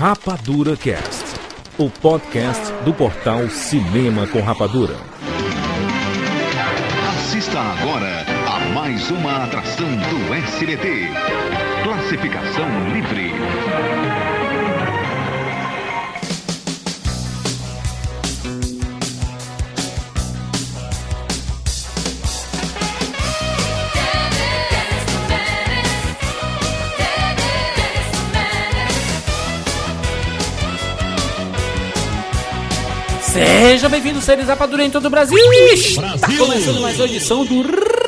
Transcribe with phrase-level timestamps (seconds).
[0.00, 1.38] Rapadura Cast,
[1.76, 4.96] o podcast do portal Cinema com Rapadura.
[7.10, 11.10] Assista agora a mais uma atração do SBT.
[11.84, 13.34] Classificação livre.
[33.46, 35.38] Seja bem-vindo, seres Rapadura em todo o Brasil.
[35.72, 37.62] Está começando mais uma edição do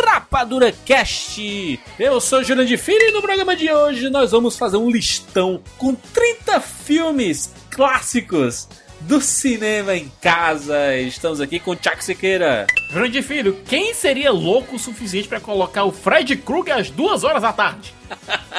[0.06, 1.80] Rapadura Cast.
[1.98, 5.62] Eu sou Júlio de Filho e no programa de hoje nós vamos fazer um listão
[5.78, 8.68] com 30 filmes clássicos
[9.00, 10.96] do cinema em casa.
[10.98, 12.66] Estamos aqui com o Tiago Siqueira.
[12.92, 17.40] Grande filho, quem seria louco o suficiente pra colocar o Fred Krueger às duas horas
[17.40, 17.94] da tarde?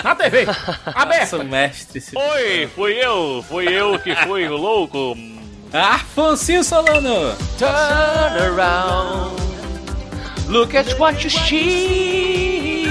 [0.04, 0.48] Na TV,
[0.88, 1.38] aberta.
[1.38, 2.02] Nossa, mestre.
[2.16, 5.16] Oi, fui eu, fui eu que fui o louco.
[5.74, 7.36] Afonso Solano.
[7.58, 9.42] Turn around,
[10.48, 12.84] look at what you see.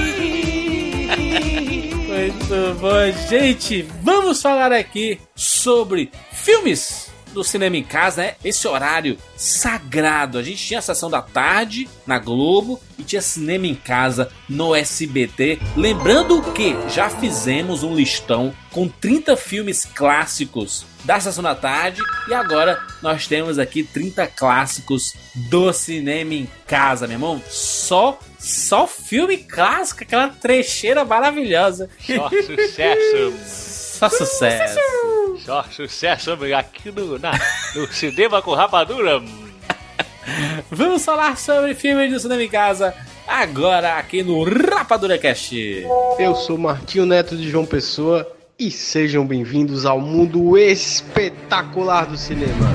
[2.08, 3.82] Muito bom, gente.
[4.02, 8.34] Vamos falar aqui sobre filmes do cinema em casa, né?
[8.44, 10.36] Esse horário sagrado.
[10.36, 14.74] A gente tinha a sessão da tarde na Globo e tinha cinema em casa no
[14.74, 15.60] SBT.
[15.76, 22.34] Lembrando que já fizemos um listão com 30 filmes clássicos da sessão da tarde e
[22.34, 27.42] agora nós temos aqui 30 clássicos do cinema em casa, meu irmão.
[27.48, 31.88] Só só filme clássico, aquela trecheira maravilhosa.
[32.00, 34.78] Só sucesso, Só sucesso.
[35.44, 37.32] só sucesso aqui no, na,
[37.74, 39.22] no cinema com rapadura.
[40.70, 42.94] Vamos falar sobre filmes do cinema em casa
[43.26, 45.86] agora aqui no Rapadura Cast.
[46.18, 48.30] Eu sou Martinho Neto de João Pessoa
[48.66, 52.70] e sejam bem-vindos ao mundo espetacular do cinema.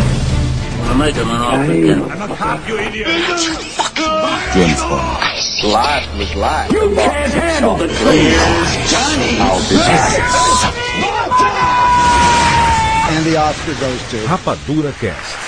[14.27, 15.46] Rapadura Cast.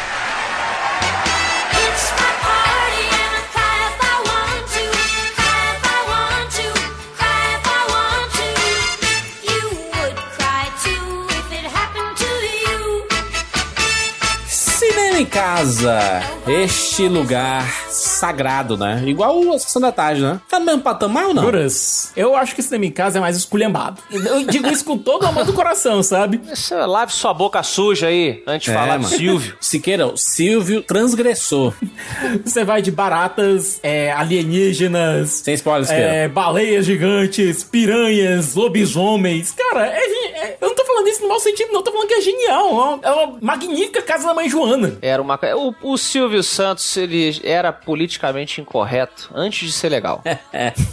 [14.90, 16.00] Cinema em casa,
[16.48, 19.04] este lugar sagrado, né?
[19.06, 20.40] Igual a sessão da tarde, né?
[20.50, 21.44] Tá no mesmo patamar ou não?
[21.44, 24.02] Juras, eu acho que cinema em casa é mais esculhambado.
[24.12, 26.42] Eu digo isso com todo o amor do coração, sabe?
[26.88, 29.16] Lave sua boca suja aí, antes de É, falar do mano.
[29.16, 29.56] Silvio.
[29.62, 31.74] Siqueira, o Silvio transgressor.
[32.44, 36.08] Você vai de baratas, é, alienígenas, Sem spoiler, Siqueira.
[36.14, 39.52] é, baleias gigantes, piranhas, lobisomens.
[39.52, 41.82] Cara, é é- eu não tô falando isso no mau sentido, não.
[41.82, 43.00] Tô falando que é genial.
[43.04, 44.98] É uma, é magnífica casa da mãe Joana.
[45.02, 45.40] Era uma.
[45.56, 50.24] O, o Silvio Santos, ele era politicamente incorreto antes de ser legal.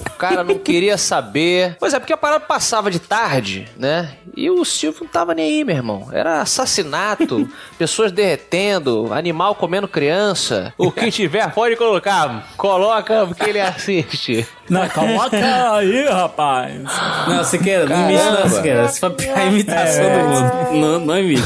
[0.06, 1.76] O cara não queria saber.
[1.78, 4.16] Pois é, porque a parada passava de tarde, né?
[4.34, 6.08] E o Silvio não tava nem aí, meu irmão.
[6.10, 7.46] Era assassinato,
[7.76, 10.72] pessoas derretendo, animal comendo criança.
[10.78, 12.48] O que tiver, pode colocar.
[12.56, 14.46] Coloca porque ele assiste.
[14.68, 16.80] Não, coloca aí, rapaz.
[17.28, 18.80] Não, Siqueira, não imita não, Siqueira.
[18.82, 20.18] Essa foi a imitação É.
[20.22, 20.86] do mundo.
[20.86, 21.42] Não, não imita.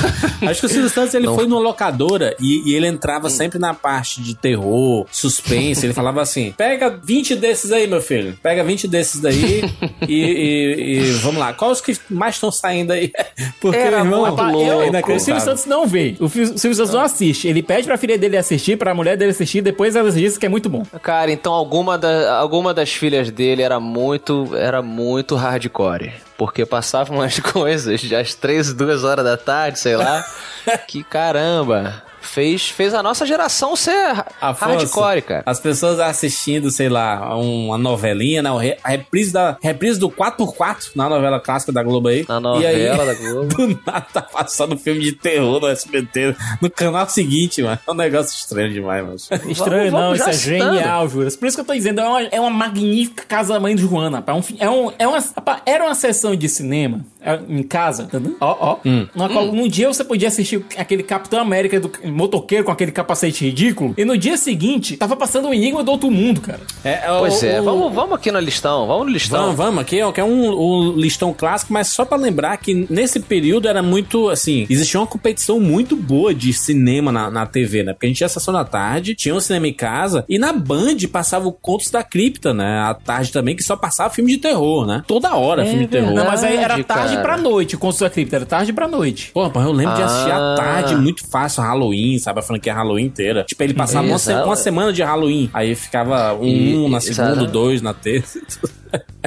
[0.49, 3.75] Acho que o Silvio Santos ele foi numa locadora e, e ele entrava sempre na
[3.75, 5.85] parte de terror, suspense.
[5.87, 8.37] Ele falava assim: pega 20 desses aí, meu filho.
[8.43, 9.65] Pega 20 desses daí
[10.07, 11.53] e, e- e vamos lá.
[11.53, 13.11] Quais os que mais estão saindo aí?
[13.61, 15.21] Porque, Era irmão, muito Rapaz, é eu- louco, o.
[15.21, 16.15] Silvio Santos não vê.
[16.21, 17.47] O Silvio Santos não assiste.
[17.49, 20.49] Ele pede pra filha dele assistir, pra mulher dele assistir, depois ela diz que é
[20.49, 20.85] muito bom.
[21.03, 26.13] Cara, então alguma, da, alguma das filhas dele era muito, era muito hardcore.
[26.37, 30.25] Porque passavam umas coisas às três, duas horas da tarde, sei lá.
[30.87, 32.03] que caramba.
[32.21, 35.43] Fez, fez a nossa geração ser Afonso, hardcore, cara.
[35.47, 38.51] As pessoas assistindo, sei lá, uma novelinha, né?
[38.85, 42.25] a reprise, da, reprise do 4x4 na novela clássica da Globo aí.
[42.29, 43.47] Na E aí, novela da Globo.
[43.57, 47.79] Do nada tá passando filme de terror no SBT, no canal seguinte, mano.
[47.87, 49.17] É um negócio estranho demais, mano.
[49.51, 50.75] Estranho Vamos- não, vamos isso é citando.
[50.77, 51.37] genial, Juras.
[51.37, 53.83] Por isso que eu tô dizendo, é uma, é uma magnífica casa da mãe de
[53.83, 54.19] Joana.
[54.19, 54.53] rapaz.
[54.59, 58.05] É, um, é, um, é uma, rapaz, era uma sessão de cinema é, em casa,
[58.05, 58.37] entendeu?
[58.41, 58.77] Ó, ó.
[58.85, 59.07] Hum.
[59.15, 63.95] Qual um dia você podia assistir aquele Capitão América do, motoqueiro com aquele capacete ridículo.
[63.97, 66.61] E no dia seguinte, tava passando o Enigma do Outro Mundo, cara.
[66.85, 69.41] É, Pois o- é, o- vamos, vamos aqui no listão, vamos no listão.
[69.43, 72.87] Vamos, vamos, aqui ó, que é um, um listão clássico, mas só pra lembrar que
[72.91, 77.83] nesse período era muito, assim, existia uma competição muito boa de cinema na, na TV,
[77.83, 77.93] né?
[77.93, 80.53] Porque a gente tinha a sessão da tarde, tinha um cinema em casa, e na
[80.53, 82.81] Band passava o Contos da Cripta, né?
[82.81, 85.03] À tarde também, que só passava filme de terror, né?
[85.07, 86.07] Toda hora É filme de terror.
[86.09, 86.25] verdade.
[86.27, 87.23] Não, mas aí era Verdade, tarde cara.
[87.23, 89.31] pra noite, o Contos da Cripta, era tarde pra noite.
[89.33, 90.55] Pô, mas eu lembro de assistir Ah.
[90.55, 92.41] à tarde, muito fácil, Halloween, sabe?
[92.41, 93.45] A franquia Halloween inteira.
[93.45, 95.51] Tipo, ele passava uma, se- uma semana de Halloween.
[95.53, 97.15] Aí ficava um, E- na exato.
[97.35, 98.41] segunda, dois na terça.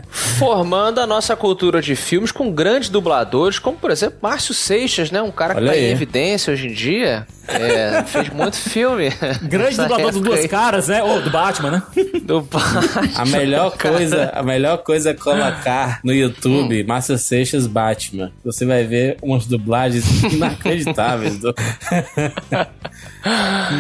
[0.10, 5.22] Formando a nossa cultura de filmes com grandes dubladores, como por exemplo Márcio Seixas, né?
[5.22, 7.28] Um cara que Olha tá em evidência hoje em dia.
[7.48, 9.10] É, fez muito filme.
[9.44, 10.46] Grande dublador do época Duas.
[10.48, 11.04] Caras, né?
[11.04, 11.84] Ou do Batman, né?
[12.24, 13.10] Do Batman.
[13.18, 16.16] A melhor coisa, a melhor coisa é colocar no Hum.
[16.16, 18.32] YouTube Márcio Seixas Batman.
[18.46, 21.38] Você vai ver umas dublagens inacreditáveis.
[21.38, 21.54] do-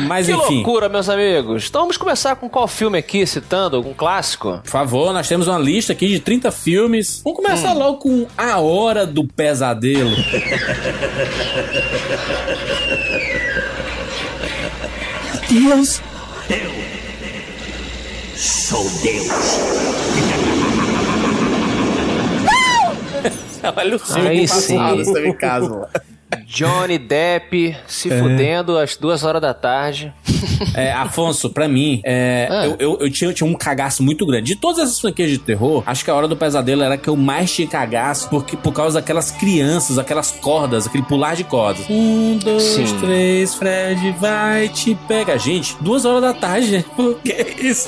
[0.07, 1.68] Mas Que enfim, loucura, meus amigos.
[1.69, 4.59] Então vamos começar com qual filme aqui, citando algum clássico?
[4.63, 7.22] por favor, nós temos uma lista aqui de 30 filmes.
[7.24, 7.80] Vamos começar Hum.
[7.80, 10.12] logo com A Hora do Pesadelo.
[15.50, 16.02] Deus,
[16.50, 16.72] eu
[18.38, 19.28] sou Deus.
[23.78, 24.78] Olha o filme Aí sim.
[24.98, 25.88] você vê em casa.
[26.35, 30.13] Johnny Depp se fudendo às duas horas da tarde.
[30.75, 32.65] É, Afonso, pra mim, é, Ah.
[32.65, 34.53] eu, eu, eu tinha, eu tinha um cagaço muito grande.
[34.53, 37.15] De todas essas franquias de terror, acho que a Hora do Pesadelo era que eu
[37.15, 41.85] mais tinha cagaço, porque, por causa daquelas crianças, aquelas cordas, aquele pular de cordas.
[41.89, 42.97] Um, dois, Sim.
[43.00, 45.38] três, Fred vai te pega.
[45.38, 46.85] Gente, duas horas da tarde.
[46.95, 47.88] Por que isso?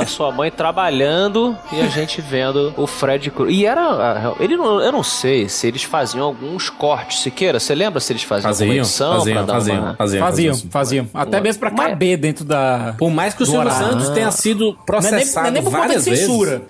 [0.00, 3.54] A sua mãe trabalhando e a gente vendo o Fred Krueger.
[3.60, 4.34] E era.
[4.40, 7.15] Ele eu não sei se eles faziam alguns cortes.
[7.20, 9.94] Siqueira, você lembra se eles faziam, alguma Faziam, edição pra faziam, dar faziam, uma...
[9.94, 10.70] faziam, Faziam, faziam.
[10.70, 11.08] faziam.
[11.14, 12.94] Até mesmo pra Mas- caber dentro da.
[12.98, 13.70] Por mais que o Silvio.
[13.70, 16.62] Santos tenha sido Não é nem, processado não é nem por conta de censura.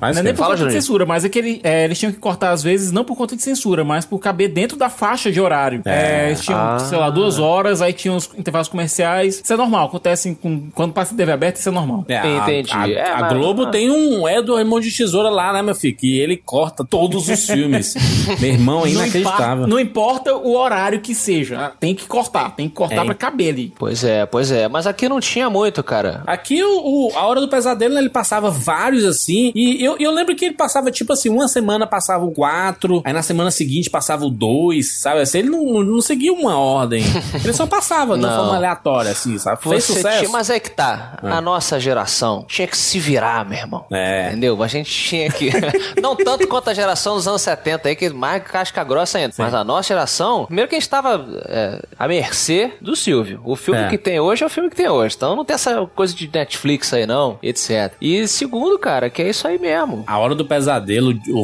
[0.00, 1.98] Mas não é nem por Fala, conta de censura, mas é que ele- é, eles
[1.98, 4.88] tinham que cortar às vezes, não por conta de censura, mas por caber dentro da
[4.90, 5.82] faixa de horário.
[5.84, 6.78] É, eles tinham, Ah.
[6.78, 9.40] sei lá, duas horas, aí tinham os intervalos comerciais.
[9.42, 12.04] Isso é normal, acontece com, quando passa TV aberta, isso é normal.
[12.08, 12.72] É, a- Entendi.
[12.72, 15.94] A, É, a mas- Globo tem um Edward Mão de Tesoura lá, né, meu filho?
[15.96, 17.94] Que ele corta todos os filmes.
[18.40, 19.66] meu irmão, é inacreditável.
[19.66, 23.04] Não importa o horário que seja, tem que cortar, tem que cortar É.
[23.04, 23.72] pra caber ali.
[23.78, 24.68] Pois é, pois é.
[24.68, 26.22] Mas aqui não tinha muito, cara.
[26.26, 29.52] Aqui, o, o- a Hora do Pesadelo, né, ele passava vários assim.
[29.54, 33.12] E eu, eu lembro que ele passava, tipo assim, uma semana passava o quatro, aí
[33.12, 35.20] na semana seguinte passava o dois, sabe?
[35.20, 37.04] Assim, ele não, não seguia uma ordem.
[37.44, 39.58] Ele só passava de forma aleatória, assim, sabe?
[39.62, 40.18] Você sucesso.
[40.18, 41.18] tinha, mas é que tá.
[41.22, 43.84] A nossa geração tinha que se virar, meu irmão.
[43.90, 44.28] É.
[44.28, 44.62] Entendeu?
[44.62, 45.50] A gente tinha que.
[46.00, 49.34] não tanto quanto a geração dos anos 70 aí, que é mais casca grossa ainda.
[49.36, 53.40] Mas a nossa geração, primeiro que a gente tava é, à mercê do Silvio.
[53.44, 53.88] O filme É.
[53.88, 55.14] que tem hoje é o filme que tem hoje.
[55.16, 57.92] Então não tem essa coisa de Netflix aí, não, etc.
[58.00, 60.04] E segundo, cara, que é isso aí mesmo.
[60.06, 61.42] A hora do pesadelo, o,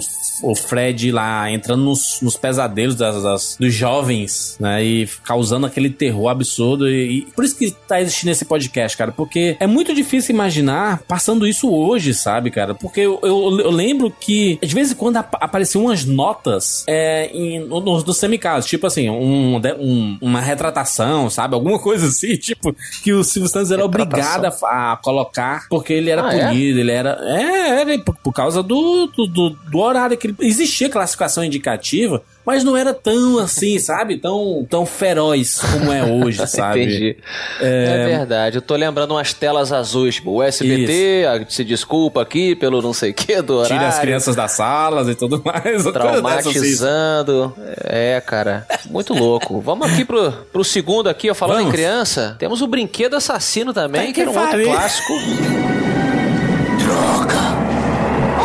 [0.50, 4.82] o Fred lá entrando nos, nos pesadelos das, das- dos jovens, né?
[4.84, 6.88] E causando aquele terror absurdo.
[6.88, 9.12] E, e por isso que tá existindo esse podcast, cara.
[9.12, 12.75] Porque é muito difícil imaginar passando isso hoje, sabe, cara?
[12.75, 17.26] Porque eu, eu, eu lembro que de vez em quando ap apareciam umas notas é,
[17.32, 21.54] em, no- nos nos semicasos, tipo assim, um, um- uma retratação, sabe?
[21.54, 26.10] Alguma coisa assim, tipo, que o Silvio Santos era obrigado a, a colocar porque ele
[26.10, 26.46] era Ah, é?
[26.48, 27.18] punido, ele era.
[27.22, 30.36] É, era por, por causa do, do, do- do horário que ele.
[30.40, 34.19] Existia classificação indicativa, mas não era tão assim, sabe?
[34.19, 36.82] Tão, tão feroz como é hoje, sabe?
[36.82, 37.17] Entendi.
[37.61, 38.06] É...
[38.08, 38.56] verdade.
[38.58, 42.93] Eu tô lembrando umas telas azuis, tipo, o SBT a- se desculpa aqui pelo não
[42.93, 43.76] sei o que do horário.
[43.76, 45.85] Tira as crianças das salas e tudo mais.
[45.85, 47.55] Traumatizando.
[47.85, 48.67] É, cara.
[48.86, 49.60] Muito louco.
[49.60, 51.34] Vamos aqui pro, pro segundo aqui, ó.
[51.34, 51.72] Falando Vamos.
[51.72, 55.13] em criança, temos o Brinquedo Assassino também, Tá que era um que outro clássico.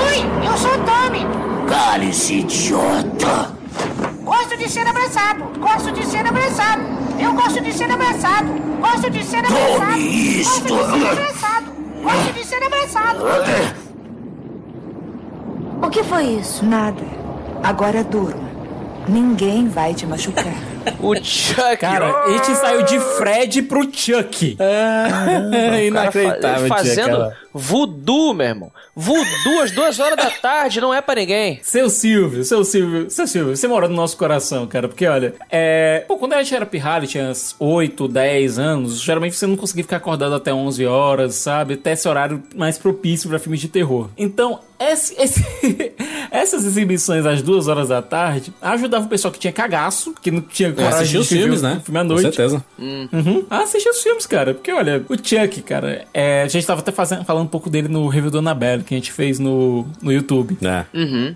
[0.06, 1.26] Oi, eu sou o Tommy.
[1.68, 3.65] Cale-se, idiota.
[4.66, 5.60] Gosto de ser abraçado.
[5.60, 6.82] Gosto de ser abraçado.
[7.20, 8.48] Eu gosto de ser abraçado.
[8.82, 10.00] Gosto de ser abraçado.
[10.00, 10.76] isto.
[10.76, 11.66] Gosto de ser abraçado.
[12.02, 13.20] Gosto de ser abraçado.
[15.84, 16.66] O que foi isso?
[16.66, 17.04] Nada.
[17.64, 18.50] Agora durma.
[19.08, 20.46] Ninguém vai te machucar.
[21.00, 21.78] O Chuck.
[21.78, 24.56] Cara, a gente saiu de Fred pro Chuck.
[24.60, 28.72] É Cara, inacreditável, fa- fazendo voodoo, meu irmão.
[28.96, 31.60] Voodoo às duas horas da tarde não é pra ninguém.
[31.64, 34.88] Seu Silvio, seu Silvio, seu Silvio, você mora no nosso coração, cara.
[34.88, 36.04] Porque, olha, é.
[36.08, 39.84] Pô, quando a gente era pirralho, tinha uns 8, 10 anos, geralmente você não conseguia
[39.84, 41.74] ficar acordado até 11 horas, sabe?
[41.76, 44.10] Até esse horário mais propício pra filmes de terror.
[44.18, 45.16] Então, esse.
[45.22, 45.44] esse
[46.32, 50.42] Essas exibições às duas horas da tarde ajudavam o pessoal que tinha cagaço, que não
[50.42, 51.82] tinha coragem assistir de os filmes, né?
[51.84, 52.22] filme à Com noite.
[52.22, 52.64] certeza.
[52.78, 53.46] Uhum.
[53.50, 54.54] Ah, assistir os filmes, cara.
[54.54, 57.88] Porque, olha, o Chuck, cara, é, a gente tava até fazendo, falando um pouco dele
[57.88, 60.58] no review do Annabelle, que a gente fez no, no YouTube.
[60.64, 60.86] É.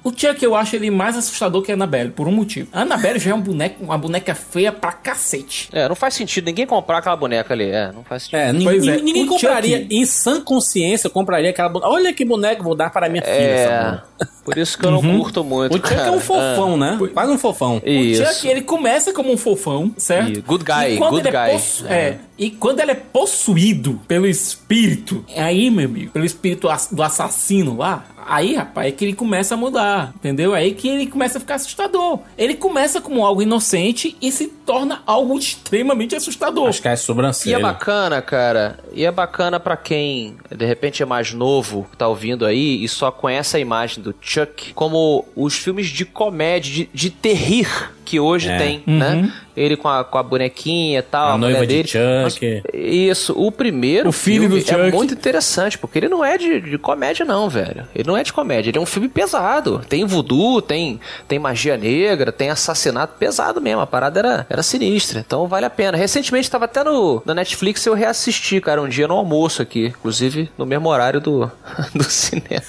[0.03, 2.67] O Chuck, eu acho ele mais assustador que a Annabelle, por um motivo.
[2.73, 5.69] A Annabelle já é um boneco, uma boneca feia pra cacete.
[5.71, 7.69] É, não faz sentido ninguém comprar aquela boneca ali.
[7.69, 8.39] É, não faz sentido.
[8.39, 11.89] É, ninguém, Pois é, ninguém o compraria, Chucky- em sã consciência, compraria aquela boneca.
[11.91, 13.33] Olha que boneco vou dar para minha filha.
[13.33, 14.03] essa É, boneca.
[14.45, 15.73] por isso que eu não curto muito.
[15.73, 16.97] O Chuck é um fofão, né?
[17.13, 17.81] Quase um fofão.
[17.83, 17.91] É.
[17.91, 18.23] Isso.
[18.23, 20.39] O Chuck, ele começa como um fofão, certo?
[20.39, 21.51] E good guy, good é guy.
[21.53, 27.03] possu- é, E quando ele é possuído pelo espírito, aí, meu amigo, pelo espírito do
[27.03, 30.53] assassino lá, aí, rapaz, é que ele começa a mudar, entendeu?
[30.53, 32.19] Aí que ele começa a ficar assustador.
[32.37, 36.69] Ele começa como algo inocente e se torna algo extremamente assustador.
[36.69, 37.55] Acho que é E sobrancelha.
[37.57, 38.79] é bacana, cara.
[38.93, 42.87] E é bacana pra quem de repente é mais novo, que tá ouvindo aí e
[42.87, 48.19] só conhece a imagem do Chuck, como os filmes de comédia, de, de terrir que
[48.19, 48.57] hoje É.
[48.57, 48.97] tem, Uhum.
[48.97, 49.33] né?
[49.59, 51.87] Ele com a, com a bonequinha e tal, A a, noiva de dele.
[51.87, 52.63] Chuck.
[52.63, 54.79] Mas, isso, o primeiro O filho filme do Chuck.
[54.79, 57.85] é muito interessante, porque ele não é de, de comédia não, velho.
[57.93, 59.81] Ele não é de comédia, ele é um filme pesado.
[59.89, 60.97] Tem voodoo, tem,
[61.27, 63.81] tem magia negra, tem assassinato pesado mesmo.
[63.81, 65.97] A parada era, era sinistra, então vale a pena.
[65.97, 69.87] Recentemente tava até no, na Netflix eu reassisti, cara, um dia no almoço aqui.
[69.87, 71.51] Inclusive no mesmo horário do,
[71.93, 72.63] do cinema.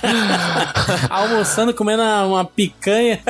[1.10, 3.20] Almoçando, comendo uma, uma picanha.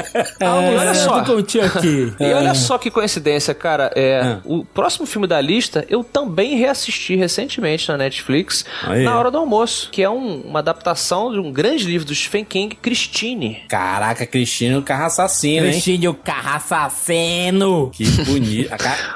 [0.41, 1.25] Ah, olha só.
[1.25, 2.15] com o Chuck.
[2.21, 3.90] E olha só que coincidência, cara.
[3.95, 4.40] É, Ah.
[4.45, 9.05] O próximo filme da lista eu também reassisti recentemente na Netflix, Aí.
[9.05, 12.45] na hora do almoço, que é um- uma adaptação de um grande livro do Stephen
[12.45, 13.62] King, Christine.
[13.69, 15.73] Caraca, Cristina, o carro assassino, hein?
[15.73, 17.90] Cristinho, o carro assassino.
[17.93, 18.71] Que bonito.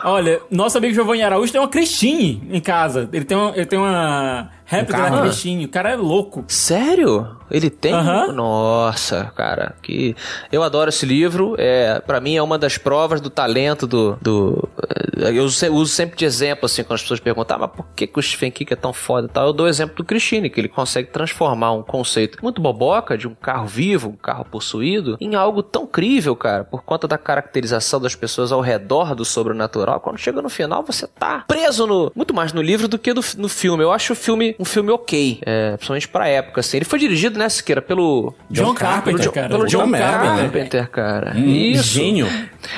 [0.05, 3.09] Olha, nosso amigo Giovanni Araújo tem uma Cristine em casa.
[3.13, 5.17] Ele tem uma, ele tem uma réplica Um carro?
[5.17, 5.65] da Cristine.
[5.65, 6.45] O cara é louco.
[6.49, 7.37] Sério?
[7.51, 7.93] Ele tem?
[8.33, 10.17] Nossa, cara, que
[10.51, 11.55] eu adoro esse livro.
[11.59, 14.69] É, para mim é uma das provas do talento do, do
[15.19, 18.07] eh, eu uso sempre de exemplo assim quando as pessoas perguntam, ah, mas por que,
[18.07, 19.47] que o Stephen King é tão foda e tal?
[19.49, 23.29] Eu dou o exemplo do Christine, que ele consegue transformar um conceito muito boboca de
[23.29, 28.01] um carro vivo, um carro possuído, em algo tão crível, cara, por conta da caracterização
[28.01, 30.01] das pessoas ao redor do sobrenatural.
[30.01, 33.21] Quando chega no final, você tá preso no muito mais no livro do que do-
[33.37, 33.83] no filme.
[33.85, 36.79] Eu acho o filme um filme ok, é, principalmente pra época assim.
[36.79, 39.49] Ele foi dirigido, né, Siqueira, pelo John, Carpenter, pelo, cara.
[39.49, 40.37] pelo John, John Carpenter.
[40.43, 41.33] Carpenter, cara.
[41.37, 41.83] Um Isso.
[41.85, 42.27] gênio.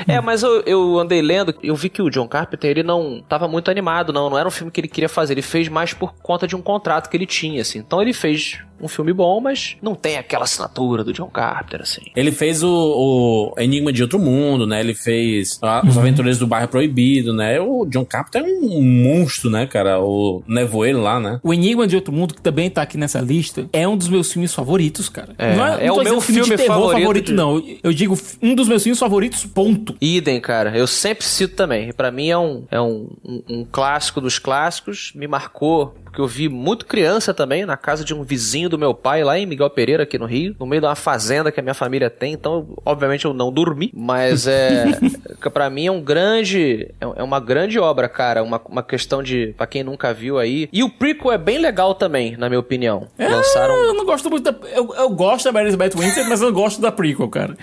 [0.06, 3.46] É, mas eu, eu andei lendo, eu vi que o John Carpenter, ele não tava
[3.48, 4.30] muito animado, não.
[4.30, 5.34] Não era um filme que ele queria fazer.
[5.34, 7.78] Ele fez mais por conta de um contrato que ele tinha, assim.
[7.78, 12.02] Então ele fez um filme bom, mas não tem aquela assinatura do John Carpenter, assim.
[12.14, 14.80] Ele fez o, o Enigma de Outro Mundo, né?
[14.80, 17.58] Ele fez a- Os Aventureiros do Bairro Proibido, né?
[17.58, 19.98] O John Carpenter é um monstro, né, cara?
[20.00, 21.40] O Nevoeiro lá, né?
[21.42, 24.30] O Enigma de Outro Mundo, que também tá aqui nessa lista, é um dos meus
[24.30, 25.34] filmes favoritos, cara.
[25.38, 27.62] É, não é não o meu filme filme terror favorito favorito, de- não.
[27.82, 29.75] Eu digo um dos meus filmes favoritos, ponto.
[30.00, 30.76] Idem, cara.
[30.76, 31.92] Eu sempre cito também.
[31.92, 35.12] Pra mim é um, é um, um, um clássico dos clássicos.
[35.14, 38.94] Me marcou, porque eu vi muito criança também, na casa de um vizinho do meu
[38.94, 41.62] pai, lá em Miguel Pereira, aqui no Rio, no meio de uma fazenda que a
[41.62, 42.32] minha família tem.
[42.32, 43.92] Então, obviamente, eu não dormi.
[43.94, 44.86] Mas é.
[45.52, 46.88] pra mim é um grande.
[46.98, 48.42] É é uma grande obra, cara.
[48.42, 49.54] Uma, uma questão de.
[49.58, 50.70] pra quem nunca viu aí.
[50.72, 53.08] E o prequel é bem legal também, na minha opinião.
[53.18, 53.74] É, Lançaram.
[53.74, 54.68] Eu não gosto muito da.
[54.68, 57.56] Eu, eu gosto da Elizabeth Winter, mas eu não gosto da prequel, cara.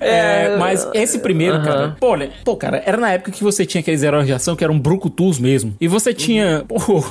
[0.00, 1.64] É, mas esse primeiro, aham.
[1.64, 1.96] cara.
[1.98, 4.62] Pô, olha, pô, cara, era na época que você tinha aqueles heróis de ação que
[4.62, 5.74] eram brucutus mesmo.
[5.80, 6.64] E você tinha.
[6.68, 7.04] Pô,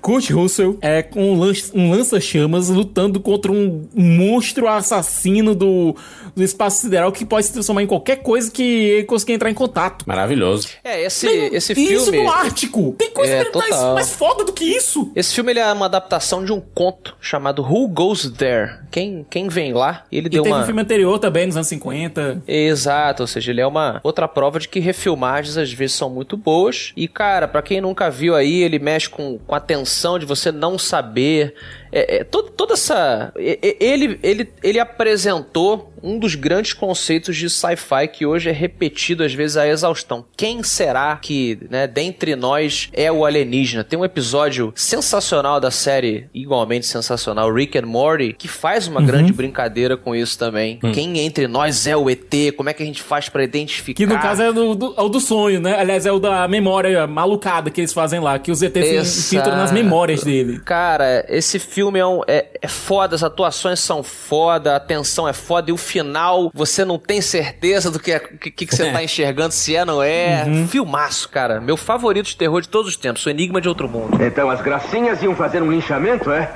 [0.00, 5.94] Kurt Russell é, com um lan- lança-chamas lutando contra um monstro assassino do,
[6.34, 9.54] do espaço sideral que pode se transformar em qualquer coisa que ele conseguir entrar em
[9.54, 10.04] contato.
[10.06, 10.68] Maravilhoso.
[10.82, 12.24] É, esse, esse e Isso filme.
[12.24, 12.94] no Ártico!
[12.98, 13.94] Tem coisa É, mais, total.
[13.94, 15.10] mais foda do que isso!
[15.14, 18.80] Esse filme ele é uma adaptação de um conto chamado Who Goes There?
[18.90, 20.04] Quem, quem vem lá?
[20.12, 20.62] Ele E deu teve uma.
[20.62, 22.42] um filme anterior também, nos anos 50.
[22.46, 26.36] Exato, ou seja, ele é uma outra prova de que refilmagens às vezes são muito
[26.36, 26.92] boas.
[26.96, 29.81] E, cara, pra quem nunca viu aí, ele mexe com, com a tensão
[30.18, 31.54] de você não saber.
[31.92, 33.32] É, é, todo- toda essa.
[33.36, 39.32] Ele, ele, ele apresentou um dos grandes conceitos de sci-fi que hoje é repetido às
[39.32, 40.24] vezes à exaustão.
[40.36, 43.84] Quem será que, né, dentre nós é o alienígena?
[43.84, 49.32] Tem um episódio sensacional da série, igualmente sensacional, Rick and Morty, que faz uma grande
[49.32, 50.80] brincadeira com isso também.
[50.92, 52.52] Quem entre nós é o ET?
[52.56, 53.96] Como é que a gente faz pra identificar?
[53.96, 55.78] Que no caso é, do, do- é o do sonho, né?
[55.78, 59.18] Aliás, é o da memória malucada que eles fazem lá, que os ETs se Exato.
[59.20, 60.58] infiltram nas memórias dele.
[60.64, 65.32] Cara, esse filme é, um- é, é foda, as atuações são foda, a tensão é
[65.32, 68.90] foda, e o final você não tem certeza do que, é- que, que, que você
[68.92, 70.44] tá enxergando, se é ou não é.
[70.68, 71.60] Filmaço, cara.
[71.60, 74.22] Meu favorito de terror de todos os tempos, o Enigma de Outro Mundo.
[74.22, 76.50] Então as gracinhas iam fazer um linchamento, é?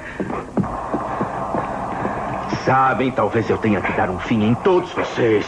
[2.65, 5.47] Sabem, talvez eu tenha que dar um fim em todos vocês.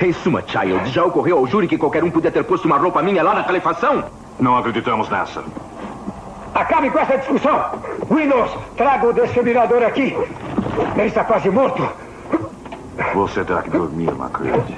[0.00, 3.02] Em suma, Child, já ocorreu ao júri que qualquer um podia ter posto uma roupa
[3.02, 4.04] minha lá na calefação?
[4.38, 5.42] Não acreditamos nessa.
[6.54, 7.64] Acabe com essa discussão.
[8.10, 10.14] Windows, traga o desfibrilador aqui.
[10.96, 11.88] Ele está quase morto.
[13.14, 14.76] Você terá que dormir, McCready.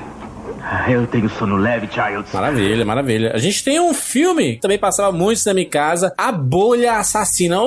[0.88, 2.24] Eu tenho sono leve, Child.
[2.32, 3.32] Maravilha, maravilha.
[3.34, 7.60] A gente tem um filme que também passava muito cinema em casa, A Bolha Assassina.
[7.60, 7.66] O,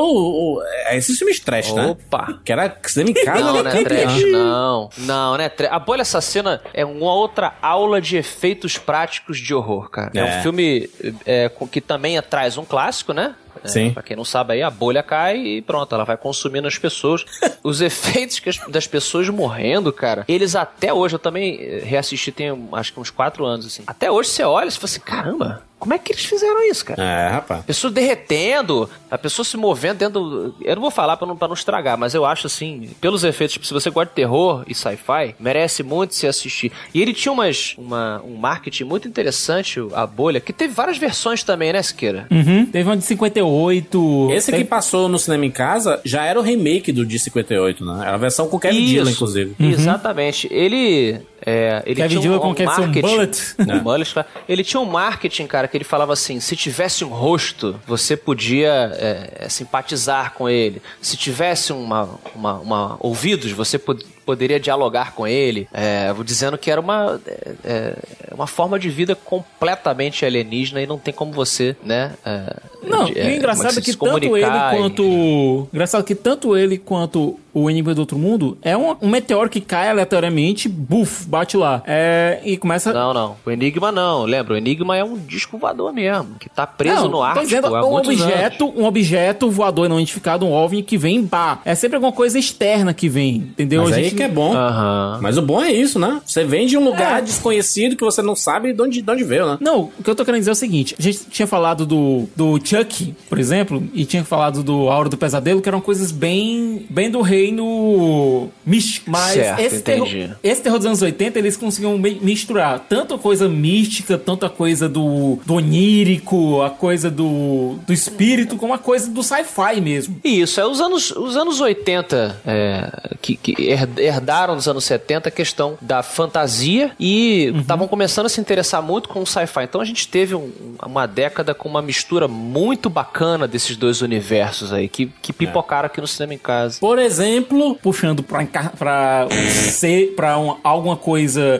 [0.55, 1.85] o, é esses filmes trash, né?
[1.87, 2.39] Opa.
[2.43, 3.43] Que era cinema em casa.
[3.43, 4.01] Não, era né, campeão.
[4.01, 4.89] trash, não.
[4.99, 5.51] Não, né?
[5.69, 10.11] A Bolha Assassina é uma outra aula de efeitos práticos de horror, cara.
[10.15, 10.23] É, É.
[10.39, 10.89] um filme
[11.25, 13.35] é, com- que também traz um clássico, né?
[13.63, 13.91] É, Sim.
[13.91, 17.25] Pra quem não sabe aí, a bolha cai e pronto, ela vai consumindo as pessoas.
[17.63, 22.67] Os efeitos as- das pessoas morrendo, cara, eles até hoje, eu também eh, reassisti tem
[22.73, 23.83] acho que uns quatro anos, assim.
[23.87, 27.01] Até hoje você olha e fala assim, caramba, como é que eles fizeram isso, cara?
[27.03, 27.63] É, rapaz.
[27.65, 30.55] Pessoa derretendo, a pessoa se movendo dentro.
[30.61, 33.53] Eu não vou falar pra não, pra não estragar, mas eu acho assim, pelos efeitos,
[33.53, 36.71] tipo, se você gosta de terror e sci-fi, merece muito se assistir.
[36.93, 41.43] E ele tinha umas, uma, um marketing muito interessante, a bolha, que teve várias versões
[41.43, 42.27] também, né, Siqueira?
[42.31, 42.65] Uhum.
[42.65, 44.29] Teve uma de 58.
[44.31, 47.85] Esse Teve- que passou no cinema em casa já era o remake do de 58,
[47.85, 47.99] né?
[48.01, 49.55] Era a versão com o Kevin Isso, Dillon, inclusive.
[49.59, 50.47] Exatamente.
[50.51, 51.19] Ele.
[51.49, 52.99] É, ele Kevin tinha um, com um um marketing.
[53.01, 53.55] bullet.
[53.57, 54.27] Um bullet, claro.
[54.49, 58.91] Ele tinha um marketing, cara, que ele falava assim: se tivesse um rosto, você podia
[58.95, 60.81] é, é, simpatizar com ele.
[61.01, 65.67] Se tivesse uma, uma, uma ouvidos, você pod- poderia dialogar com ele.
[65.73, 67.93] É, dizendo que era uma, é, é,
[68.35, 72.11] uma forma de vida completamente alienígena e não tem como você, né?
[72.25, 72.53] é,
[72.85, 75.67] Não, de- e é, o engraçado é que se tanto ele comunicar e- quanto.
[75.73, 79.59] Engraçado que tanto ele quanto o Enigma do Outro Mundo é um, um meteoro que
[79.59, 81.81] cai aleatoriamente, buf, bate lá.
[81.87, 82.93] É, e começa.
[82.93, 83.35] Não, não.
[83.45, 84.25] O Enigma não.
[84.25, 84.53] Lembra?
[84.53, 87.67] O Enigma é um disco voador mesmo, que tá preso Não, no tô Ártico dizendo
[87.73, 91.59] um objeto, um objeto voador não identificado, um OVNI que vem, pá.
[91.65, 93.83] É sempre alguma coisa externa que vem, entendeu?
[93.83, 94.53] Mas A gente- que é bom.
[94.53, 95.19] Aham.
[95.21, 96.21] Mas o bom é isso, né?
[96.25, 97.21] Você vem de um lugar É.
[97.21, 99.57] desconhecido que você não sabe de onde, de onde veio, né?
[99.61, 102.27] Não, o que eu tô querendo dizer é o seguinte: a gente tinha falado do,
[102.35, 106.85] do Chuck, por exemplo, e tinha falado do Aura do Pesadelo, que eram coisas bem,
[106.89, 109.09] bem do reino místico.
[109.11, 110.33] Mas Certo, esse, terror, entendi.
[110.43, 114.49] esse terror dos anos 80, eles conseguiam mi- misturar tanto a coisa mística, tanto a
[114.49, 120.17] coisa do, do onírico, a coisa do, do espírito, como a coisa do sci-fi mesmo.
[120.23, 123.71] Isso, é os anos, os anos 80 é, que, que
[124.07, 129.09] herdaram dos anos 70 a questão da fantasia e estavam começando a se interessar muito
[129.09, 129.63] com o sci-fi.
[129.63, 130.51] Então a gente teve um-
[130.85, 135.99] uma década com uma mistura muito bacana desses dois universos aí, que, que pipocaram aqui
[136.01, 136.77] no cinema em casa.
[136.79, 138.45] Por exemplo, Puxando pra,
[138.77, 139.27] pra
[139.71, 141.59] ser pra um- alguma coisa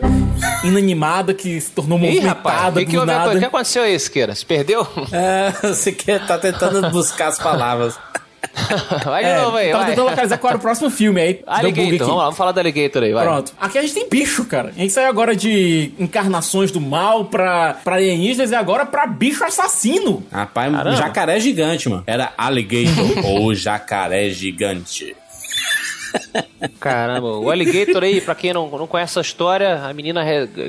[0.64, 3.36] inanimada que se tornou Ih, rapaz, o movimentada que, que, do nada.
[3.36, 4.34] o que aconteceu aí, Siqueira?
[4.36, 4.88] Se perdeu?
[5.12, 7.98] é, você quer, tá tentando buscar as palavras.
[9.06, 9.90] vai de É, novo aí, tava vai.
[9.92, 11.42] tentando localizar qual era o próximo filme aí.
[11.46, 13.26] Alligator, vamos lá, vamos falar do Alligator aí, vai.
[13.26, 13.54] Pronto.
[13.60, 14.70] Aqui a gente tem bicho, cara.
[14.70, 19.44] A gente saiu agora de encarnações do mal pra, pra alienígenas e agora pra bicho
[19.44, 20.24] assassino.
[20.32, 20.96] Rapaz, Caramba.
[20.96, 22.04] jacaré gigante, mano.
[22.08, 25.16] Era alligator ou jacaré gigante.
[26.80, 30.24] Caramba, o Alligator aí, pra quem não, não conhece a história, a menina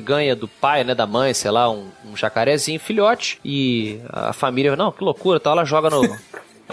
[0.05, 4.75] ganha do pai, né, da mãe, sei lá, um, um jacarezinho, filhote, e a família,
[4.77, 6.03] não, que loucura, então ela joga no...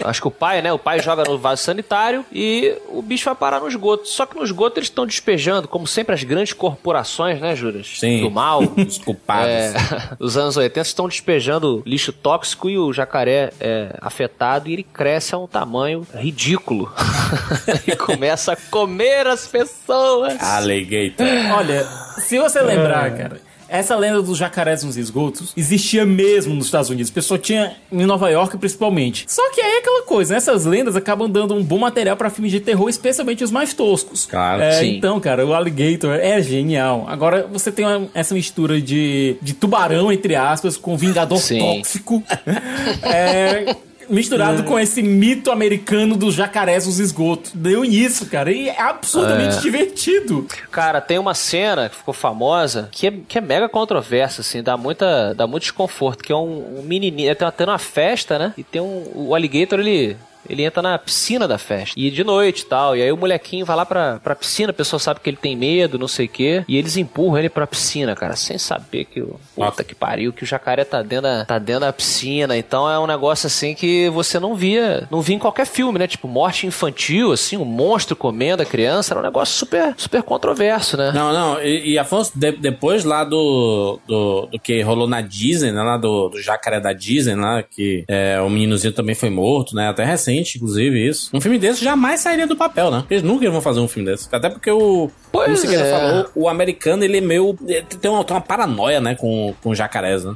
[0.04, 0.72] Acho que o pai, né?
[0.72, 4.06] O pai joga no vaso sanitário e o bicho vai parar no esgoto.
[4.08, 7.98] Só que no esgoto eles estão despejando, como sempre, as grandes corporações, né, Juras?
[7.98, 8.20] Sim.
[8.20, 8.62] Do mal.
[8.86, 9.46] Os culpados.
[9.48, 9.74] É,
[10.18, 15.34] os anos 80 estão despejando lixo tóxico e o jacaré é afetado e ele cresce
[15.34, 16.92] a um tamanho ridículo.
[17.86, 20.40] e começa a comer as pessoas.
[20.42, 21.26] Alligator.
[21.56, 21.84] Olha,
[22.18, 27.10] se você lembrar, cara, essa lenda dos jacarés nos esgotos existia mesmo nos Estados Unidos.
[27.10, 29.24] A pessoa tinha em Nova York, principalmente.
[29.28, 30.38] Só que aí é aquela coisa, né?
[30.38, 34.26] essas lendas acabam dando um bom material pra filmes de terror, especialmente os mais toscos.
[34.26, 34.62] Claro.
[34.62, 34.96] É, Sim.
[34.96, 37.04] então, cara, o Alligator é genial.
[37.08, 41.58] Agora você tem uma- essa mistura de, de tubarão, entre aspas, com vingador Sim.
[41.58, 42.22] tóxico.
[43.02, 43.76] é,
[44.08, 47.52] Misturado com esse mito americano dos jacarés nos esgotos.
[47.54, 48.50] Deu nisso, cara.
[48.52, 49.60] E é absurdamente É.
[49.60, 50.46] divertido.
[50.70, 54.76] Cara, tem uma cena que ficou famosa que é, que é mega controversa, assim, dá,
[54.76, 58.54] muita, dá muito desconforto, que é um, um menininho, tem tendo uma festa, né?
[58.56, 60.16] E tem um, o alligator, ele...
[60.48, 61.94] Ele entra na piscina da festa.
[61.98, 62.96] E de noite e tal.
[62.96, 65.56] E aí o molequinho vai lá pra, pra piscina, a pessoa sabe que ele tem
[65.56, 66.64] medo, não sei o quê.
[66.68, 68.36] E eles empurram ele pra piscina, cara.
[68.36, 69.38] Sem saber que o.
[69.54, 72.56] Puta que pariu, que o jacaré tá dentro, da, tá dentro da piscina.
[72.56, 75.06] Então é um negócio assim que você não via.
[75.10, 76.06] Não via em qualquer filme, né?
[76.06, 79.12] Tipo, morte infantil, assim, um monstro comendo a criança.
[79.14, 81.10] Era um negócio super, super controverso, né?
[81.14, 85.72] Não, não, e, e Afonso, de- depois lá do, do, do que rolou na Disney,
[85.72, 89.74] né, lá do, do jacaré da Disney, lá, que é, o meninozinho também foi morto,
[89.74, 91.30] né, até recente excelente, inclusive, isso.
[91.32, 93.04] Um filme desse jamais sairia do papel, né?
[93.10, 94.28] Eles nunca vão fazer um filme desse.
[94.32, 95.10] Até porque o.
[95.32, 95.90] Pois como você é.
[95.90, 97.54] falou, o americano, ele é meio.
[98.00, 100.34] Tem uma, tem uma paranoia, né, com, com jacarés, né?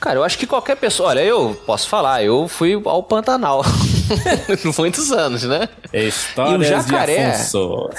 [0.00, 1.10] Cara, eu acho que qualquer pessoa.
[1.10, 3.62] Olha, eu posso falar, eu fui ao Pantanal.
[4.78, 5.68] Muitos anos, né?
[5.92, 7.90] Histórias E o jacaré- de Afonso.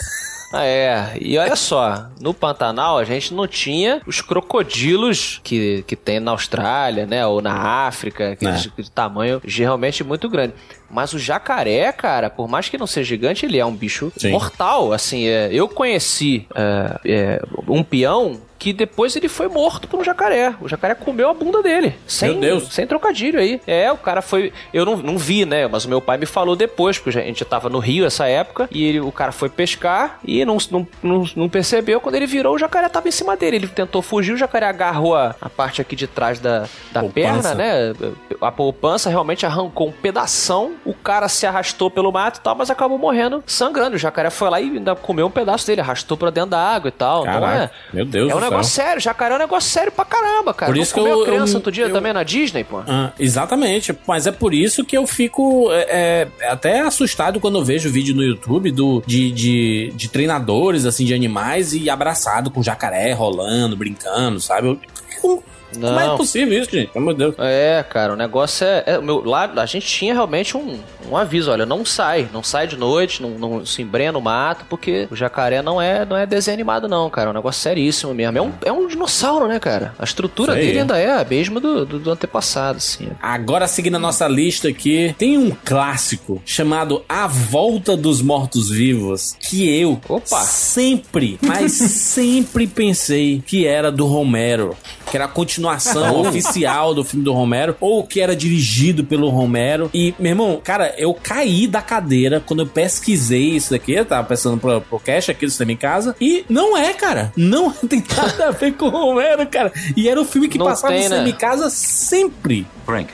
[0.53, 1.17] Ah, é.
[1.19, 6.31] E olha só, no Pantanal a gente não tinha os crocodilos que, que tem na
[6.31, 7.25] Austrália, né?
[7.25, 7.53] Ou na
[7.87, 10.53] África, aqueles de tamanho geralmente muito grande.
[10.89, 14.31] Mas o jacaré, cara, por mais que não seja gigante, ele é um bicho Sim.
[14.31, 14.93] mortal.
[14.93, 20.03] Assim, é, eu conheci é, é, um peão que depois ele foi morto por um
[20.03, 20.55] jacaré.
[20.61, 21.93] O jacaré comeu a bunda dele.
[22.07, 22.73] Sem, Meu Deus.
[22.73, 23.61] Sem trocadilho aí.
[23.67, 24.51] É, o cara foi.
[24.73, 25.67] Eu não, não vi, né?
[25.67, 28.67] Mas o meu pai me falou depois, porque a gente tava no Rio essa época.
[28.71, 31.99] E ele- o cara foi pescar e não, não, não, não percebeu.
[31.99, 33.57] Quando ele virou, o jacaré tava em cima dele.
[33.57, 37.53] Ele tentou fugir, o jacaré agarrou a, a parte aqui de trás da, da perna,
[37.53, 37.93] né?
[38.41, 40.74] A poupança realmente arrancou um pedação.
[40.83, 43.95] O cara se arrastou pelo mato e tal, mas acabou morrendo sangrando.
[43.95, 46.89] O jacaré foi lá e ainda comeu um pedaço dele, arrastou pra dentro da água
[46.89, 47.21] e tal.
[47.21, 47.69] Então Caraca, é.
[47.95, 48.85] meu Deus É um negócio céu.
[48.85, 49.01] sério.
[49.01, 50.71] Jacaré é um negócio sério pra caramba, cara.
[50.71, 52.81] Por Não isso que comeu eu- criança eu- outro dia eu- também na Disney, pô.
[52.87, 57.63] Ah, exatamente, mas é por isso que eu fico é, é, até assustado quando eu
[57.65, 62.61] vejo vídeo no YouTube do, de, de, de treinadores assim de animais e abraçado com
[62.63, 64.67] jacaré rolando, brincando, sabe?
[64.67, 64.79] Eu-
[65.21, 66.17] Como, como é Não.
[66.17, 66.91] possível isso, gente?
[66.91, 67.35] Pelo amor de Deus.
[67.39, 68.83] É, cara, o negócio é.
[68.85, 72.43] é, o meu, lá a gente tinha realmente um, um aviso: olha, não sai, não
[72.43, 76.15] sai de noite, não, não se embrenha no mato, porque o jacaré não é, não
[76.15, 77.27] é desenho animado, não, cara.
[77.27, 78.37] É um negócio seríssimo mesmo.
[78.37, 79.93] É um, é um dinossauro, né, cara?
[79.99, 80.65] A estrutura aí.
[80.65, 83.09] dele ainda é a mesma do, do, do antepassado, assim.
[83.21, 89.69] Agora, seguindo a nossa lista aqui, tem um clássico chamado A Volta dos Mortos-Vivos, que
[89.79, 89.99] eu
[90.45, 94.75] sempre, mas sempre pensei que era do Romero,
[95.09, 99.89] que era a continuação oficial do filme do Romero, ou que era dirigido pelo Romero.
[99.93, 104.27] E, meu irmão, cara, eu caí da cadeira quando eu pesquisei isso daqui, eu tava
[104.27, 107.31] pensando pro, pro cash aqui do Cinema em Casa, e não é, cara.
[107.35, 109.71] Não tem nada a ver com o Romero, cara.
[109.95, 111.29] E era o filme que Não passava tem, no Cinema né?
[111.29, 112.67] em Casa sempre.
[112.85, 113.13] Frank.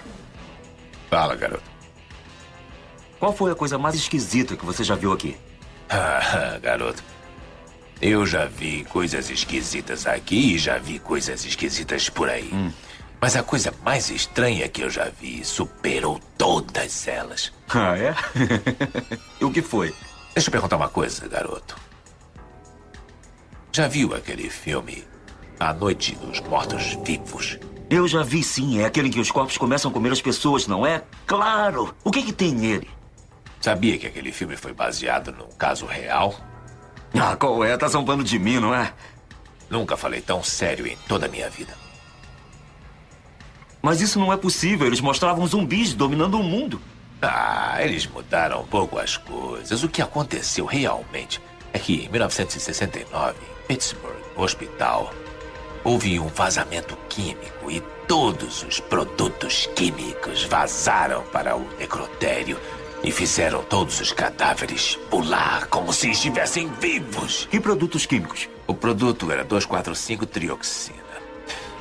[1.10, 1.64] Fala, garoto.
[3.20, 5.36] Qual foi a coisa mais esquisita que você já viu aqui?
[5.90, 7.04] Ah, garoto.
[8.02, 12.50] Eu já vi coisas esquisitas aqui e já vi coisas esquisitas por aí.
[12.52, 12.72] Hum.
[13.22, 17.54] Mas a coisa mais estranha que eu já vi superou todas elas.
[17.70, 18.16] Ah, é?
[19.40, 19.94] e o que foi?
[20.34, 21.78] Deixa eu perguntar uma coisa, garoto.
[23.72, 25.04] Já viu aquele filme
[25.60, 27.60] A Noite dos Mortos Vivos?
[27.88, 28.80] Eu já vi sim.
[28.80, 31.04] É aquele em que os corpos começam a comer as pessoas, não é?
[31.28, 31.96] Claro!
[32.04, 32.90] O que, que tem nele?
[33.62, 36.36] Sabia que aquele filme foi baseado num caso real?
[37.20, 37.76] Ah, qual é?
[37.78, 38.94] Tá zombando de mim, não é?
[39.70, 41.74] Nunca falei tão sério em toda a minha vida.
[43.82, 44.88] Mas isso não é possível.
[44.88, 46.82] Eles mostravam zumbis dominando o mundo.
[47.22, 49.84] Ah, eles mudaram um pouco as coisas.
[49.84, 51.42] O que aconteceu realmente
[51.74, 55.14] é que em 1969, em Pittsburgh, no hospital,
[55.84, 62.60] houve um vazamento químico e todos os produtos químicos vazaram para o necrotério
[63.04, 67.48] e fizeram todos os cadáveres pular como se estivessem vivos.
[67.50, 68.50] Que produtos químicos?
[68.68, 71.02] O produto era 245-trioxina.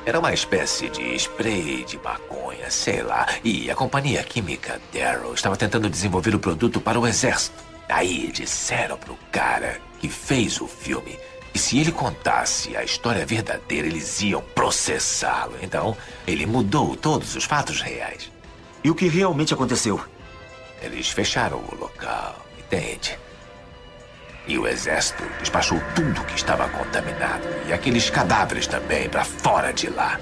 [0.03, 3.27] Era uma espécie de spray de maconha, sei lá.
[3.43, 7.63] E a companhia química Darrow estava tentando desenvolver o produto para o exército.
[7.87, 11.19] Aí disseram pro cara que fez o filme
[11.53, 15.55] que se ele contasse a história verdadeira, eles iam processá-lo.
[15.61, 18.31] Então, ele mudou todos os fatos reais.
[18.83, 19.99] E o que realmente aconteceu?
[20.81, 23.17] Eles fecharam o local, entende?
[24.47, 29.89] E o exército despachou tudo que estava contaminado e aqueles cadáveres também para fora de
[29.89, 30.19] lá.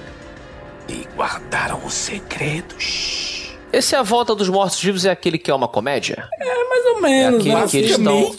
[0.88, 2.76] E guardaram o segredo.
[2.80, 3.58] Shhh.
[3.72, 6.28] Esse A Volta dos Mortos Vivos é aquele que é uma comédia?
[6.39, 8.36] É mais ou menos, é aquele que eles estão.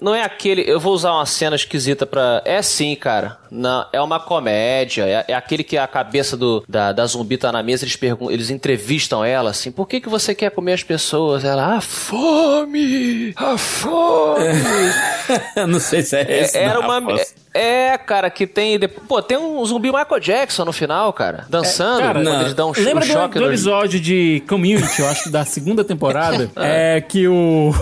[0.00, 0.62] Não é aquele.
[0.66, 2.42] Eu vou usar uma cena esquisita pra.
[2.44, 3.38] É sim, cara.
[3.50, 5.04] Não, é uma comédia.
[5.06, 8.32] É, é aquele que a cabeça do, da, da zumbi tá na mesa, eles perguntam,
[8.32, 11.44] eles entrevistam ela assim: por que, que você quer comer as pessoas?
[11.44, 13.32] Ela, a fome!
[13.36, 14.44] A fome!
[15.56, 16.58] Eu não sei se é esse.
[16.58, 16.98] Era não, uma.
[16.98, 17.43] aposto.
[17.54, 18.78] É, cara, que tem.
[19.08, 21.46] Pô, tem um zumbi Michael Jackson no final, cara.
[21.48, 25.00] Dançando, Cara, quando eles dão um, Lembra um do, choque do no- episódio de Community,
[25.00, 26.50] eu acho da segunda temporada?
[26.56, 27.72] é que o.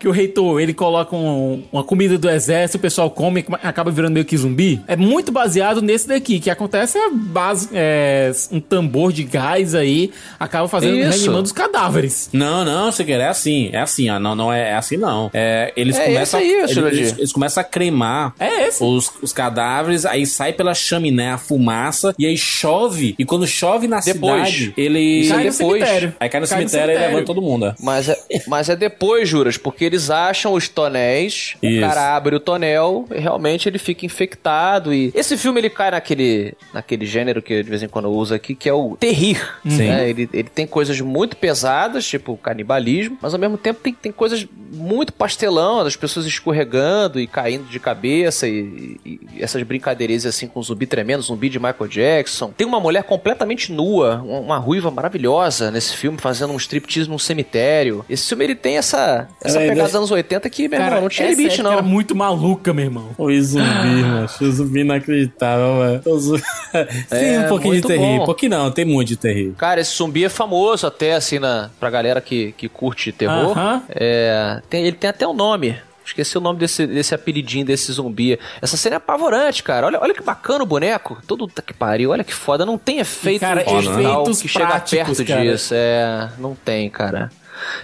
[0.00, 3.90] que o reitor, ele coloca um- uma comida do exército, o pessoal come e acaba
[3.90, 4.82] virando meio que zumbi.
[4.88, 10.10] É muito baseado nesse daqui, que acontece a base, é, um tambor de gás aí,
[10.38, 11.08] acaba fazendo, Isso.
[11.10, 12.28] reanimando os cadáveres.
[12.32, 15.30] Não, não, você quer, é assim, é assim, ó, não, não é, é assim não.
[15.32, 16.50] É, eles É começam, esse
[16.80, 18.82] aí, eles, eles começam a cremar É esse.
[18.82, 23.86] os, os cadáveres, aí sai pela chaminé a fumaça, e aí chove, e quando chove
[23.88, 24.48] na Depois.
[24.48, 25.26] cidade, ele...
[25.26, 25.56] É Cai no depois.
[25.84, 26.14] cemitério.
[26.20, 27.08] Aí cai no Cai no cemitério e cemitério.
[27.08, 27.66] levanta todo mundo.
[27.66, 27.74] é.
[27.80, 31.78] Mas é, mas é depois, Juras, porque eles acham os tonéis, Isso.
[31.78, 34.92] o cara abre o tonel e realmente ele fica infectado.
[34.92, 38.34] E esse filme ele cai naquele, naquele gênero que de vez em quando eu uso
[38.34, 39.40] aqui, que é o terrir.
[39.68, 39.88] Sim.
[39.88, 40.08] né?
[40.10, 44.46] Ele, ele tem coisas muito pesadas, tipo canibalismo, mas ao mesmo tempo tem, tem coisas
[44.72, 50.46] muito pastelão, das pessoas escorregando e caindo de cabeça e, e- e essas brincadeiras assim
[50.46, 52.52] com zumbi tremendo, zumbi de Michael Jackson.
[52.56, 58.04] Tem uma mulher completamente nua, uma, ruiva maravilhosa nesse filme, fazendo um striptease num cemitério.
[58.08, 61.08] Esse filme ele tem essa, essa É, pegada dos anos 80 que, meu irmão, não
[61.08, 61.72] tinha essa limite, não.
[61.72, 63.10] Era muito maluca, meu irmão.
[63.18, 63.62] Oi, zumbi,
[64.04, 64.28] mano.
[64.40, 66.02] O zumbi inacreditável, mano.
[66.04, 66.42] O zumbi-
[67.10, 68.22] Tem um pouquinho de bom.
[68.22, 69.54] Um pouquinho não, tem muito de terrível.
[69.56, 73.50] Cara, esse zumbi é famoso até, assim, na, pra galera que, que curte terror.
[73.56, 73.82] Aham.
[73.90, 75.76] É, tem- ele tem até um nome.
[76.04, 78.38] Esqueci o nome desse, desse apelidinho desse zumbi.
[78.60, 79.86] Essa cena é apavorante, cara.
[79.86, 81.18] Olha, olha que bacana o boneco.
[81.26, 82.10] Todo tá que pariu.
[82.10, 82.66] Olha que foda.
[82.66, 85.42] Não tem efeito Cara, digital efeitos que chega práticos, perto cara.
[85.42, 85.74] disso.
[85.74, 87.30] É, não tem, cara.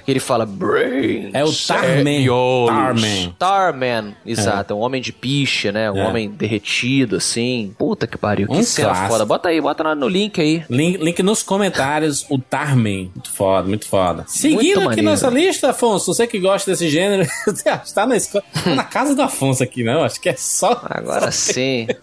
[0.06, 1.30] E ele fala Brain.
[1.32, 2.26] É o Tarman.
[2.66, 3.34] Tarman.
[3.38, 4.72] Tarman, exato.
[4.72, 5.90] É um homem de piche, né?
[5.90, 6.06] Um É.
[6.08, 7.74] homem derretido, assim.
[7.78, 8.46] Puta que pariu.
[8.48, 9.08] Que Um cena clássico.
[9.10, 9.24] foda.
[9.24, 10.64] Bota aí, bota no- link aí.
[10.68, 13.10] Link, link nos comentários, o Tarman.
[13.14, 14.24] Muito foda, muito foda.
[14.26, 15.10] Seguindo aqui maneiro.
[15.10, 17.22] nossa lista, Afonso, você que gosta desse gênero,
[17.84, 20.02] está na, escola, tá na casa do Afonso aqui, não?
[20.02, 20.80] Acho que é só.
[20.84, 21.86] Agora sim.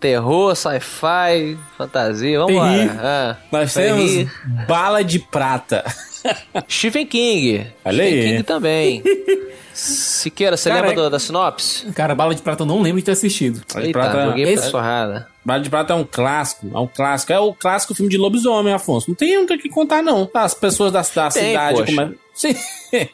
[0.00, 2.70] Terror, sci-fi, fantasia, vamos lá.
[3.02, 4.24] Ah, Nós Terri.
[4.24, 5.84] temos Bala de Prata.
[6.68, 7.66] Stephen King.
[7.84, 8.30] Olha Stephen aí.
[8.32, 9.02] King também.
[9.72, 11.86] Siqueira, você Cara, lembra é- da sinopse?
[11.92, 13.62] Cara, Bala de Prata eu não lembro de ter assistido.
[13.72, 15.28] Bala de Prata, joguei pra esse- sorrada.
[15.44, 17.32] Bala de Prata é um clássico, é um clássico.
[17.32, 19.08] É o clássico filme de lobisomem, Afonso.
[19.08, 20.28] Não tem o que contar, não.
[20.34, 22.54] As pessoas da, da Tem, cidade come- Sim,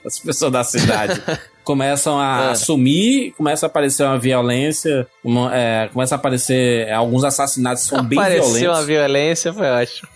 [0.04, 1.20] as pessoas da cidade
[1.64, 2.54] começam a É.
[2.54, 8.18] sumir, começa a aparecer uma violência, uma- é, começa a aparecer alguns assassinatos são bem
[8.18, 8.78] Apareceu violentos.
[8.78, 10.08] uma violência, foi ótimo.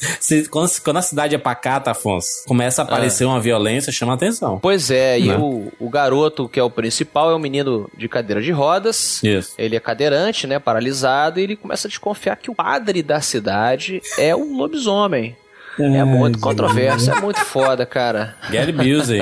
[0.20, 4.58] Se- quando, quando a cidade é pacata, Afonso, começa a aparecer uma violência, chama atenção.
[4.60, 5.36] Pois é, e Né?
[5.36, 9.22] o, o garoto, que é o principal, é um menino de cadeira de rodas.
[9.22, 9.52] Isso.
[9.58, 10.58] Ele é cadeirante, né?
[10.58, 15.36] Paralisado, e ele começa a desconfiar que o padre da cidade é um lobisomem.
[15.84, 18.34] É muito controverso, é muito foda, cara.
[18.50, 19.18] Gary Busey.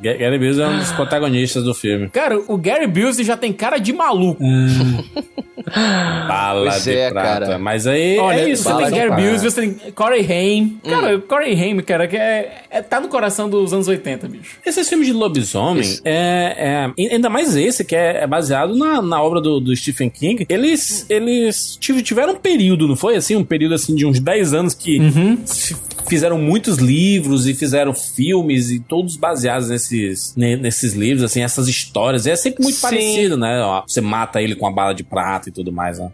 [0.00, 2.08] Ga- Gary Busey é um dos protagonistas do filme.
[2.10, 4.42] Cara, o Gary Busey já tem cara de maluco.
[6.26, 7.40] Bala Pois de é, prata.
[7.46, 7.58] cara.
[7.58, 8.64] Mas aí Olha, é isso.
[8.64, 9.22] você tem de Gary.
[9.22, 10.78] Busey, você tem Corey Haim.
[10.84, 10.90] Hum.
[10.90, 14.58] Cara, Corey Haim, cara, que é, é- tá no coração dos anos 80, bicho.
[14.64, 19.22] Esses filmes de lobisomem, é, é- ainda mais esse, que é, é baseado na, na
[19.22, 23.36] obra do, do Stephen King, eles, eles tiv- tiveram um período, não foi assim?
[23.36, 24.98] Um período assim de uns 10 anos que
[25.46, 25.76] f-
[26.08, 31.68] fizeram muitos livros e fizeram filmes e todos baseados nesses, ne- nesses livros, assim, essas
[31.68, 32.26] histórias.
[32.26, 32.82] É sempre muito Sim.
[32.82, 33.60] parecido, né?
[33.62, 36.10] Ó, você mata ele com a bala de prata e tudo mais, né?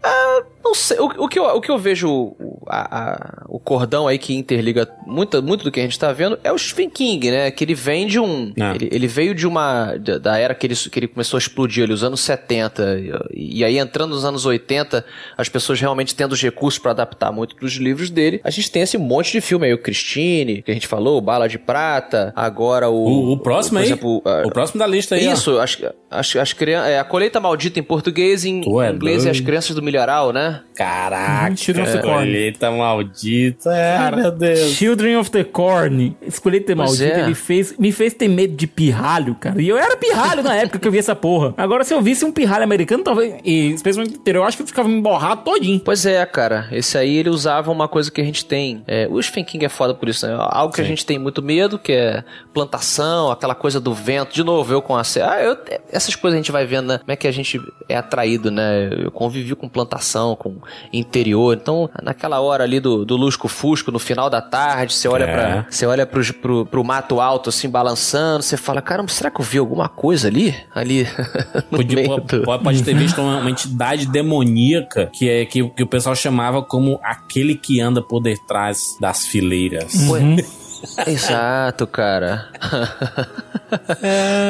[0.67, 4.05] Não sei, o, o que eu, o que eu vejo, o, a- a- o cordão
[4.05, 7.31] aí que interliga muito, muito do que a gente tá vendo é o Stephen King,
[7.31, 7.49] né?
[7.51, 8.51] Que ele vem de um.
[8.57, 8.75] É.
[8.75, 9.95] Ele, ele veio de uma.
[9.97, 12.99] Da, da era que ele, que ele começou a explodir ali, os anos 70.
[13.33, 15.05] E, e aí entrando nos anos 80,
[15.37, 18.41] as pessoas realmente tendo os recursos pra adaptar muito dos livros dele.
[18.43, 21.21] A gente tem esse monte de filme aí, o Christine, que a gente falou, o
[21.21, 23.07] Bala de Prata, agora o.
[23.07, 25.31] O, o próximo aí, exemplo, a- o próximo da lista aí, ó.
[25.33, 25.77] Isso, as,
[26.09, 26.89] as, as crianças.
[26.89, 30.31] É, a colheita maldita em português, em Tu é inglês é as crianças do milharal,
[30.31, 30.61] né?
[30.75, 32.25] Caraca, Children of the Corn.
[32.25, 33.75] colheita maldita.
[33.75, 34.71] É, meu Deus.
[34.71, 37.23] Children of the Corn, Escolheta Pois Maldita, é.
[37.23, 39.61] ele fez, me fez ter medo de pirralho, cara.
[39.61, 41.53] E eu era pirralho na época que eu vi essa porra.
[41.57, 44.63] Agora, se eu visse um pirralho americano, talvez, e especialmente no interior, eu acho que
[44.63, 45.79] eu ficava me borrado todinho.
[45.79, 46.67] Pois é, cara.
[46.71, 48.83] Esse aí ele usava uma coisa que a gente tem.
[48.87, 50.35] É, o Stephen King é foda por isso, né?
[50.37, 54.33] Algo que a gente tem muito medo, que é plantação, aquela coisa do vento.
[54.33, 55.01] De novo, eu com a.
[55.01, 55.57] Ah, eu,
[55.97, 56.97] essas coisas a gente vai vendo, né?
[56.99, 58.89] Como é que a gente é atraído, né?
[59.03, 60.55] Eu convivi com plantação, com
[60.93, 61.55] interior.
[61.59, 65.33] Então, naquela hora ali do, do lusco-fusco, no final da tarde, você olha É.
[65.33, 65.65] pra.
[65.69, 69.45] Você olha pro, pro, pro mato alto, assim, balançando, você fala, caramba, será que eu
[69.45, 70.55] vi alguma coisa ali?
[70.73, 71.07] Ali.
[71.71, 75.45] no Podia- meio po- do- pode, pode ter visto uma, uma entidade demoníaca que, é,
[75.45, 79.93] que, que o pessoal chamava como aquele que anda por detrás das fileiras.
[81.07, 82.47] Exato, cara.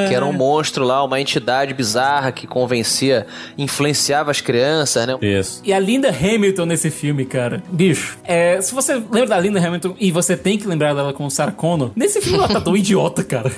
[0.07, 3.25] que era um monstro lá, uma entidade bizarra que convencia,
[3.57, 5.17] influenciava as crianças, né?
[5.21, 5.61] Isso.
[5.63, 7.63] E a Linda Hamilton nesse filme, cara.
[7.71, 11.25] Bicho, é, se você lembra da Linda Hamilton e você tem que lembrar dela com
[11.25, 13.51] o Sarah Connor, nesse filme ela tá tão idiota, cara.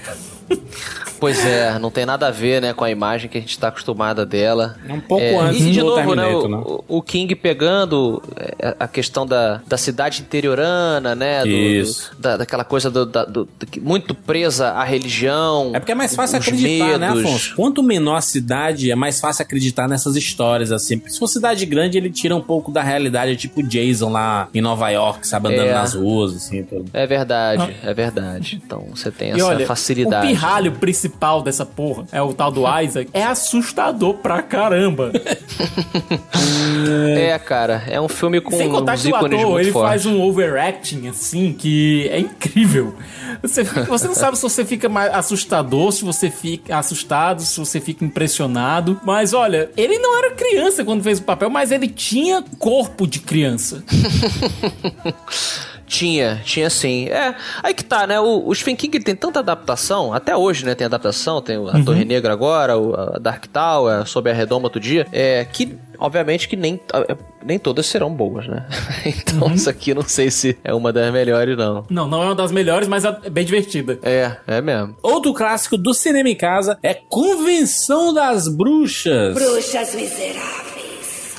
[1.19, 3.67] Pois é, não tem nada a ver, né, com a imagem que a gente tá
[3.67, 4.75] acostumada dela.
[4.87, 6.57] É um pouco É, antes e de do novo, né, o, né?
[6.65, 12.11] o- o King pegando é, a questão da, da cidade interiorana, né, do- Isso.
[12.15, 13.47] do- da, daquela coisa do, da- do-
[13.81, 15.71] muito presa à religião.
[15.73, 17.25] É porque é mais fácil acreditar, né, medos.
[17.25, 17.55] Afonso?
[17.55, 20.97] Quanto menor a cidade, é mais fácil acreditar nessas histórias, assim.
[20.97, 24.61] Porque se for cidade grande, ele tira um pouco da realidade, tipo Jason lá em
[24.61, 25.73] Nova York, sabe, andando É.
[25.73, 26.63] nas ruas, assim.
[26.63, 26.85] Tudo.
[26.93, 28.61] É verdade, é verdade.
[28.65, 30.25] Então você tem E essa olha, facilidade.
[30.25, 31.08] o pirralho principal
[31.43, 33.09] dessa porra é o tal do Isaac.
[33.13, 35.11] É assustador pra caramba.
[37.17, 39.89] É, cara, é um filme com Sem contar que o ator, ele fortes.
[39.89, 42.95] faz um overacting, assim, que é incrível.
[43.41, 47.79] Você, você não sabe se você fica mais assustador, se você fica assustado, se você
[47.79, 48.99] fica impressionado.
[49.03, 53.19] Mas olha, ele não era criança quando fez o papel, mas ele tinha corpo de
[53.19, 53.83] criança.
[55.89, 57.07] Tinha, tinha sim.
[57.07, 58.19] É, aí que tá, né?
[58.19, 60.75] O, o Stephen King tem tanta adaptação, até hoje, né?
[60.75, 61.83] Tem adaptação, tem a Uhum.
[61.83, 65.07] Torre Negra agora, o, a Dark Tower, Sob a Redoma outro dia.
[65.11, 68.65] É, que, obviamente, que nem, é, nem todas serão boas, né?
[69.05, 69.53] então, Uhum.
[69.53, 71.85] isso aqui não sei se é uma das melhores, não.
[71.89, 73.99] Não, não é uma das melhores, mas é bem divertida.
[74.01, 74.95] É, é mesmo.
[75.01, 79.33] Outro clássico do cinema em casa é Convenção das Bruxas.
[79.35, 81.35] Bruxas miseráveis.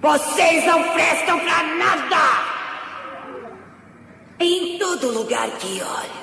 [0.00, 2.52] Vocês não prestam pra nada!
[4.40, 6.22] Em todo lugar que olho,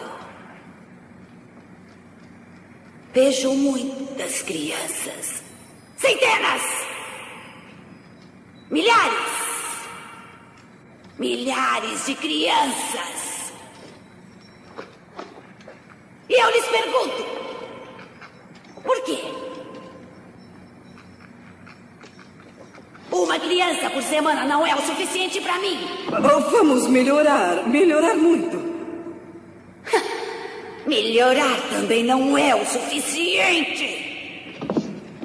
[3.13, 5.41] vejo muitas crianças.
[5.97, 6.61] Centenas!
[8.69, 9.15] Milhares!
[11.17, 13.51] Milhares de crianças!
[16.29, 17.25] E eu lhes pergunto:
[18.83, 19.17] por quê?
[23.11, 25.79] Uma criança por semana não é o suficiente pra mim.
[26.51, 28.69] Vamos melhorar, melhorar muito.
[30.85, 34.57] Melhorar também não é o suficiente.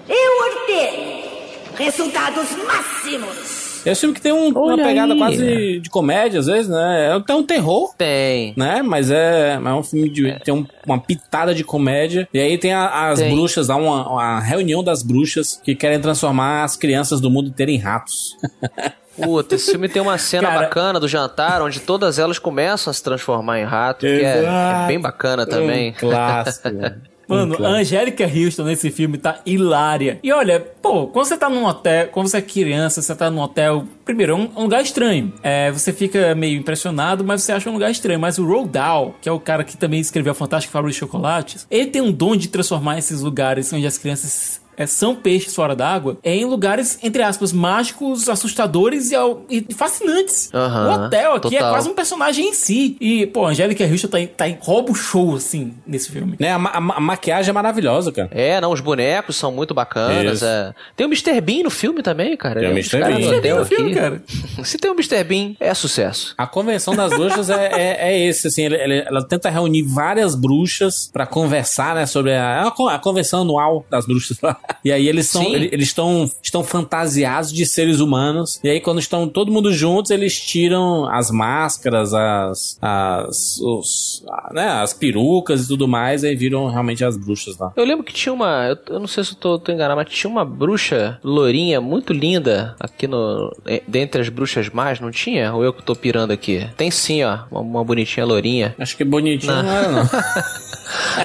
[0.06, 1.33] Eu ordeno
[1.76, 3.64] resultados máximos.
[3.86, 5.18] É um filme que tem um- uma pegada aí.
[5.18, 7.08] quase de comédia, às vezes, né?
[7.08, 7.94] É até um terror.
[7.98, 8.54] Tem.
[8.56, 8.80] Né?
[8.82, 10.32] Mas é, é um filme de.
[10.42, 12.26] Tem um- uma pitada de comédia.
[12.32, 13.34] E aí tem a- as Tem.
[13.34, 17.70] bruxas, há uma, uma reunião das bruxas que querem transformar as crianças do mundo inteiro
[17.72, 18.34] em ratos.
[19.22, 22.94] Puta, esse filme tem uma cena Cara- bacana do jantar, onde todas elas começam a
[22.94, 24.84] se transformar em rato, que é, Exato.
[24.84, 25.90] é bem bacana também.
[25.90, 26.68] Um clássico.
[27.28, 30.18] Mano, a Angélica Houston nesse filme tá hilária.
[30.22, 33.40] E olha, pô, quando você tá num hotel, quando você é criança, você tá num
[33.40, 33.84] hotel.
[34.04, 35.32] Primeiro, é um, um lugar estranho.
[35.42, 38.20] É, você fica meio impressionado, mas você acha um lugar estranho.
[38.20, 40.98] Mas o Roald Dahl, que é o cara que também escreveu a Fantástica Fábrica de
[40.98, 44.62] Chocolates, ele tem um dom de transformar esses lugares onde as crianças.
[44.76, 50.50] É, são peixes fora d'água em lugares, entre aspas, mágicos, assustadores e, ao- e fascinantes.
[50.52, 51.72] Aham, o hotel aqui é total.
[51.72, 52.96] quase um personagem em si.
[53.00, 56.36] E, pô, a Angélica Houston tá, em- tá em roubo show, assim, nesse filme.
[56.38, 56.52] né?
[56.52, 58.28] A, ma- a ma- a maquiagem é maravilhosa, cara.
[58.32, 60.42] É, não, os bonecos são muito bacanas.
[60.42, 60.72] É.
[60.96, 61.40] Tem o Mr.
[61.40, 62.60] Bean no filme também, cara.
[62.60, 62.98] Tem o é um Mr.
[62.98, 63.10] Bean.
[63.18, 63.40] Mr.
[63.40, 64.22] Bean no filme, cara.
[64.64, 65.24] Se tem o Mr.
[65.24, 66.34] Bean, é sucesso.
[66.36, 71.08] A convenção das bruxas é, é, é esse, assim, ele- ela tenta reunir várias bruxas
[71.12, 74.38] pra conversar, né, sobre a, é a convenção anual das bruxas.
[74.84, 78.60] E aí eles são, eles estão estão fantasiados de seres humanos.
[78.62, 84.66] E aí quando estão todo mundo juntos, eles tiram as máscaras, as as os, né,
[84.68, 87.72] as perucas e tudo mais, e aí viram realmente as bruxas lá.
[87.76, 88.66] Eu lembro que tinha uma.
[88.68, 92.12] Eu, eu não sei se eu tô, tô enganado, mas tinha uma bruxa lourinha muito
[92.12, 93.54] linda aqui no.
[93.66, 95.54] eh, Dentre as bruxas mais, não tinha?
[95.54, 96.66] Ou eu que tô pirando aqui?
[96.76, 97.40] Tem sim, ó.
[97.50, 98.74] Uma, uma bonitinha lourinha.
[98.78, 99.72] Acho que bonitinho não, Não.
[99.72, 100.02] era não.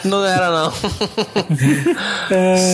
[0.06, 0.72] Não era, não.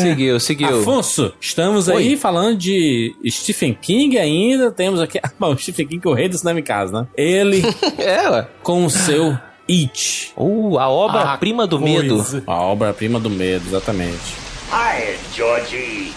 [0.01, 0.81] seguiu, seguiu.
[0.81, 2.17] Afonso, estamos aí Oi.
[2.17, 4.71] falando de Stephen King ainda.
[4.71, 5.19] Temos aqui.
[5.39, 7.07] Bom, o Stephen King, o rei do cinema em casa, né?
[7.17, 7.61] Ele
[7.97, 8.47] É, ué.
[8.61, 9.37] com o seu
[9.69, 10.31] It.
[10.37, 12.15] Uh, a obra-prima do medo.
[12.15, 12.43] coisa.
[12.45, 14.35] A obra-prima do medo, exatamente.
[14.71, 16.11] Hi, Georgie.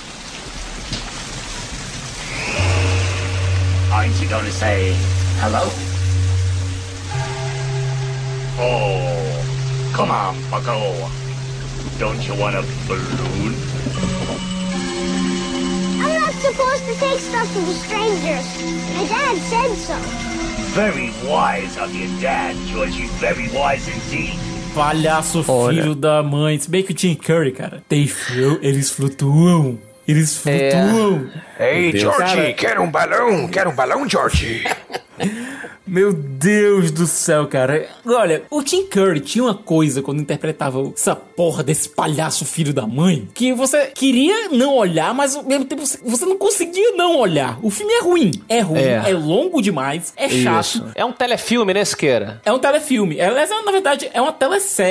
[3.92, 4.94] Aren't you gonna say
[5.40, 5.66] hello?
[8.60, 9.37] Oh,
[9.98, 10.94] come on, bucko.
[11.98, 13.52] Don't you want a balloon?
[15.98, 18.46] I'm not supposed to take stuff from strangers.
[18.94, 19.98] My dad said so.
[20.78, 23.08] Very wise of your dad, Georgie.
[23.18, 24.38] Very wise indeed.
[24.72, 25.82] Palhaço Olha.
[25.82, 26.56] filho da mãe.
[26.60, 29.80] Se bem que o Tim Curry, cara, tem fio, eles flutuam.
[30.06, 31.28] Eles flutuam.
[31.58, 32.02] Ei, Deus.
[32.02, 33.48] George, Cara- quer um balão?
[33.48, 34.64] Quer um balão, George?
[35.86, 37.88] Meu Deus do céu, cara.
[38.04, 42.86] Olha, o Tim Curry tinha uma coisa quando interpretava essa porra desse palhaço filho da
[42.86, 47.58] mãe, que você queria não olhar, mas ao mesmo tempo você- não conseguia não olhar.
[47.62, 48.30] O filme é ruim.
[48.50, 49.02] É ruim, É.
[49.06, 50.60] é, longo demais, é chato.
[50.66, 50.86] Isso.
[50.94, 52.40] É um telefilme, né, Siqueira?
[52.44, 53.18] É um telefilme.
[53.18, 54.36] É, na verdade, é uma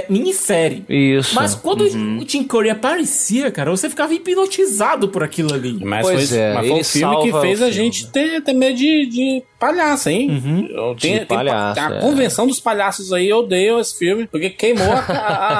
[0.09, 0.83] minissérie.
[0.89, 1.35] Isso.
[1.35, 5.77] Mas quando o Tim Curry aparecia, cara, você ficava hipnotizado por aquilo ali.
[5.85, 8.75] Mas Pois foi, é, mas foi um filme que fez a gente ter, ter medo
[8.77, 10.67] de, de palhaço, hein?
[10.73, 11.99] Eu De tenho- tem palhaço, a é.
[11.99, 14.99] convenção dos palhaços aí, eu odeio esse filme, porque queimou a,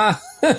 [0.09, 0.19] a-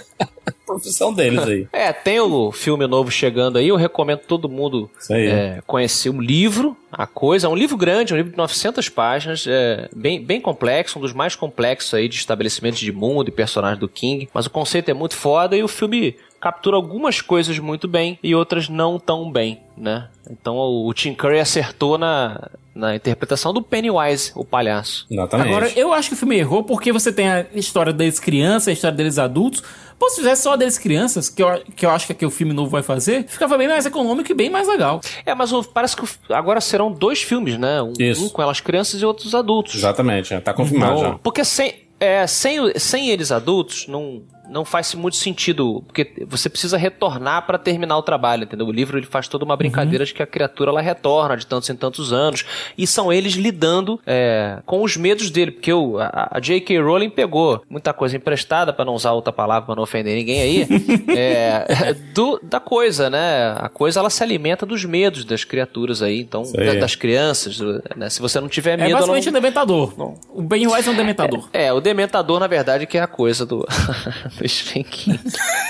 [0.66, 1.66] profissão deles aí.
[1.72, 6.76] É, tem o filme novo chegando aí, eu recomendo todo mundo é, conhecer o livro,
[6.93, 7.47] a coisa.
[7.47, 11.12] É um livro grande, um livro de 900 páginas, é, bem, bem complexo, um dos
[11.14, 14.28] mais complexos aí de estabelecimentos de mundo e personagens do King.
[14.32, 18.34] Mas o conceito é muito foda e o filme captura algumas coisas muito bem e
[18.34, 20.09] outras não tão bem, né?
[20.30, 25.07] Então o, Tim Curry acertou na, na interpretação do Pennywise, o palhaço.
[25.11, 25.49] Exatamente.
[25.49, 28.72] Agora, eu acho que o filme errou porque você tem a história deles crianças, a
[28.72, 29.62] história deles adultos.
[29.99, 32.30] Pô, se fizesse só deles crianças, que eu, que eu acho que é que o
[32.30, 35.01] filme novo vai fazer, ficava bem mais econômico e bem mais legal.
[35.26, 37.82] É, mas o- parece que o- agora serão dois filmes, né?
[37.82, 38.24] Um, Isso.
[38.24, 39.74] um com elas crianças e outros adultos.
[39.74, 41.12] Exatamente, é, tá confirmado já.
[41.20, 45.82] Porque sem, é, sem, sem eles adultos, não, não faz muito sentido.
[45.86, 48.66] Porque você precisa retornar pra terminar o trabalho, entendeu?
[48.66, 51.68] O livro ele faz toda uma brincadeira de que a criatura ela retorna de tantos
[51.70, 52.44] em tantos anos.
[52.76, 55.51] E são eles lidando é, com os medos dele.
[55.53, 56.80] Porque o, a, a J.K.
[56.80, 60.66] Rowling pegou muita coisa emprestada, pra não usar outra palavra, pra não ofender ninguém aí,
[61.16, 63.53] é, do- da coisa, né?
[63.59, 66.66] A coisa ela se alimenta dos medos das criaturas aí, então, aí.
[66.66, 67.59] da- das crianças.
[67.96, 68.09] né?
[68.09, 68.90] Se você não tiver medo.
[68.90, 69.92] É basicamente não- um dementador.
[70.32, 71.49] O Pennywise é um dementador.
[71.53, 73.66] é, o Dementador, na verdade, que é a coisa do,
[74.39, 75.20] King.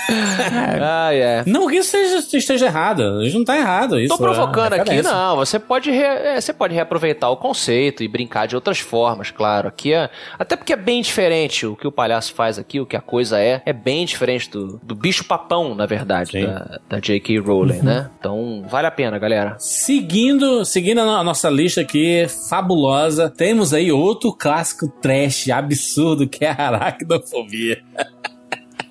[0.81, 1.43] ah, é.
[1.45, 3.99] Não que isso esteja, esteja errado, isso não tá errado.
[3.99, 5.35] Isso Tô provocando é aqui, não.
[5.37, 9.67] Você pode, re- é, você pode reaproveitar o conceito e brincar de outras formas, claro.
[9.67, 10.09] Aqui é.
[10.37, 13.39] Até porque é bem diferente o que o palhaço faz aqui, o que a coisa
[13.39, 13.61] é.
[13.65, 17.39] É bem diferente do, do bicho papão, na verdade, da, da J.K.
[17.39, 17.83] Rowling, Uhum.
[17.83, 18.09] né?
[18.19, 19.55] Então, vale a pena, galera.
[19.59, 26.49] Seguindo, seguindo a nossa lista aqui, fabulosa, temos aí outro clássico trash absurdo que é
[26.51, 27.81] a aracnofobia.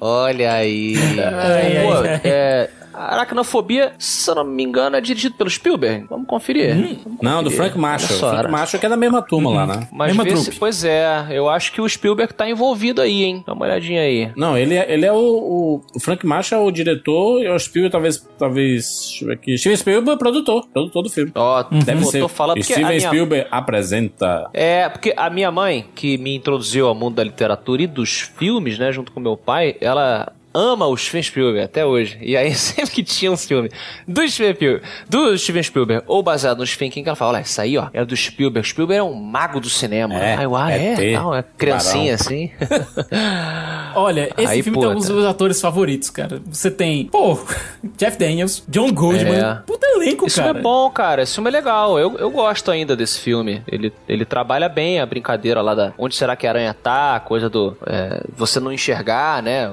[0.00, 0.94] Olha aí.
[1.20, 2.20] Ai, Pô, ai, ai.
[2.24, 6.06] é, a Aracnofobia, se eu não me engano, é dirigido pelo Spielberg.
[6.10, 6.74] Vamos conferir.
[6.74, 7.56] Vamos Não, do conferir.
[7.56, 8.18] Frank Marshall.
[8.18, 9.88] Só, Frank Marshall que é da mesma turma lá, né?
[9.92, 13.44] Mas vê se, pois é, eu acho que o Spielberg tá envolvido aí, hein?
[13.46, 14.32] Dá uma olhadinha aí.
[14.36, 17.92] Não, ele é, ele é o, o, Frank Marshall, é o diretor, e o Spielberg
[17.92, 21.30] talvez, talvez, deixa eu ver aqui, Steven Spielberg é o produtor, produtor do filme.
[21.34, 22.20] Ó, Deve eu ser.
[22.20, 24.50] tô falando porque Steven minha- Spielberg apresenta.
[24.52, 28.78] É, porque a minha mãe, que me introduziu ao mundo da literatura e dos filmes,
[28.78, 32.18] né, junto com meu pai, ela ama o Steven Spielberg até hoje.
[32.20, 33.70] E aí, sempre que tinha um filme
[34.06, 37.60] do Steven Spielberg, do Steven Spielberg ou baseado no Stephen King, ela fala, olha, isso
[37.60, 38.68] aí, ó, é do Spielberg.
[38.68, 40.14] Spielberg é um mago do cinema.
[40.14, 41.14] É, Aí eu, ah, é é?
[41.14, 42.42] é criancinha tubarão.
[42.42, 42.50] assim.
[43.94, 46.40] Olha, esse Aí, filme pô, tem alguns dos meus atores favoritos, cara.
[46.46, 47.38] Você tem, pô,
[47.96, 49.38] Jeff Daniels, John Goodman.
[49.38, 49.54] É.
[49.66, 50.48] Puta elenco, Esse cara.
[50.48, 51.22] filme é bom, cara.
[51.22, 51.98] Esse filme é legal.
[51.98, 53.62] Eu, eu gosto ainda desse filme.
[53.66, 57.20] Ele, ele trabalha bem a brincadeira lá da onde será que a aranha tá, a
[57.20, 59.72] coisa do é, você não enxergar, né?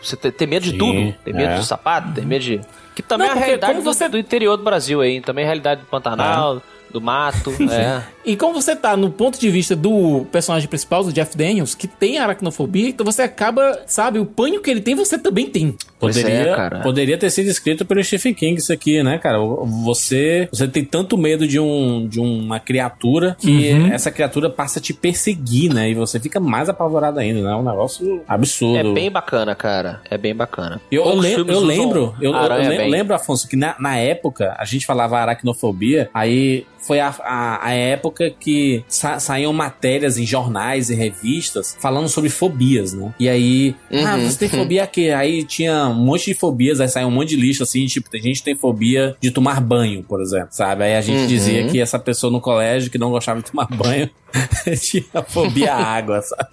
[0.00, 1.14] Você ter, ter medo de Sim, tudo.
[1.24, 1.58] Ter medo é.
[1.58, 2.60] de sapato, ter medo de.
[2.94, 5.20] Que também Não, é a realidade como do, você- do interior do Brasil aí.
[5.20, 7.50] Também é a realidade do Pantanal, do mato.
[7.70, 8.02] é.
[8.24, 11.86] E como você tá no ponto de vista do personagem principal, do Jeff Daniels, que
[11.86, 15.76] tem aracnofobia, então você acaba, sabe, o pânico que ele tem, você também tem.
[15.98, 16.80] Pois Poderia, é, cara.
[16.80, 19.38] poderia ter sido escrito pelo Stephen King isso aqui, né, cara?
[19.84, 23.92] Você, você tem tanto medo de, um, de uma criatura que Uhum.
[23.92, 25.90] essa criatura passa a te perseguir, né?
[25.90, 27.52] E você fica mais apavorado ainda, né?
[27.52, 28.76] É um negócio absurdo.
[28.90, 30.00] É bem bacana, cara.
[30.10, 30.80] É bem bacana.
[30.90, 32.90] Eu, eu, lem- eu lembro, eu, eu lem- bem.
[32.90, 37.72] lembro, Afonso, que na, na época a gente falava aracnofobia, aí foi a, a, a
[37.72, 43.14] época que sa, saíam matérias em jornais e revistas falando sobre fobias, né?
[43.18, 44.64] E aí, ah, Uhum, você tem uhum.
[44.64, 45.10] fobia aqui?
[45.10, 48.20] Aí tinha um monte de fobias, aí saiu um monte de lista assim, tipo, tem
[48.22, 50.84] gente tem fobia de tomar banho, por exemplo, sabe?
[50.84, 51.26] Aí a gente Uhum.
[51.26, 54.08] dizia que essa pessoa no colégio que não gostava de tomar banho
[54.80, 56.48] tinha fobia à água, sabe?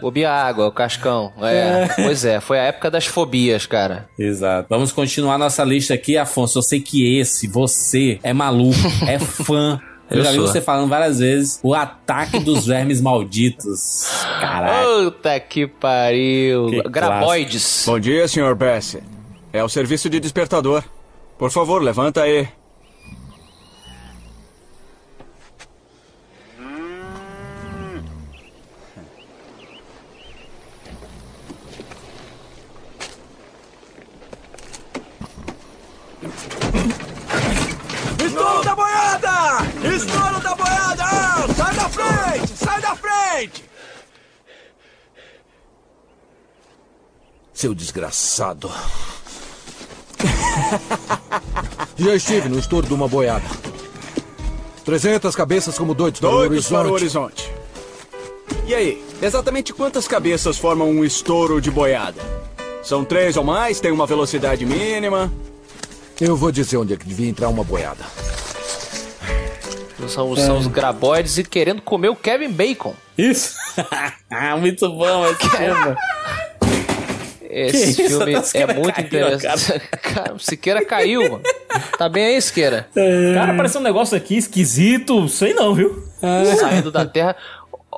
[0.00, 1.32] Fobia à água, o cascão.
[1.42, 1.88] É.
[1.96, 4.08] Pois é, foi a época das fobias, cara.
[4.16, 4.68] Exato.
[4.70, 6.58] Vamos continuar nossa lista aqui, Afonso.
[6.58, 8.78] Eu sei que esse, você, é maluco,
[9.08, 9.80] é fã.
[10.10, 10.46] Eu, Eu já vi sou.
[10.46, 14.06] você falando várias vezes o ataque dos vermes malditos.
[14.40, 15.12] Caralho.
[15.12, 16.66] Puta que pariu.
[16.70, 17.84] Que Graboides.
[17.86, 18.54] Bom dia, Sr.
[18.54, 19.04] Bassett.
[19.52, 20.82] É o serviço de despertador.
[21.38, 22.48] Por favor, levanta aí.
[38.24, 39.58] Estouro da boiada!
[39.94, 41.54] Estouro da boiada!
[41.54, 42.48] Sai da frente!
[42.56, 42.80] Sai
[43.38, 43.64] frente!
[47.52, 48.70] Seu desgraçado.
[51.96, 53.44] Já estive no estouro de uma boiada.
[54.84, 56.78] 300 cabeças como doidos, para o Doidos horizonte.
[56.80, 57.52] para o horizonte.
[58.66, 62.20] E aí, exatamente quantas cabeças formam um estouro de boiada?
[62.82, 63.80] São três ou mais?
[63.80, 65.32] Tem uma velocidade mínima?
[66.20, 68.04] Eu vou dizer onde é que devia entrar uma boiada.
[70.08, 72.94] São, são os graboides e querendo comer o Kevin Bacon.
[73.18, 73.56] Isso.
[74.60, 75.96] Muito bom esse filme.
[77.50, 78.18] Esse Que isso?
[78.18, 79.80] filme Até o é muito caiu, interessante.
[80.02, 81.42] Cara, o Siqueira caiu, mano.
[81.96, 82.86] Tá bem aí, Siqueira?
[83.34, 86.04] Cara, apareceu um negócio aqui esquisito, sei não, viu?
[86.60, 87.34] Saindo da Terra.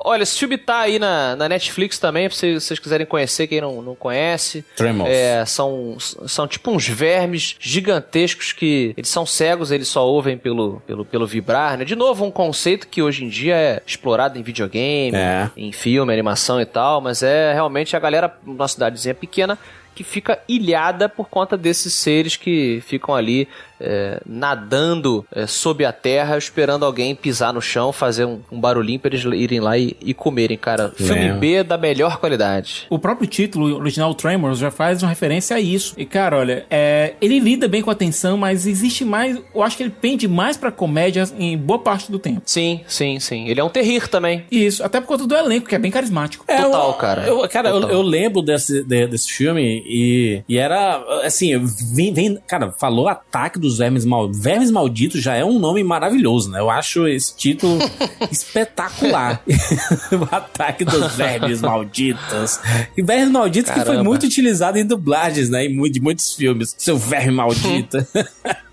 [0.03, 3.61] Olha, esse filme tá aí na, na Netflix também, pra vocês, vocês quiserem conhecer, quem
[3.61, 4.65] não, não conhece.
[4.75, 5.09] Tremors.
[5.11, 10.81] É, são, são tipo uns vermes gigantescos que eles são cegos, eles só ouvem pelo,
[10.87, 11.85] pelo, pelo vibrar, né?
[11.85, 15.49] De novo, um conceito que hoje em dia é explorado em videogame, É.
[15.55, 19.57] em filme, animação e tal, mas é realmente a galera, numa cidadezinha pequena,
[19.93, 23.47] que fica ilhada por conta desses seres que ficam ali
[23.81, 28.99] é, nadando é, sob a terra, esperando alguém pisar no chão, fazer um, um barulhinho
[28.99, 30.91] pra eles irem lá e, e comerem, cara.
[30.95, 31.33] Filme É.
[31.33, 32.85] B da melhor qualidade.
[32.89, 35.93] O próprio título original Tremors já faz uma referência a isso.
[35.97, 39.37] E cara, olha, é, ele lida bem com a tensão, mas existe mais.
[39.53, 42.41] Eu acho que ele pende mais pra comédia em boa parte do tempo.
[42.45, 43.47] Sim, sim, sim.
[43.47, 44.45] Ele é um terrir também.
[44.51, 46.45] Isso, até por conta do elenco, que é bem carismático.
[46.47, 47.21] É, Total, eu- cara.
[47.27, 47.89] Eu, cara, eu, Total.
[47.95, 51.51] eu lembro desse, de- desse filme e, e era, assim,
[51.95, 54.43] vem, vem- cara, falou Ataque dos Vermes Malditos.
[54.43, 56.59] Vermes Malditos já é um nome maravilhoso, né?
[56.59, 57.77] Eu acho esse título
[58.31, 59.41] espetacular.
[60.11, 62.59] o Ataque dos Vermes Malditos.
[62.97, 64.03] E Vermes Malditos que foi Caramba.
[64.03, 65.65] muito utilizado em dublagens, né?
[65.65, 66.75] Em de muitos filmes.
[66.77, 67.97] Seu verme maldito.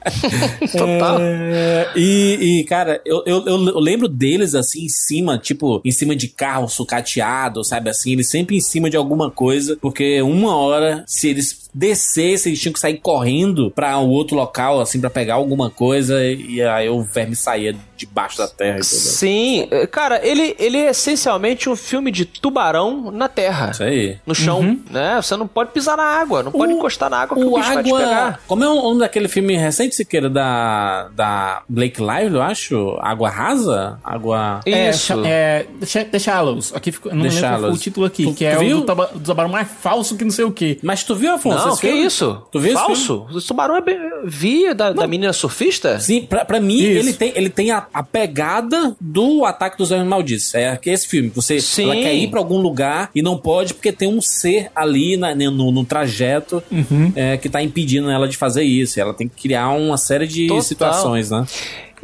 [0.72, 1.18] Total.
[1.20, 6.14] É, e, e, cara, eu, eu, eu lembro deles assim em cima, tipo, em cima
[6.14, 8.12] de carro sucateado, sabe assim?
[8.12, 12.72] Eles sempre em cima de alguma coisa, porque uma hora, se eles descessem, eles tinham
[12.72, 16.88] que sair correndo pra um outro local, assim, pra pegar alguma coisa, e, e aí
[16.88, 18.82] o verme saía debaixo da terra.
[18.82, 23.70] Sim, eh, cara, ele, ele é essencialmente um filme de tubarão na terra.
[23.72, 24.16] Isso aí.
[24.26, 24.80] No chão, Uhum.
[24.90, 25.20] né?
[25.20, 27.72] Você não pode pisar na água, não pode encostar na água que o, O bicho
[27.74, 27.98] vai te Água.
[28.00, 28.40] pegar.
[28.46, 30.30] Como é o nome daquele filme recente, Siqueira?
[30.30, 32.96] Da, da Blake Lively, eu acho?
[33.00, 33.98] Água Rasa?
[34.04, 34.60] Água.
[34.66, 35.66] É, cha- é
[36.10, 36.74] The Shallows.
[36.74, 37.80] Aqui ficou, não The lembro foi o Shallows.
[37.80, 38.76] título aqui, Tu- que é tu o viu?
[38.80, 40.78] do, taba- do tubarão mais falso que não sei o que.
[40.82, 41.58] Mas tu viu, Afonso?
[41.58, 42.04] Não, esse que filme?
[42.06, 42.42] isso?
[42.52, 43.26] Tu viu esse Falso?
[43.32, 43.98] O tubarão é bem...
[44.24, 45.98] Vi da, da menina surfista?
[46.00, 50.08] Sim, pra, pra mim, ele tem, ele tem a, a pegada do Ataque dos Vermes
[50.08, 50.54] Malditos.
[50.54, 51.30] É que esse filme.
[51.34, 51.84] Você Sim.
[51.84, 55.34] ela quer ir pra algum lugar e não pode porque tem um ser ali na-
[55.34, 57.12] no, no trajeto Uhum.
[57.14, 59.00] é, que tá impedindo ela de fazer isso.
[59.00, 60.62] Ela tem que criar uma série de Total.
[60.62, 61.44] situações, né?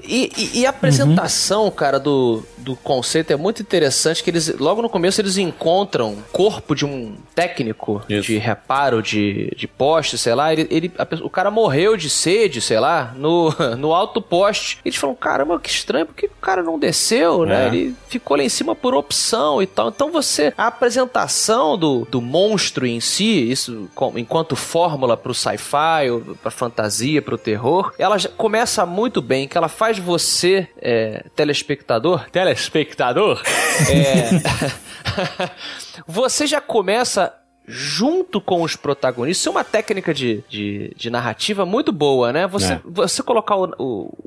[0.03, 4.83] E, e- e a apresentação, cara, do, do conceito é muito interessante, que eles, logo
[4.83, 10.35] no começo, eles encontram o corpo de um técnico de reparo de, de poste, sei
[10.35, 14.79] lá, ele, ele- a o cara morreu de sede, sei lá, no, no alto poste.
[14.85, 17.65] Eles falam, caramba, que estranho, por que o cara não desceu, né?
[17.65, 17.69] É.
[17.69, 19.89] Ele ficou lá em cima por opção e tal.
[19.89, 26.09] Então você, a apresentação do, do monstro em si, isso com- enquanto fórmula pro sci-fi,
[26.43, 32.29] pra fantasia, pro terror, ela já começa muito bem, que ela faz você, é, telespectador,
[32.31, 33.43] telespectador,
[33.91, 34.31] é,
[36.07, 39.41] você já começa junto com os protagonistas.
[39.41, 42.47] Isso é uma técnica de, de, de narrativa muito boa, né?
[42.47, 42.81] Você, É.
[42.85, 44.19] você colocar o, o,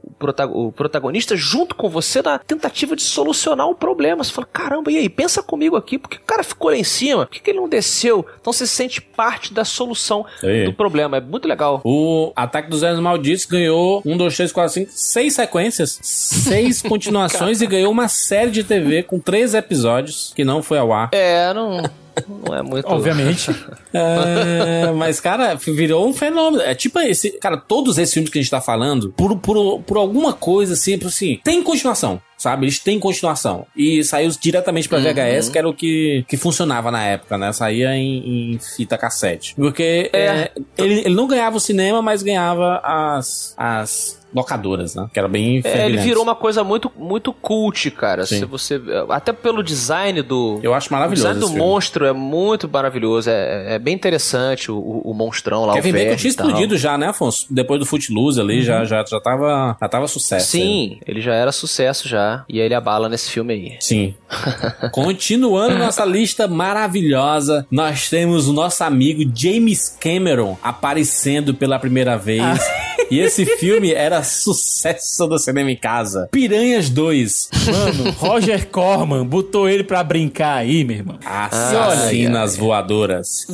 [0.50, 4.24] o protagonista junto com você na tentativa de solucionar um problema.
[4.24, 5.08] Você fala, caramba, e aí?
[5.10, 7.26] Pensa comigo aqui, por que o cara ficou lá em cima?
[7.26, 8.26] Por que, que ele não desceu?
[8.42, 10.26] Então você se sente parte da solução
[10.66, 11.18] do problema.
[11.18, 11.82] É muito legal.
[11.84, 17.62] O Ataque dos Vermes Malditos ganhou um, dois, três, quatro, cinco, seis sequências, seis continuações
[17.62, 21.10] e ganhou uma série de TV com três episódios que não foi ao ar.
[21.12, 21.84] É, não,
[22.28, 22.88] não é muito...
[22.88, 23.52] Obviamente.
[23.94, 26.62] É, mas, cara, virou um fenômeno.
[26.62, 27.32] É tipo esse.
[27.40, 31.00] Cara, todos esses filmes que a gente tá falando, por, por, por alguma coisa assim,
[31.00, 32.22] por assim, tem continuação.
[32.38, 32.66] Sabe?
[32.66, 33.66] Eles têm continuação.
[33.76, 35.06] E saiu diretamente pra Uhum.
[35.06, 37.52] VHS, que era o que, que funcionava na época, né?
[37.52, 39.56] Saía em, em fita cassete.
[39.56, 40.20] Porque É.
[40.26, 45.08] é, ele, ele não ganhava o cinema, mas ganhava as, as locadoras, né?
[45.14, 48.26] Que era bem É, ele virou uma coisa muito, muito cult, cara.
[48.26, 48.40] Sim.
[48.40, 50.60] Se você, até pelo design do.
[50.62, 51.62] Eu acho maravilhoso O design do filme.
[51.62, 53.30] monstro é muito maravilhoso.
[53.30, 55.74] É, é bem interessante o, o, monstrão lá.
[55.74, 57.46] Kevin o Bacon tinha explodido já, né, Afonso?
[57.50, 60.48] Depois do Footloose ali, já, já, já, tava, já tava sucesso.
[60.48, 62.44] Sim, ele já era sucesso já.
[62.50, 63.78] E aí ele abala nesse filme aí.
[63.80, 64.16] Sim.
[64.92, 72.58] Continuando nossa lista maravilhosa, nós temos o nosso amigo James Cameron aparecendo pela primeira vez
[73.10, 76.28] E esse filme era sucesso do cinema em casa.
[76.32, 77.50] Piranhas 2.
[77.66, 81.20] Mano, Roger Corman botou ele pra brincar aí, meu irmão.
[81.26, 83.46] Assassinas voadoras.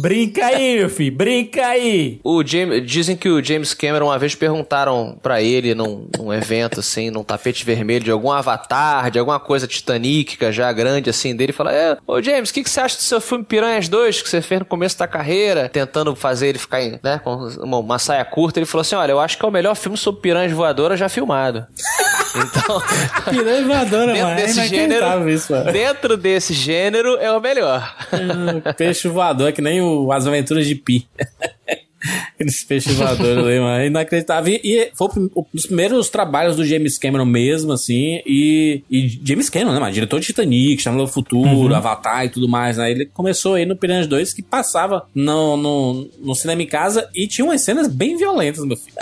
[0.00, 2.20] Brinca aí, meu filho, brinca aí.
[2.24, 6.80] O James, dizem que o James Cameron uma vez perguntaram pra ele num, num evento
[6.80, 11.52] assim, num tapete vermelho de algum avatar, de alguma coisa titanítica já grande assim dele,
[11.52, 14.28] fala: "É, ô James, o que, que você acha do seu filme Piranhas 2 que
[14.28, 17.98] você fez no começo da carreira, tentando fazer ele ficar, em, né, com uma, uma
[17.98, 20.52] saia curta?" Ele falou assim: "Olha, eu acho que é o melhor filme sobre piranhas
[20.52, 21.66] voadoras já filmado."
[22.36, 22.82] Então,
[23.30, 24.38] Piranha voadora, dentro mano.
[24.40, 25.72] É desse inacreditável gênero, isso, mano.
[25.72, 27.96] dentro desse gênero é o melhor.
[28.64, 31.08] Ah, Peixe voador, é que nem o As Aventuras de Pi.
[32.34, 33.80] Aqueles peixes voadores ali, mano.
[33.80, 34.54] É inacreditável.
[34.54, 38.22] E, e foi um dos primeiros trabalhos do James Cameron mesmo, assim.
[38.24, 39.92] E, e James Cameron, né, mano?
[39.92, 41.74] Diretor de Titanic, Chama do Futuro, Uhum.
[41.74, 42.88] Avatar e tudo mais, né?
[42.92, 47.26] Ele começou aí no Piranhas 2, que passava no, no, no cinema em casa e
[47.26, 48.94] tinha umas cenas bem violentas, meu filho.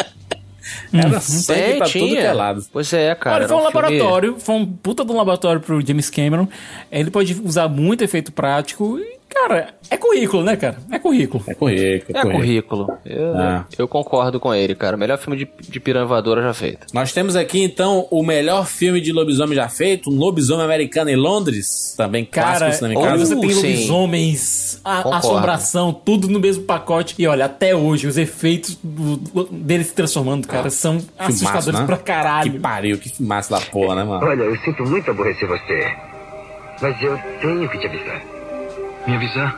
[0.93, 2.21] Era sangue Tem, pra tudo tinha.
[2.21, 2.65] que é lado.
[2.73, 3.37] Pois é, cara.
[3.37, 6.49] Olha, foi um filme- laboratório, foi um puta de um laboratório pro James Cameron.
[6.91, 10.77] Ele pode usar muito efeito prático e, cara, é currículo, né, cara?
[10.91, 11.45] É currículo.
[11.47, 12.19] É currículo.
[12.19, 12.99] É currículo.
[13.05, 13.65] Eu, Ah.
[13.79, 14.97] eu concordo com ele, cara.
[14.97, 16.87] Melhor filme de, de piranha voadora já feito.
[16.93, 21.17] Nós temos aqui então o melhor filme de lobisomem já feito, um lobisomem americano em
[21.17, 23.25] Londres, também clássico Cara, do cinema em olha, casa.
[23.27, 27.15] você tem lobisomens, a, assombração, tudo no mesmo pacote.
[27.19, 31.73] E olha, até hoje, os efeitos do- do- dele se transformando, cara, são assustadores massa,
[31.81, 31.87] né?
[31.87, 32.53] pra caralho.
[32.53, 34.25] Que pariu, que massa da porra, né, mano?
[34.27, 35.93] Olha, eu sinto muito aborrecer você.
[36.81, 38.36] Mas eu tenho que te avisar.
[39.07, 39.57] Me avisar?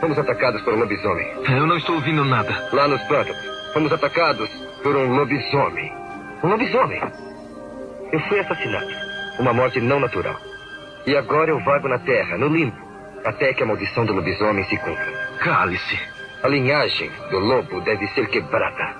[0.00, 1.26] Fomos atacados por um lobisomem.
[1.48, 2.68] Eu não estou ouvindo nada.
[2.72, 3.40] Lá nos pântanos.
[3.72, 4.50] Fomos atacados
[4.82, 5.92] por um lobisomem.
[6.42, 7.00] Um lobisomem.
[8.12, 8.88] Eu fui assassinado.
[9.38, 10.36] Uma morte não natural.
[11.06, 12.76] E agora eu vago na terra, no limbo,
[13.24, 15.12] até que a maldição do lobisomem se cumpra.
[15.38, 15.98] Cale-se.
[16.42, 18.96] A linhagem do lobo deve ser quebrada.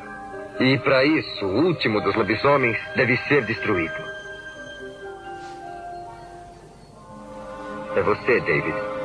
[0.60, 3.94] E para isso, o último dos lobisomens deve ser destruído.
[7.96, 8.97] É você, David.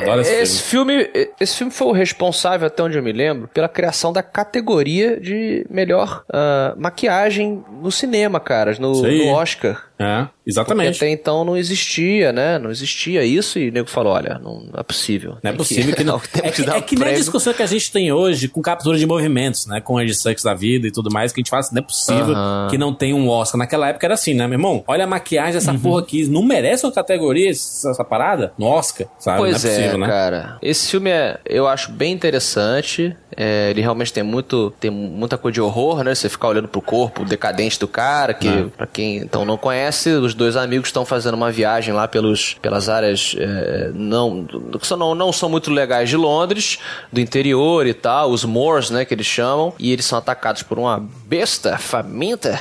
[0.00, 3.68] Adoro esse, Esse filme, esse filme foi o responsável, até onde eu me lembro, pela
[3.68, 9.89] criação da categoria de melhor ah, maquiagem no cinema, cara, no, no Oscar.
[10.00, 10.96] É, Porque exatamente.
[10.96, 12.58] até então não existia, né?
[12.58, 15.36] Não existia isso e o nego falou: olha, não, não é possível.
[15.42, 16.18] Não é possível que não.
[16.18, 18.96] temos É que, é que nem a discussão que a gente tem hoje com captura
[18.98, 19.80] de movimentos, né?
[19.80, 21.84] Com Ed Sucks da vida e tudo mais, que a gente fala assim, não é
[21.84, 22.68] possível Aham.
[22.70, 23.58] que não tenha um Oscar.
[23.58, 24.82] Naquela época era assim, né, meu irmão?
[24.88, 25.78] Olha a maquiagem dessa Uhum.
[25.80, 26.26] porra aqui.
[26.26, 28.52] Não merece uma categoria essa, parada?
[28.58, 29.38] No Oscar, sabe?
[29.38, 30.06] Pois não é possível, é, né?
[30.06, 30.58] cara.
[30.62, 33.14] Esse filme é, eu acho bem interessante.
[33.36, 36.14] É, ele realmente tem muito, tem muita coisa de horror, né?
[36.14, 38.62] Você ficar olhando pro corpo decadente do cara, que É.
[38.76, 39.89] pra quem então não conhece,
[40.22, 44.46] os dois amigos estão fazendo uma viagem lá pelos, pelas áreas é, não,
[44.96, 46.78] não, não são muito legais de Londres,
[47.12, 50.78] do interior e tal, os moors, né, que eles chamam, e eles são atacados por
[50.78, 52.58] uma besta faminta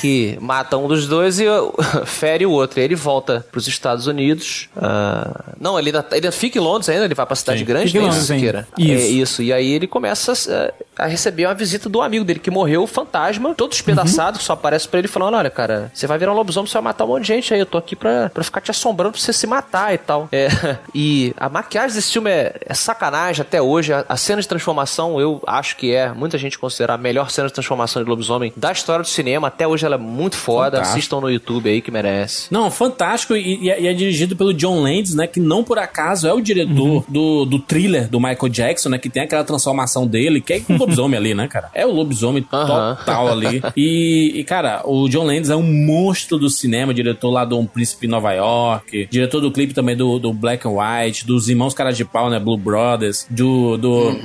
[0.00, 1.74] que mata um dos dois e uh,
[2.06, 2.78] fere o outro.
[2.78, 4.68] E aí ele volta pros Estados Unidos.
[4.76, 7.64] Ah, não, ele ainda, ele fica em Londres ainda, ele vai pra cidade Sim.
[7.64, 8.24] grande, Fica né, Londres.
[8.24, 8.68] Siqueira?
[8.78, 8.92] Isso.
[8.92, 9.42] É isso.
[9.42, 12.86] E aí ele começa a, a receber uma visita do amigo dele que morreu, o
[12.86, 16.36] fantasma, todo despedaçado, que só aparece pra ele falando: Olha, cara, você vai virar um
[16.36, 17.60] lobisomem, você vai matar um monte de gente aí.
[17.60, 20.28] Eu tô aqui pra, pra ficar te assombrando pra você se matar e tal.
[20.30, 20.48] É,
[20.94, 23.92] e a maquiagem desse filme é, é sacanagem até hoje.
[23.92, 27.48] A, a cena de transformação, eu acho que é, muita gente considera a melhor cena
[27.48, 29.48] de transformação de lobisomem da história do cinema.
[29.48, 30.78] Até hoje ela é muito foda.
[30.78, 30.98] Fantástico.
[30.98, 32.46] Assistam no YouTube aí que merece.
[32.50, 33.34] Não, fantástico.
[33.36, 35.26] E, e é, e é dirigido pelo John Landis, né?
[35.26, 38.98] Que não por acaso é o diretor do, do thriller do Michael Jackson, né?
[38.98, 41.70] Que tem aquela transformação dele, que é um lobisomem ali, né, cara?
[41.74, 42.94] É o lobisomem Aham.
[42.96, 43.62] total ali.
[43.76, 47.66] E, e, cara, o John Landis é um monstro do cinema, diretor lá do Um
[47.66, 51.74] Príncipe em Nova York, diretor do clipe também do, do Black and White, dos Irmãos
[51.74, 52.38] Caras de Pau, né?
[52.38, 53.76] Blue Brothers, do.
[53.76, 54.16] do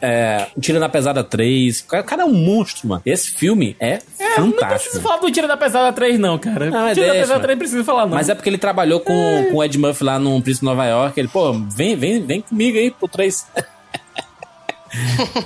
[0.00, 1.80] é, Tira na Pesada 3.
[1.80, 3.02] O cara, é um monstro, mano.
[3.04, 5.00] Esse filme é, É, não fantástico.
[5.10, 6.66] Falar do Tira da Pesada 3, não, cara.
[6.66, 7.42] Ah, Tira da deixa, Pesada mano.
[7.42, 8.14] 3 não precisa falar, não.
[8.14, 10.86] Mas é porque ele trabalhou com, com o Ed Murphy lá no Príncipe de Nova
[10.86, 11.18] York.
[11.18, 13.46] Ele, pô, vem, vem, vem comigo aí pro 3.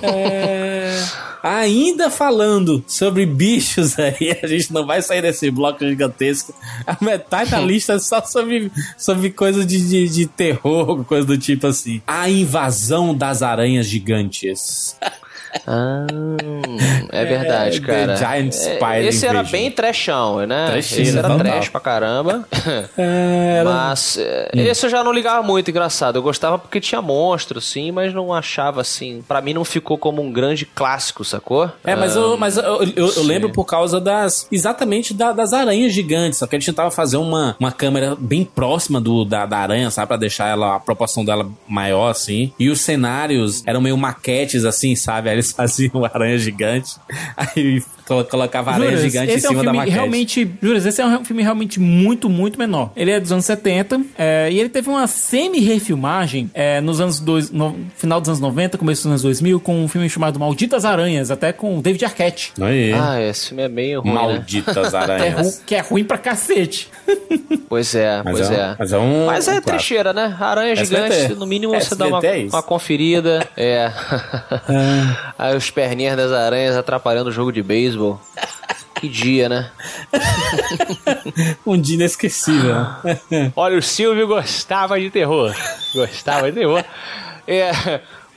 [0.01, 1.03] É,
[1.43, 6.51] Ainda falando sobre bichos aí, a gente não vai sair desse bloco gigantesco.
[6.87, 11.37] A metade da lista é só sobre, sobre coisas de, de, de terror, coisa do
[11.37, 12.01] tipo assim.
[12.07, 14.97] A invasão das aranhas gigantes.
[15.67, 16.05] Ah,
[17.11, 18.07] é verdade, É, cara.
[18.07, 20.77] The Giant É, Spider Esse era bem trashão, né?
[20.77, 21.37] Esse era total.
[21.39, 22.47] trash pra caramba.
[23.63, 24.59] Mas é, Hum.
[24.61, 26.17] esse eu já não ligava muito, engraçado.
[26.17, 29.23] Eu gostava porque tinha monstro, sim, mas não achava assim.
[29.27, 31.69] Pra mim não ficou como um grande clássico, sacou?
[31.83, 34.47] É, mas, Ah, eu, mas eu, eu, eu lembro por causa das.
[34.51, 36.39] Exatamente da- das aranhas gigantes.
[36.39, 39.89] Só que a gente tentava fazer uma, uma câmera bem próxima do, da, da aranha,
[39.89, 40.07] sabe?
[40.07, 42.51] Pra deixar ela, a proporção dela maior, assim.
[42.59, 45.29] E os cenários eram meio maquetes, assim, sabe?
[45.29, 46.97] Aí eles eles faziam aranha gigante,
[47.37, 47.83] aí
[48.29, 49.95] colocava aranha Juras, gigante em esse é um cima da filme maquete.
[49.95, 50.51] realmente.
[50.61, 52.91] Juras, esse é um filme realmente muito, muito menor.
[52.95, 57.49] Ele é dos anos 70 é, e ele teve uma semi-refilmagem é, nos anos dois,
[57.51, 61.31] no final dos anos 90, começo dos anos 2000, com um filme chamado Malditas Aranhas,
[61.31, 62.53] até com o David Arquette.
[62.61, 62.93] Aí.
[62.93, 64.89] Ah, esse filme é meio ruim, Malditas né?
[64.91, 65.63] Que é, ru- aranhas.
[65.65, 66.89] que é ruim pra cacete.
[67.67, 68.75] Pois é, Mas pois é é.
[68.77, 70.35] mas é um- Mas é um trecheira, né?
[70.39, 71.11] Aranha SBT.
[71.13, 73.47] gigante, no mínimo você dá uma, SBT é uma conferida.
[73.57, 73.91] É.
[75.37, 77.61] Aí os perninhas das aranhas atrapalhando o jogo de
[77.95, 78.19] beisebol.
[78.95, 79.71] Que dia, né?
[81.65, 82.75] Um dia inesquecível.
[83.55, 85.53] Olha, o Silvio gostava de terror.
[85.93, 86.83] Gostava de terror.
[87.47, 87.71] É.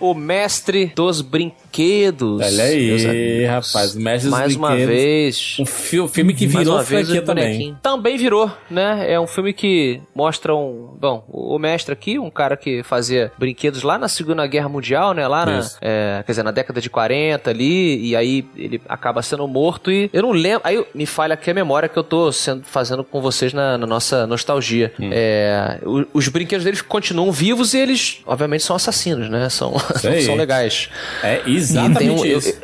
[0.00, 2.40] O mestre dos brinquedos.
[2.40, 3.94] Olha aí, rapaz.
[3.94, 4.94] O Mestre dos Mais uma Brinquedos.
[4.94, 5.56] vez.
[5.60, 7.76] Um fi- filme que virou uma vez, franquia os também.
[7.82, 9.12] Também virou, né?
[9.12, 10.96] É um filme que mostra um.
[11.00, 15.26] Bom, o mestre aqui, um cara que fazia brinquedos lá na Segunda Guerra Mundial, né?
[15.26, 15.66] Lá na.
[15.80, 18.08] É, quer dizer, na década de 40 ali.
[18.08, 20.08] E aí ele acaba sendo morto e.
[20.12, 20.60] Eu não lembro.
[20.64, 23.86] Aí me falha aqui a memória que eu tô sendo, fazendo com vocês na, na
[23.86, 24.92] nossa nostalgia.
[25.00, 25.10] Hum.
[25.12, 29.48] É, o- os brinquedos deles continuam vivos e eles, obviamente, são assassinos, né?
[29.48, 29.74] São.
[30.24, 30.88] São legais.
[31.22, 32.54] É exatamente um- eu- isso.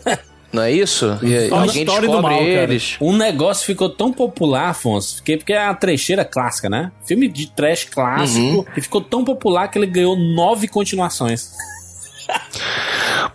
[0.53, 1.19] Não é isso?
[1.21, 2.43] E, alguém história do mal, cara.
[2.45, 2.97] eles.
[3.01, 6.93] Um negócio ficou tão popular, Afonso, que, porque é a trecheira clássica, né?
[7.05, 8.63] Filme de trash clássico, Uhum.
[8.73, 11.51] que ficou tão popular que ele ganhou nove continuações.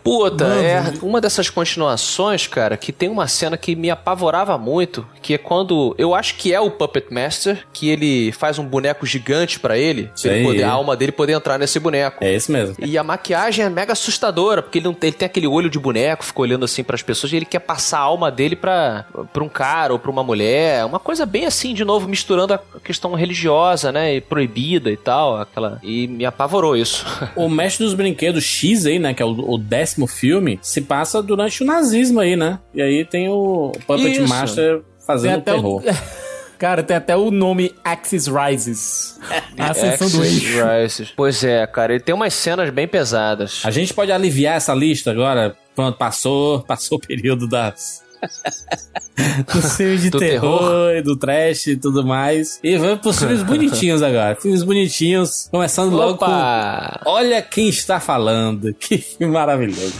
[0.03, 5.33] Puta, é uma dessas continuações, cara, que tem uma cena que me apavorava muito, que
[5.33, 9.59] é quando eu acho que é o Puppet Master, que ele faz um boneco gigante
[9.59, 12.23] pra ele, pra ele poder, a alma dele poder entrar nesse boneco.
[12.23, 12.75] É isso mesmo.
[12.79, 15.77] E a maquiagem é mega assustadora, porque ele, não tem, ele tem aquele olho de
[15.77, 19.43] boneco, fica olhando assim pras pessoas e ele quer passar a alma dele pra, pra
[19.43, 20.85] um cara ou pra uma mulher.
[20.85, 24.15] Uma coisa bem assim, de novo, misturando a questão religiosa, né?
[24.15, 25.37] E proibida e tal.
[25.37, 27.05] aquela E me apavorou isso.
[27.35, 31.21] O Mestre dos Brinquedos X aí, né, que é o, o décimo filme, se passa
[31.21, 32.59] durante o nazismo aí, né?
[32.73, 34.27] E aí tem o Puppet Isso.
[34.27, 35.83] Master Tem fazendo até o- terror.
[36.59, 39.17] Cara, tem até o nome Axis Rises.
[39.57, 40.65] A ascensão do Axis eixo.
[40.65, 41.13] Rises.
[41.15, 43.61] Pois é, cara, ele tem umas cenas bem pesadas.
[43.63, 45.55] A gente pode aliviar essa lista agora?
[45.73, 48.03] Pronto, passou, passou o período das...
[49.53, 50.95] do filme de Do terror, terror.
[50.95, 52.59] e do trash e tudo mais.
[52.63, 54.35] E vamos pros filmes bonitinhos agora.
[54.35, 56.25] Filmes bonitinhos, começando logo com...
[56.25, 57.01] Opa!
[57.05, 58.73] Olha quem está falando.
[58.79, 59.93] Que filme maravilhoso.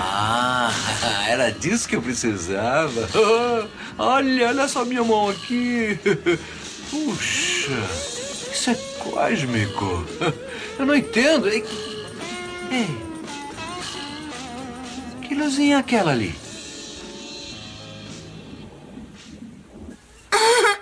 [0.00, 0.70] Ah,
[1.28, 3.08] era disso que eu precisava.
[3.98, 5.98] olha, olha só minha mão aqui.
[6.90, 7.72] Puxa,
[8.52, 10.06] isso é cósmico.
[10.78, 11.48] Eu não entendo.
[11.48, 11.64] Ei,
[12.70, 12.88] ei,
[15.22, 16.34] que luzinha é aquela ali?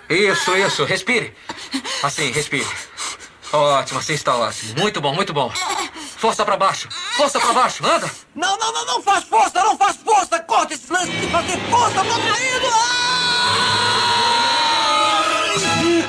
[0.09, 0.85] Isso, isso.
[0.85, 1.33] Respire.
[2.03, 2.67] Assim, respire.
[3.51, 4.79] Ótimo, assim está ótimo.
[4.79, 5.51] Muito bom, muito bom.
[6.17, 6.89] Força pra baixo.
[7.15, 7.85] Força pra baixo.
[7.85, 8.09] Anda.
[8.35, 10.39] Não, não, não, não faz força, não faz força!
[10.39, 12.67] Corta esse lance de fazer força, tô caindo!
[12.73, 14.36] Ai!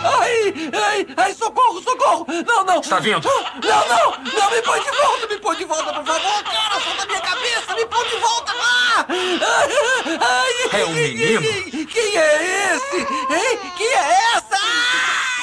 [0.05, 2.27] Ai, ai, ai, socorro, socorro!
[2.47, 2.81] Não, não!
[2.81, 3.21] Está vindo?
[3.27, 4.11] Não, não!
[4.39, 6.45] Não, me põe de volta, me põe de volta, por favor!
[6.45, 9.07] Cara, solta minha cabeça, me põe de volta lá!
[9.09, 9.69] Ai,
[10.73, 11.41] ai, É um menino?
[11.87, 12.97] Quem, é esse?
[12.97, 13.59] Hein?
[13.77, 14.59] Quem é essa?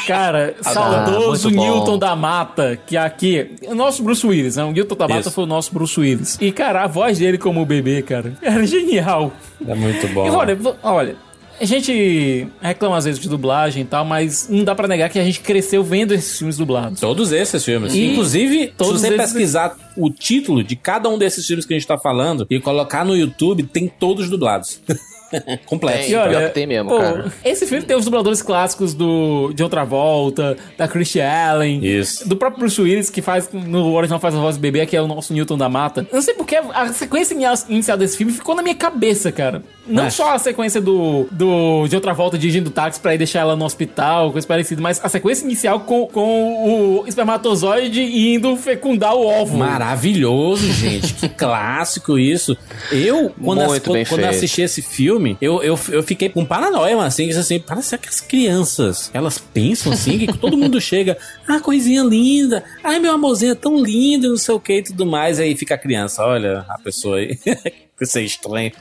[0.07, 1.63] Cara, Ah, saudoso muito bom.
[1.77, 3.55] Newton da Mata, que aqui.
[3.63, 4.63] O nosso Bruce Willis, né?
[4.63, 5.31] O Newton da Mata Isso.
[5.31, 6.37] foi o nosso Bruce Willis.
[6.39, 9.33] E, cara, a voz dele como bebê, cara, era genial.
[9.67, 10.27] É muito bom.
[10.27, 11.15] E olha, olha,
[11.59, 15.17] a gente reclama às vezes de dublagem e tal, mas não dá pra negar que
[15.19, 16.99] a gente cresceu vendo esses filmes dublados.
[16.99, 17.93] Todos esses filmes.
[17.93, 21.73] E Inclusive, todos se você eles- pesquisar o título de cada um desses filmes que
[21.73, 24.81] a gente tá falando e colocar no YouTube, tem todos dublados.
[25.65, 26.09] Completos.
[26.09, 27.31] E olha, pior que tem mesmo, pô, cara.
[27.43, 32.27] Esse filme tem os dubladores clássicos do de outra volta, da Christian Allen, Isso.
[32.27, 35.01] do próprio Bruce Willis que faz no original faz a voz do bebê, que é
[35.01, 36.05] o nosso Newton da Mata.
[36.11, 37.35] Eu não sei porque a sequência
[37.69, 39.63] inicial desse filme ficou na minha cabeça, cara.
[39.87, 40.09] Não É.
[40.09, 43.55] só a sequência do, do de outra volta dirigindo o táxi pra ir deixar ela
[43.55, 49.25] no hospital, coisa parecida, mas a sequência inicial com, com o espermatozoide indo fecundar o
[49.25, 49.59] óvulo.
[49.59, 51.13] Maravilhoso, gente.
[51.13, 52.57] Que clássico isso.
[52.91, 57.01] Eu, quando, Muito ass- quando, quando assisti esse filme, eu, eu, eu fiquei com paranoia,
[57.03, 61.17] assim, assim, parece que as crianças, elas pensam assim, que todo mundo chega,
[61.47, 65.05] ah, coisinha linda, ai, meu amorzinho é tão lindo, não sei o que e tudo
[65.05, 67.37] mais, aí fica a criança, olha a pessoa aí,
[67.99, 68.71] isso é estranho.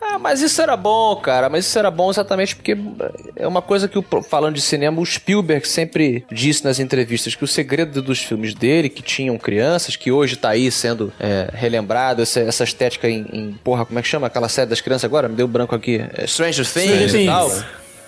[0.00, 1.48] Ah, mas isso era bom, cara.
[1.48, 2.76] Mas isso era bom exatamente porque
[3.36, 7.46] é uma coisa que, falando de cinema, o Spielberg sempre disse nas entrevistas que o
[7.48, 12.40] segredo dos filmes dele, que tinham crianças, que hoje tá aí sendo é, relembrado, essa,
[12.40, 15.28] essa estética em, em- Porra, como é que chama aquela série das crianças agora?
[15.28, 16.04] Me deu branco aqui.
[16.14, 17.50] É Stranger Things Stranger e tal.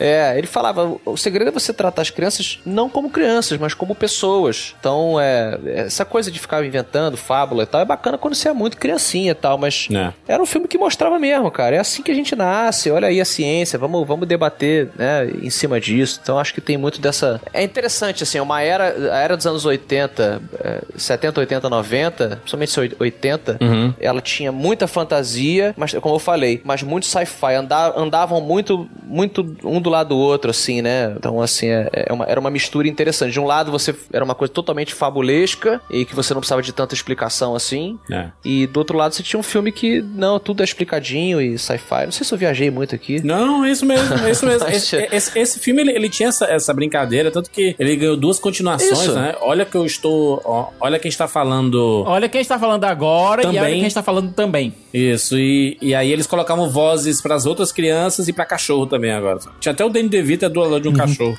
[0.00, 3.94] É, ele falava, o segredo é você tratar as crianças não como crianças, mas como
[3.94, 4.74] pessoas.
[4.80, 8.52] Então, é, essa coisa de ficar inventando fábula e tal, é bacana quando você é
[8.52, 10.12] muito criancinha e tal, mas É.
[10.26, 11.76] era um filme que mostrava mesmo, cara.
[11.76, 15.50] É assim que a gente nasce, olha aí a ciência, vamos, vamos debater, né, em
[15.50, 16.18] cima disso.
[16.22, 17.40] Então, acho que tem muito dessa...
[17.52, 22.96] É interessante, assim, uma era, a era dos anos 80, é, 70, 80, 90, principalmente
[22.98, 23.92] 80, Uhum.
[24.00, 29.56] ela tinha muita fantasia, mas como eu falei, mas muito sci-fi, anda- andavam muito, muito
[29.64, 31.12] um do lado do outro, assim, né?
[31.16, 33.32] Então, assim, é, é uma- era uma mistura interessante.
[33.32, 36.72] De um lado, você era uma coisa totalmente fabulesca e que você não precisava de
[36.72, 37.98] tanta explicação assim.
[38.10, 38.28] É.
[38.44, 42.04] E do outro lado, você tinha um filme que, não, tudo é explicadinho e sci-fi.
[42.06, 43.20] Não sei se eu viajei muito aqui.
[43.24, 44.64] Não, é isso mesmo, é isso mesmo.
[44.70, 48.16] Mas, esse, esse- esse filme, ele, ele tinha essa, essa brincadeira, tanto que ele ganhou
[48.16, 49.12] duas continuações, Isso.
[49.14, 49.34] né?
[49.40, 50.40] Olha que eu estou...
[50.44, 52.04] ó, olha quem está falando...
[52.06, 53.60] Olha quem está falando agora e Também.
[53.60, 54.74] olha quem está falando também.
[54.92, 59.10] Isso, e, e aí eles colocavam vozes para as outras crianças e para cachorro também
[59.12, 59.38] agora.
[59.60, 61.38] Tinha até o Danny DeVito é dublador de um cachorro.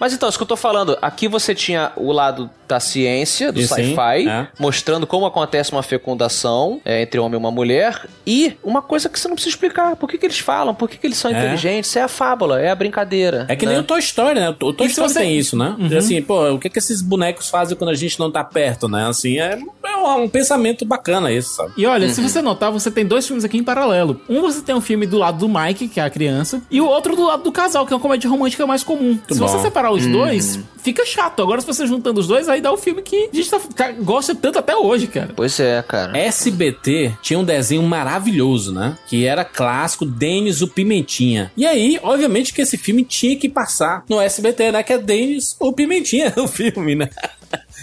[0.00, 3.60] Mas então, isso que eu tô falando, aqui você tinha o lado da ciência, do
[3.62, 4.48] sci-fi, é.
[4.58, 9.08] mostrando como acontece uma fecundação é, entre um homem e uma mulher, e uma coisa
[9.08, 9.96] que você não precisa explicar.
[9.96, 10.74] Por que, que eles falam?
[10.74, 11.38] Por que, que eles são É.
[11.38, 11.94] inteligentes?
[11.96, 13.46] É a fábula, é a brincadeira.
[13.48, 13.72] É que né?
[13.72, 14.50] nem o Toy Story, né?
[14.50, 15.74] O Toy Story você- tem isso, né?
[15.78, 15.96] Uhum.
[15.98, 19.06] Assim, pô, o que que esses bonecos fazem quando a gente não tá perto, né?
[19.06, 21.72] Assim, é, é um, um pensamento bacana isso, sabe?
[21.76, 24.20] E olha, se você notar, você tem dois filmes aqui em paralelo.
[24.28, 26.86] Um você tem um filme do lado do Mike, que é a criança, e o
[26.86, 29.18] outro do lado do casal, que é uma comédia romântica mais comum.
[29.30, 29.46] se bom.
[29.48, 30.12] você separar os Uhum.
[30.12, 31.42] dois, fica chato.
[31.42, 33.92] Agora, se você juntando os dois, aí dá o filme que a gente tá- tá-
[33.92, 35.30] gosta tanto até hoje, cara.
[35.34, 36.16] Pois é, cara.
[36.18, 38.96] SBT tinha um desenho maravilhoso, né?
[39.06, 41.52] Que era clássico, Denis o Pimentinha.
[41.56, 44.82] E aí, obviamente que esse filme tinha que passar no SBT, né?
[44.82, 47.08] Que é Denis o Pimentinha, o filme, né?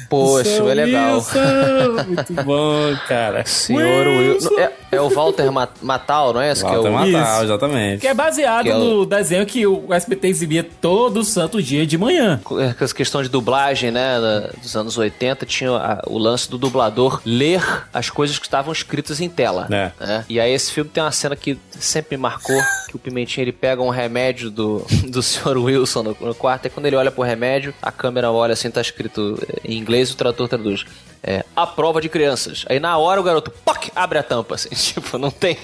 [0.09, 1.15] Filme é legal.
[1.15, 3.45] Wilson, Muito bom, cara.
[3.45, 4.59] Senhor Wilson.
[4.59, 6.63] É, é o Walter Ma- Matal, não é esse?
[6.63, 6.93] Walter que é o...
[6.93, 8.01] Matal, exatamente.
[8.01, 11.85] Que é baseado Que é o- no desenho que o SBT exibia todo santo dia
[11.85, 12.39] de manhã.
[12.59, 14.15] É, com essa questão de dublagem, né,
[14.61, 17.61] dos anos 80, tinha a- o lance do dublador ler
[17.93, 19.67] as coisas que estavam escritas em tela.
[19.71, 19.91] É.
[19.99, 20.25] né?
[20.29, 22.55] E aí esse filme tem uma cena que sempre me marcou,
[22.89, 25.57] que o Pimentinha ele pega um remédio do, do Sr.
[25.57, 28.81] Wilson no, no quarto, e quando ele olha pro remédio, a câmera olha assim, tá
[28.81, 30.85] escrito em inglês, o tradutor traduz.
[31.23, 32.65] É, a prova de crianças.
[32.67, 35.55] Aí na hora o garoto, poc, abre a tampa, assim, tipo, não tem,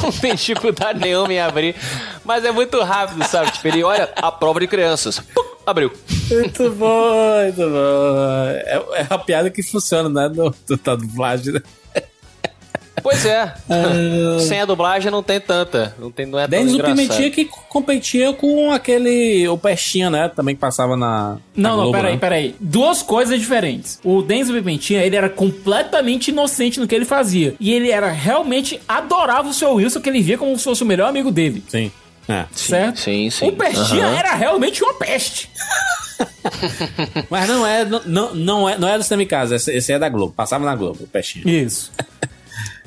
[0.00, 1.74] não tem dificuldade nenhuma em abrir,
[2.24, 3.50] mas é muito rápido, sabe?
[3.50, 5.90] Tipo, ele olha, a prova de crianças, Puc, abriu.
[6.30, 8.46] Muito bom, muito bom.
[8.48, 10.28] É, é uma piada que funciona, né?
[10.28, 11.62] Do, da dublagem, né?
[13.02, 13.52] Pois é.
[14.40, 15.94] Sem a dublagem não tem tanta.
[15.98, 16.96] Não, tem, não é tão Denis o engraçado.
[16.96, 19.46] Pimentinha que competia com aquele.
[19.48, 20.28] O Pestinha, né?
[20.28, 21.38] Também que passava na.
[21.54, 22.18] na Não, não, Globo, peraí, né?
[22.18, 22.54] peraí.
[22.60, 24.00] Duas coisas diferentes.
[24.02, 27.54] O Denzel Pimentinha, ele era completamente inocente no que ele fazia.
[27.60, 30.86] E ele era realmente adorava o seu Wilson, que ele via como se fosse o
[30.86, 31.62] melhor amigo dele.
[31.68, 31.90] Sim.
[32.28, 32.44] É.
[32.52, 32.98] Certo?
[32.98, 33.48] Sim, sim.
[33.48, 34.16] O Pestinha Aham.
[34.16, 35.48] era realmente uma peste.
[37.30, 39.98] Mas não é, não, não, não é, não é do em Casa, esse, esse é
[39.98, 40.32] da Globo.
[40.32, 41.44] Passava na Globo, o Pestinha.
[41.46, 41.92] Isso.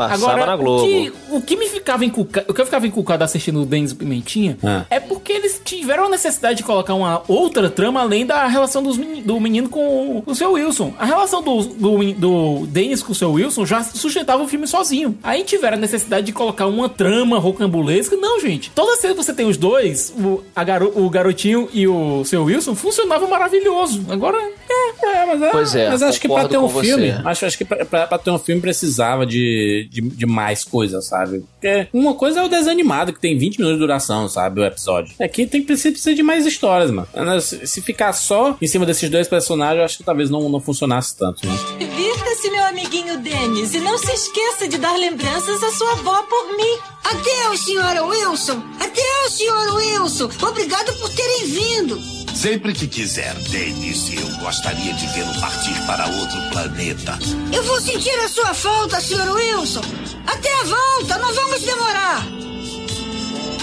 [0.07, 0.83] Passava Agora, na Globo.
[0.83, 3.91] O que, o que me ficava encucado, o que eu ficava encucado assistindo o Dennis
[3.91, 4.85] Pimentinha Ah.
[4.89, 8.97] é porque eles tiveram a necessidade de colocar uma outra trama além da relação dos
[8.97, 10.93] meni- do menino com o, seu Wilson.
[10.97, 15.17] A relação do, do, do Dennis com o seu Wilson já sustentava o filme sozinho.
[15.21, 18.15] Aí tiveram a necessidade de colocar uma trama rocambolesca.
[18.15, 18.71] Não, gente.
[18.71, 22.45] Toda vez que você tem os dois, o, a garo, o garotinho e o seu
[22.45, 24.05] Wilson, funcionava maravilhoso.
[24.09, 24.89] Agora, é,
[25.21, 27.65] É, mas, é, Pois é, mas acho que pra ter um filme, acho, acho que
[27.65, 31.39] pra, pra- pra ter um filme precisava de, de, de mais coisas, sabe?
[31.39, 34.61] Porque uma coisa é o desenho animado, que tem 20 minutos de duração, sabe?
[34.61, 35.15] O episódio.
[35.19, 37.07] Aqui tem precisa, precisa de mais histórias, mano.
[37.41, 40.59] Se, se ficar só em cima desses dois personagens, eu acho que talvez não, não
[40.59, 41.53] funcionasse tanto, né?
[41.79, 46.55] Divirta-se, meu amiguinho Denis, e não se esqueça de dar lembranças à sua avó por
[46.55, 46.77] mim.
[47.03, 48.61] Adeus, senhora Wilson.
[48.79, 50.29] Adeus, senhor Wilson.
[50.41, 52.18] Obrigado por terem vindo.
[52.33, 57.17] Sempre que quiser, Dennis, eu gostaria de vê-lo partir para outro planeta.
[57.53, 59.81] Eu vou sentir a sua falta, senhor Wilson.
[60.25, 62.25] Até a volta, não vamos demorar.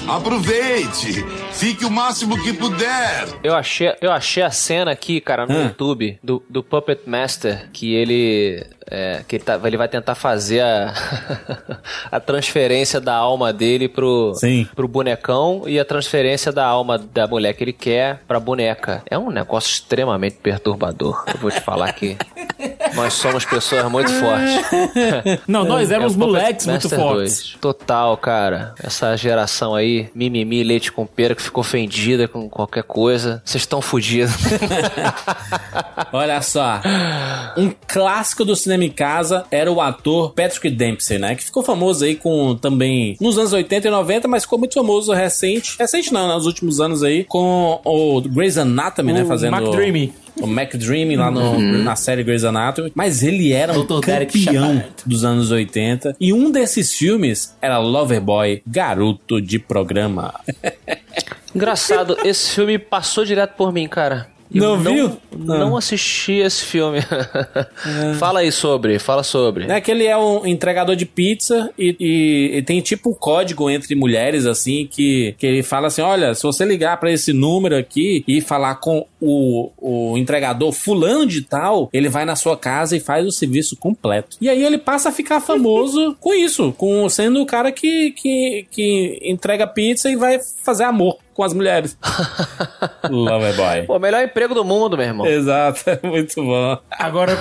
[0.09, 1.25] Aproveite!
[1.53, 3.27] Fique o máximo que puder!
[3.43, 5.63] Eu achei, eu achei a cena aqui, cara, no Ah.
[5.65, 8.65] YouTube, do, do Puppet Master, que ele.
[8.91, 10.95] É, que ele, tá- ele vai tentar fazer a,
[12.13, 14.67] a transferência da alma dele pro, Sim.
[14.75, 19.03] pro bonecão e a transferência da alma da mulher que ele quer pra boneca.
[19.11, 21.25] É um negócio extremamente perturbador.
[21.33, 22.17] Eu vou te falar que
[22.95, 24.65] nós somos pessoas muito fortes.
[25.49, 27.41] Não, nós éramos o Puppet moleques muito fortes.
[27.53, 27.57] 2.
[27.61, 28.75] Total, cara.
[28.83, 33.43] Essa geração aí, mimimi, leite com pera, que ficou ofendida com qualquer coisa.
[33.45, 34.33] Vocês estão fodidos.
[36.13, 36.81] Olha só.
[37.57, 41.35] Um clássico do cinema em casa era o ator Patrick Dempsey, né?
[41.35, 45.13] Que ficou famoso aí com também nos anos 80 e 90, mas ficou muito famoso
[45.13, 45.77] recente.
[45.79, 49.23] Recente não, nos últimos anos aí, com o Grey's Anatomy, né?
[49.23, 49.57] O Fazendo.
[49.57, 50.13] McDreamy.
[50.41, 51.83] O McDreamy lá no- Uhum.
[51.83, 52.93] na série Grey's Anatomy.
[52.95, 54.01] Mas ele era um Dr.
[54.05, 56.15] Derek campeão dos anos 80.
[56.21, 60.35] E um desses filmes era Loverboy, Garoto de Programa.
[61.55, 64.29] Engraçado, esse filme passou direto por mim, cara.
[64.55, 65.17] Eu Não viu?
[65.37, 65.79] Não Ah.
[65.79, 66.99] assisti esse filme.
[68.19, 69.71] fala aí sobre, fala sobre.
[69.71, 73.69] É que ele é um entregador de pizza e, e- e tem tipo um código
[73.69, 77.77] entre mulheres, assim, que, que ele fala assim: olha, se você ligar pra esse número
[77.77, 82.97] aqui e falar com o, o entregador fulano de tal, ele vai na sua casa
[82.97, 84.37] e faz o serviço completo.
[84.41, 88.67] E aí ele passa a ficar famoso com isso, com sendo o cara que, que,
[88.71, 91.97] que entrega pizza e vai fazer amor com as mulheres.
[93.09, 93.83] Loverboy.
[93.87, 95.27] Pô, melhor emprego do mundo, meu irmão.
[95.27, 96.79] Exato, muito bom.
[96.91, 97.33] Agora,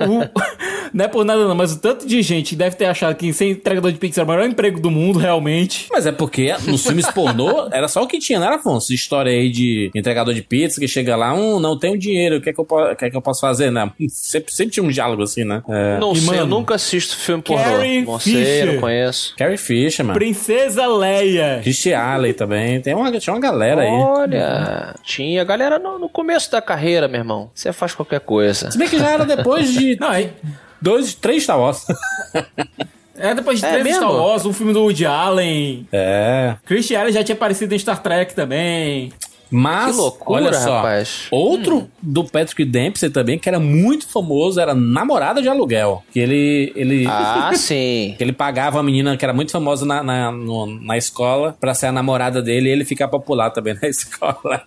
[0.00, 3.14] o- não é por nada não, mas o tanto de gente que deve ter achado
[3.14, 5.86] que ser entregador de pizza era o melhor emprego do mundo, realmente.
[5.90, 8.92] Mas é porque nos filmes pornô era só o que tinha, não era, Afonso?
[8.92, 12.50] História aí de entregador de pizza que chega lá, um, não tenho dinheiro, o que
[12.50, 13.90] é que eu, o que é que eu posso fazer, né?
[14.08, 15.62] Sempre, sempre tinha um diálogo assim, né?
[15.68, 15.98] É.
[15.98, 17.62] Não E, sei, eu mano, nunca assisto filme pornô.
[17.64, 18.66] Carrie Não sei, Fisher.
[18.74, 19.34] não conheço.
[19.36, 20.18] Carrie Fisher, mano.
[20.18, 21.60] Princesa Leia.
[21.62, 22.80] Christy Alley também.
[22.80, 23.88] Tem uma, tinha uma galera aí.
[23.90, 27.50] Olha, tinha galera no, no começo da carreira, meu irmão.
[27.54, 28.70] Você faz qualquer coisa.
[28.70, 30.30] Se bem que já era depois de Não, é,
[30.80, 31.84] dois, três Star Wars.
[33.16, 34.00] é depois de É três mesmo?
[34.00, 35.86] Star Wars, um filme do Woody Allen.
[35.92, 36.56] É.
[36.64, 39.12] Christian Allen já tinha aparecido em Star Trek também.
[39.50, 41.26] Mas, Que loucura, olha só, rapaz.
[41.30, 46.02] outro do Patrick Dempsey também, que era muito famoso, era Namorada de Aluguel.
[46.12, 46.72] Que ele...
[46.76, 48.14] ele Ah, sim.
[48.16, 51.74] que ele pagava uma menina que era muito famosa na, na, no- na escola pra
[51.74, 54.62] ser a namorada dele e ele ficar popular também na escola.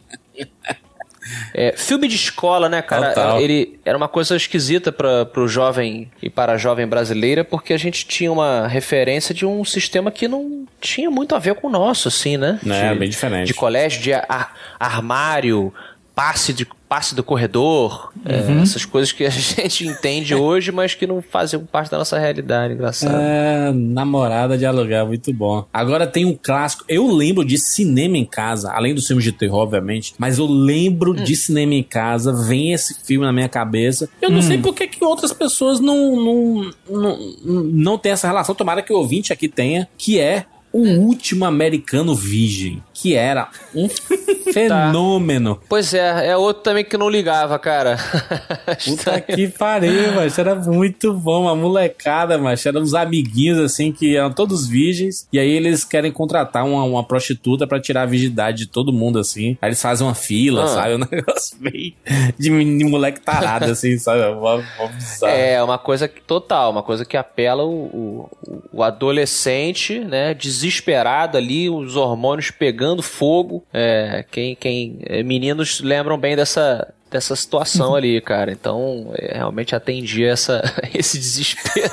[1.54, 3.10] É, filme de escola, né, cara?
[3.10, 3.40] Total.
[3.42, 7.78] Ele era uma coisa esquisita para o jovem e para a jovem brasileira, porque a
[7.78, 11.72] gente tinha uma referência de um sistema que não tinha muito a ver com o
[11.72, 12.60] nosso, assim, né?
[12.66, 13.48] É, de, bem diferente.
[13.48, 15.74] De colégio, de ar- armário,
[16.16, 18.62] passe de passe do corredor, é, Uhum.
[18.62, 22.76] essas coisas que a gente entende hoje, mas que não fazem parte da nossa realidade,
[22.76, 23.16] engraçado.
[23.20, 25.66] É, namorada de aluguel, muito bom.
[25.74, 26.86] Agora tem um clássico.
[26.88, 31.16] Eu lembro de cinema em casa, além dos filmes de terror, obviamente, mas eu lembro
[31.16, 34.08] de cinema em casa, vem esse filme na minha cabeça.
[34.22, 38.54] Eu não sei por que, que outras pessoas não, não, não, não têm essa relação.
[38.54, 43.88] Tomara que o ouvinte aqui tenha, que é o último americano virgem, que era um
[44.54, 45.60] fenômeno.
[45.68, 47.98] Pois é, é outro também que não ligava, cara.
[48.86, 51.44] Puta que pariu, mas era muito bom.
[51.44, 55.28] Uma molecada, mas eram uns amiguinhos assim que eram todos virgens.
[55.34, 59.18] E aí eles querem contratar uma, uma prostituta pra tirar a virgindade de todo mundo,
[59.20, 59.58] assim.
[59.62, 60.68] Aí eles fazem uma fila, Ah.
[60.68, 60.96] sabe?
[60.96, 61.96] Um negócio bem
[62.38, 64.22] de menino moleque tarado, assim, sabe?
[64.34, 65.34] Uma, uma bizarra.
[65.34, 71.70] É, uma coisa total, uma coisa que apela o, o, o adolescente, né, desesperado ali,
[71.70, 73.64] os hormônios pegando fogo.
[73.74, 78.52] É, quem, quem, é, meninos lembram bem dessa, dessa situação ali, cara.
[78.52, 80.62] Então, é, realmente atendia essa,
[80.94, 81.92] esse desespero.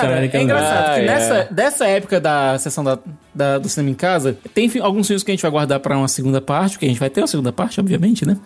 [0.00, 1.06] Cara, é engraçado Ah, que é.
[1.06, 2.98] nessa, dessa época da sessão da,
[3.34, 5.96] da- do cinema em casa, tem fi- alguns filmes que a gente vai guardar pra
[5.96, 8.36] uma segunda parte, porque a gente vai ter uma segunda parte, obviamente, né?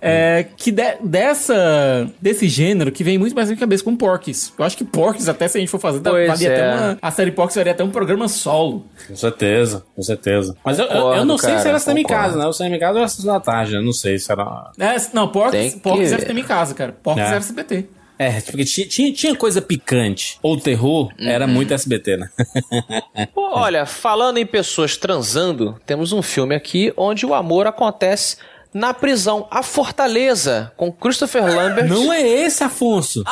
[0.00, 4.52] É, que de- dessa, desse gênero que vem muito mais na minha cabeça com Porks.
[4.58, 6.54] Eu acho que Porks, até se a gente for fazer, Pois valia é.
[6.54, 8.84] até uma, a série Porks varia até um programa solo.
[9.06, 10.56] Com certeza, com certeza.
[10.64, 12.24] Mas eu, eu- eu Concordo, não sei se era cinema em concordo.
[12.24, 12.46] casa, né?
[12.46, 13.80] O cinema em casa era da tarde, né?
[13.80, 14.70] Não sei se era.
[14.78, 16.92] É, não, Porks, Porks que- era cinema em casa, cara.
[17.02, 17.26] Porks É.
[17.28, 17.86] era SBT.
[18.18, 20.38] É, porque tinha, tinha, tinha coisa picante.
[20.42, 22.28] Ou terror, era muito SBT, né?
[23.32, 28.36] Pô, Olha, falando em pessoas transando, temos um filme aqui onde o amor acontece
[28.74, 29.46] na prisão.
[29.50, 31.88] A Fortaleza, com Christopher Lambert.
[31.88, 33.22] Não é esse, Afonso.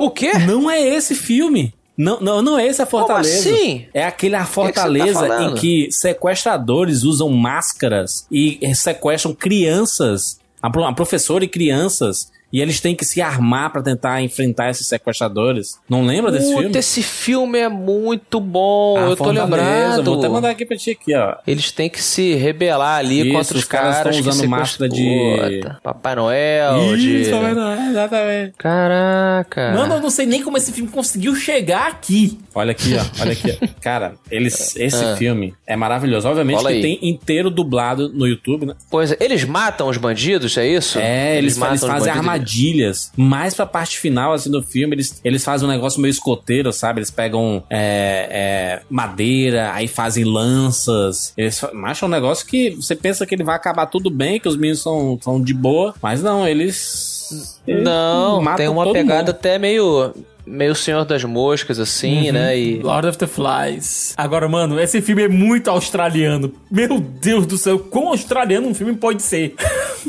[0.00, 0.32] O quê?
[0.38, 1.74] Não é esse filme.
[1.96, 3.42] Não, não, não é esse a Fortaleza.
[3.42, 3.86] Como assim?
[3.92, 9.34] É aquele a que que você tá Fortaleza em que sequestradores usam máscaras e sequestram
[9.34, 14.86] crianças, a professora e crianças, e eles têm que se armar pra tentar enfrentar esses
[14.88, 15.78] sequestradores.
[15.88, 16.78] Não lembra desse Puta, filme?
[16.78, 20.02] esse filme é muito bom, A eu tô lembrado.
[20.04, 21.36] Vou até mandar aqui pra ti aqui, ó.
[21.46, 24.48] Eles têm que se rebelar ali Isso, contra os, os caras caras, tão que usando
[24.48, 27.22] máscara de- Puta, Papai Noel, de...
[27.22, 28.54] Isso, Papai Noel, exatamente.
[28.58, 29.72] Caraca.
[29.74, 32.38] Mano, eu não sei nem como esse filme conseguiu chegar aqui.
[32.54, 33.22] Olha aqui, ó.
[33.22, 33.58] Olha aqui.
[33.80, 35.16] Cara, eles, esse Ah.
[35.16, 36.28] filme é maravilhoso.
[36.28, 36.80] Obviamente que aí.
[36.82, 38.74] tem inteiro dublado no YouTube, né?
[38.90, 40.98] Pois é, eles matam os bandidos, é isso?
[40.98, 43.12] É, eles, eles matam os fazem bandidos, armadilhas.
[43.16, 47.00] Mais pra parte final, assim, do filme, eles, eles fazem um negócio meio escoteiro, sabe?
[47.00, 51.32] Eles pegam é, é, madeira, aí fazem lanças.
[51.36, 54.56] Eles acham um negócio que você pensa que ele vai acabar tudo bem, que os
[54.56, 57.60] meninos são, são de boa, mas não, eles.
[57.66, 59.30] eles Não, tem uma pegada mundo.
[59.30, 60.12] até meio.
[60.48, 62.32] Meio Senhor das Moscas, assim, Uhum.
[62.32, 62.58] né?
[62.58, 62.78] E.
[62.80, 64.14] Lord of the Flies.
[64.16, 66.52] Agora, mano, esse filme é muito australiano.
[66.70, 69.54] Meu Deus do céu, quão australiano um filme pode ser?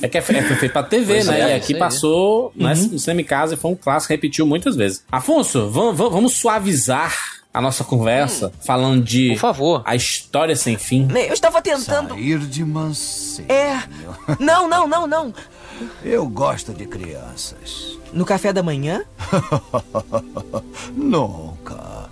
[0.01, 1.41] É que é é feito pra TV, Pois né?
[1.41, 2.87] é, e aqui passou né, Uhum.
[2.93, 5.03] no Cinema em Casa e foi um clássico, repetiu muitas vezes.
[5.11, 7.13] Afonso, vamos- vamos suavizar
[7.53, 9.29] a nossa conversa falando de.
[9.29, 9.83] Por favor.
[9.85, 11.07] A história sem fim.
[11.11, 12.13] Eu estava tentando.
[12.13, 13.51] Sair de mansinho.
[13.51, 13.83] É.
[14.39, 15.33] Não, não, não, não.
[16.03, 17.97] Eu gosto de crianças.
[18.13, 19.03] No café da manhã?
[20.93, 22.09] Nunca.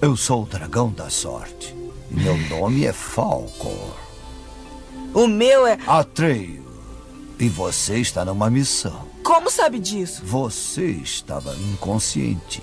[0.00, 1.74] Eu sou o dragão da sorte.
[2.10, 3.96] Meu nome é Falcor.
[5.12, 5.78] O meu é.
[5.86, 6.64] Atreio.
[7.38, 9.08] E você está numa missão.
[9.22, 10.22] Como sabe disso?
[10.24, 12.62] Você estava inconsciente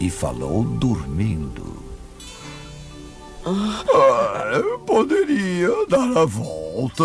[0.00, 1.76] e falou dormindo.
[3.44, 7.04] Ah, eu poderia dar a volta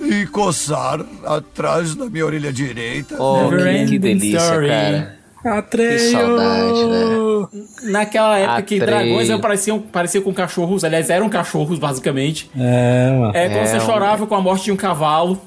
[0.00, 3.16] e coçar atrás da minha orelha direita.
[3.20, 5.18] Oh, que, que delícia, cara.
[5.44, 5.90] Atreio.
[5.92, 7.48] Que saudade, né?
[7.92, 8.86] Naquela época que Atreio.
[9.06, 12.50] dragões eram- pareciam, pareciam com cachorros, aliás, eram cachorros, basicamente.
[12.58, 13.32] É, mano.
[13.36, 15.40] É quando É, você um- chorava com a morte de um cavalo.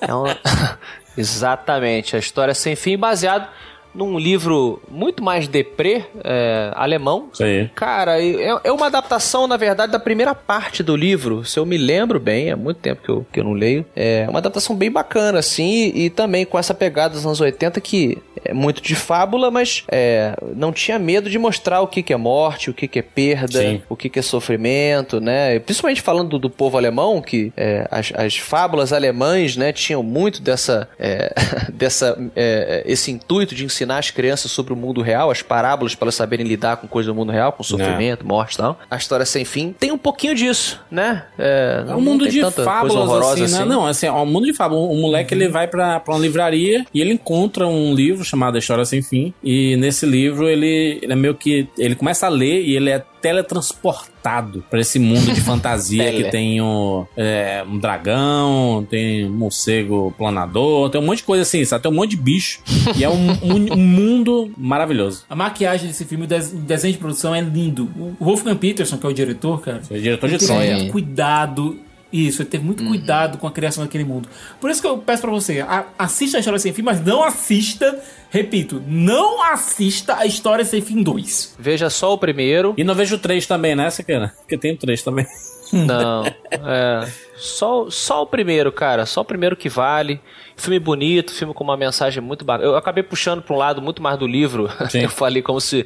[0.00, 0.24] É um-
[1.16, 3.46] Exatamente, a história sem fim, baseado
[3.94, 7.28] num livro muito mais deprê, é, alemão.
[7.40, 7.70] Aí.
[7.74, 11.44] Cara, é, é uma adaptação, na verdade, da primeira parte do livro.
[11.44, 13.84] Se eu me lembro bem, há muito tempo que eu, que eu não leio.
[13.94, 17.80] É uma adaptação bem bacana, assim, e, e também com essa pegada dos anos 80
[17.80, 22.12] que é muito de fábula, mas é, não tinha medo de mostrar o que, que
[22.12, 23.82] é morte, o que, que é perda, Sim.
[23.88, 25.58] o que, que é sofrimento, né?
[25.60, 30.42] Principalmente falando do, do povo alemão, que é, as, as fábulas alemães, né, tinham muito
[30.42, 31.32] dessa, é,
[31.72, 36.06] dessa é, esse intuito de ensinar as crianças sobre o mundo real, as parábolas para
[36.06, 38.78] elas saberem lidar com coisas do mundo real, com sofrimento, morte e tal.
[38.90, 41.24] A história sem fim tem um pouquinho disso, né?
[41.38, 43.64] É, É um mundo de fábulas, horrorosa assim, né?
[43.64, 44.90] Não, assim, é um mundo de fábulas.
[44.90, 48.58] Um moleque, ele vai pra, pra uma livraria e ele encontra um livro chamado A
[48.58, 49.32] História Sem Fim.
[49.42, 51.68] E nesse livro, ele, ele é meio que...
[51.78, 56.60] Ele começa a ler e ele é teletransportado pra esse mundo de fantasia que tem
[56.60, 61.82] o, é, um dragão, tem um morcego planador, tem um monte de coisa assim, sabe?
[61.82, 62.60] Tem um monte de bicho.
[62.96, 65.24] e é um, um- um mundo maravilhoso.
[65.28, 67.90] A maquiagem desse filme, o des- o desenho de produção é lindo.
[68.18, 69.80] O Wolfgang Peterson, que é o diretor, cara.
[69.90, 70.90] É o diretor de Troia.
[70.90, 71.78] cuidado.
[72.16, 74.28] Isso, ele teve muito cuidado com a criação daquele mundo.
[74.60, 77.24] Por isso que eu peço pra você, a- assista a História Sem Fim, mas não
[77.24, 77.98] assista,
[78.30, 81.56] repito, não assista a História Sem Fim 2.
[81.58, 82.72] Veja só o primeiro.
[82.76, 84.32] E não vejo o 3 também, né, Sequeira?
[84.38, 85.26] Porque tem o 3 também.
[85.72, 87.08] Não, é.
[87.36, 89.04] Só, só o primeiro, cara.
[89.06, 90.20] Só o primeiro que vale.
[90.56, 92.68] Filme bonito, filme com uma mensagem muito bacana.
[92.70, 94.70] Eu acabei puxando pra um lado muito mais do livro.
[94.94, 95.84] Eu falei como se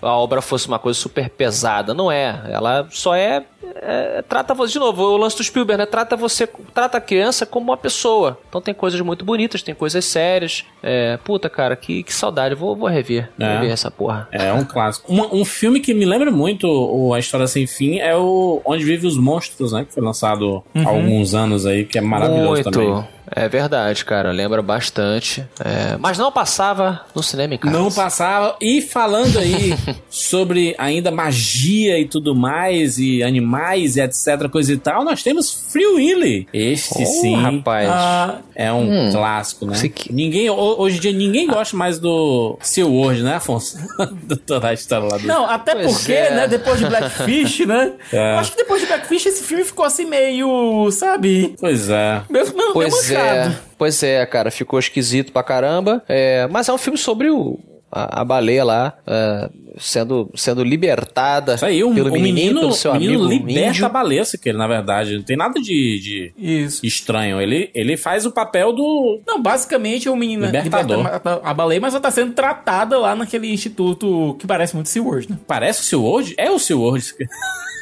[0.00, 1.92] a obra fosse uma coisa super pesada.
[1.92, 2.40] Não é.
[2.50, 3.44] Ela só é.
[3.76, 4.72] É, trata você.
[4.74, 5.86] De novo, o lance do Spielberg, né?
[5.86, 6.48] Trata você.
[6.74, 8.38] Trata a criança como uma pessoa.
[8.48, 10.64] Então tem coisas muito bonitas, tem coisas sérias.
[10.82, 12.54] É, puta, cara, que, que saudade.
[12.54, 13.30] Vou, vou rever.
[13.38, 13.54] É.
[13.54, 14.28] rever essa porra.
[14.32, 15.10] É um clássico.
[15.12, 18.84] Uma- um filme que me lembra muito o A História Sem Fim é o Onde
[18.84, 19.84] Vive os Monstros, né?
[19.84, 20.88] Que foi lançado há Uhum.
[20.88, 22.70] alguns anos aí, que é maravilhoso Muito.
[22.70, 23.04] também.
[23.34, 24.30] É verdade, cara.
[24.30, 25.44] Lembra bastante.
[25.58, 27.76] É, mas não passava no cinema em casa.
[27.76, 28.56] Não passava.
[28.60, 29.74] E falando aí
[30.08, 33.55] sobre ainda magia e tudo mais, e animais
[33.96, 36.48] e etc, coisa e tal, nós temos Free Willy.
[36.52, 37.36] Este Oh, sim.
[37.36, 37.88] rapaz.
[37.90, 39.12] ah, é um Hum.
[39.12, 39.78] clássico, né?
[39.84, 43.76] Aqui- Ninguém, ho- hoje em dia ninguém gosta mais do Seu World, né, Afonso?
[44.24, 45.26] do toda a história lá do.
[45.26, 46.30] Não, até Pois porque, é.
[46.34, 47.92] né, depois de Blackfish, né?
[48.12, 48.34] É.
[48.34, 51.54] eu Acho que depois de Blackfish esse filme ficou assim meio, sabe?
[51.60, 52.22] Pois é.
[52.30, 56.02] Meio, Pois é, pois é, cara, ficou esquisito pra caramba.
[56.08, 57.58] É, mas é um filme sobre o,
[57.90, 62.60] a, a baleia lá é, sendo, sendo libertada Isso aí, o, pelo o menininho, menino,
[62.60, 63.86] pelo seu o menino amigo liberta índio.
[63.86, 65.16] a baleia, que ele, na verdade.
[65.16, 66.84] Não tem nada de, de Isso.
[66.84, 67.40] estranho.
[67.40, 69.20] Ele, ele faz o papel do.
[69.26, 70.98] Não, basicamente o menino Libertador.
[70.98, 75.30] liberta a baleia, mas ela tá sendo tratada lá naquele instituto que parece muito SeaWorld,
[75.30, 75.38] né?
[75.46, 76.34] Parece o SeaWorld?
[76.36, 77.14] É o SeaWorld.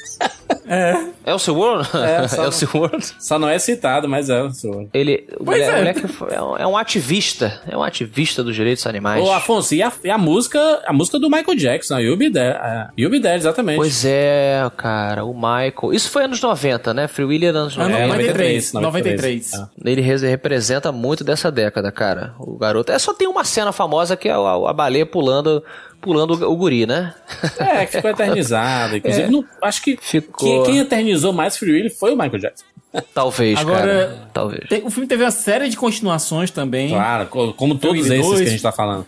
[0.67, 0.95] É.
[1.27, 1.89] É o SeaWorld?
[1.95, 3.15] É, É, só- o SeaWorld?
[3.19, 4.91] Só não é citado, mas é o SeaWorld.
[4.95, 6.01] Ele, o Pois moleque,
[6.31, 6.35] é.
[6.35, 7.61] é um- é um ativista.
[7.69, 9.23] É um ativista dos direitos animais.
[9.23, 12.31] Ô, Afonso, e a, e a música a música do Michael Jackson, a You'll Be
[12.31, 12.57] There.
[12.59, 13.77] A You'll Be There, exatamente.
[13.77, 15.93] Pois é, cara, o Michael.
[15.93, 17.09] Isso foi anos 90, né?
[17.09, 17.99] Free Willy é anos Ah, 90.
[17.99, 19.53] É, 93, 93.
[19.53, 19.69] 93.
[19.85, 22.35] Ele re- representa muito dessa década, cara.
[22.39, 22.91] O garoto.
[22.93, 25.63] É só tem uma cena famosa que é a, a baleia pulando,
[26.05, 27.15] pulando o, guri, né?
[27.59, 28.97] É, que ficou eternizado.
[28.99, 29.31] Inclusive, É.
[29.31, 30.63] não- acho que Ficou.
[30.63, 32.65] quem, quem eternizou mais Free Willy foi o Michael Jackson.
[33.13, 34.29] Talvez, Agora, cara.
[34.33, 34.69] Talvez.
[34.69, 36.91] Te- o filme teve uma série de continuações também.
[36.91, 38.41] Claro, co- como todos esses dois.
[38.41, 39.05] que a gente tá falando.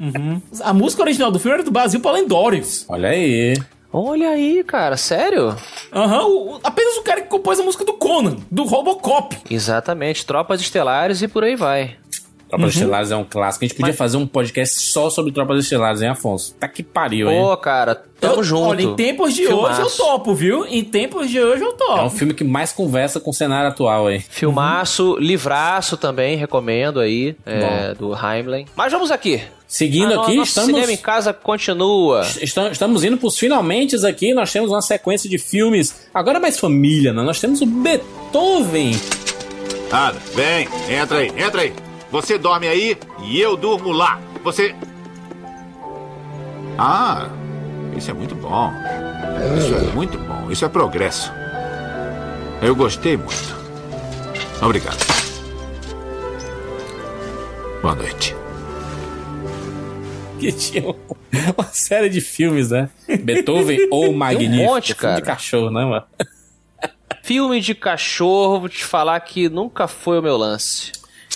[0.00, 0.40] Uhum.
[0.60, 2.84] A música original do filme era do Brasil Palendórios.
[2.88, 3.54] Olha aí.
[3.92, 5.54] Olha aí, cara, sério?
[5.92, 9.36] Aham, o- apenas o cara que compôs a música do Conan, do Robocop.
[9.50, 11.96] Exatamente, Tropas Estelares e por aí vai.
[12.52, 12.80] Tropas Uhum.
[12.82, 13.64] Estelares é um clássico.
[13.64, 16.54] A gente podia fazer um podcast só sobre Tropas Estelares, hein, Afonso?
[16.60, 17.40] Tá que pariu, hein?
[17.40, 18.68] Pô, cara, tamo Eu- junto.
[18.68, 19.80] Olha, em tempos de Filmaço.
[19.80, 20.66] hoje eu topo, viu?
[20.66, 22.10] Em tempos de hoje eu É um topo.
[22.10, 24.20] filme que mais conversa com o cenário atual aí.
[24.20, 28.66] Filmaço, livraço também, recomendo aí, é, do Heimlen.
[28.76, 29.40] Mas vamos aqui.
[29.66, 32.20] Seguindo Ah, aqui, nosso estamos- cinema em casa continua.
[32.42, 34.34] Estam- Estamos indo pros finalmente aqui.
[34.34, 37.22] Nós temos uma sequência de filmes, agora mais família, né?
[37.22, 38.92] Nós temos o Beethoven.
[39.90, 41.72] Ada, vem, entra aí, entra aí.
[42.12, 44.20] Você dorme aí e eu durmo lá.
[44.44, 44.74] Você.
[46.78, 47.28] Ah,
[47.96, 48.70] isso é muito bom.
[49.58, 50.50] Isso é muito bom.
[50.50, 51.32] Isso é progresso.
[52.60, 53.56] Eu gostei muito.
[54.62, 54.98] Obrigado.
[57.80, 58.36] Boa noite.
[60.38, 60.82] Que tinha
[61.56, 62.90] uma série de filmes, né?
[63.22, 64.62] Beethoven ou Magnífico.
[64.70, 65.36] monte, Filme de cara.
[65.36, 66.04] cachorro, né, mano?
[67.22, 70.92] Filme de cachorro, vou te falar que nunca foi o meu lance.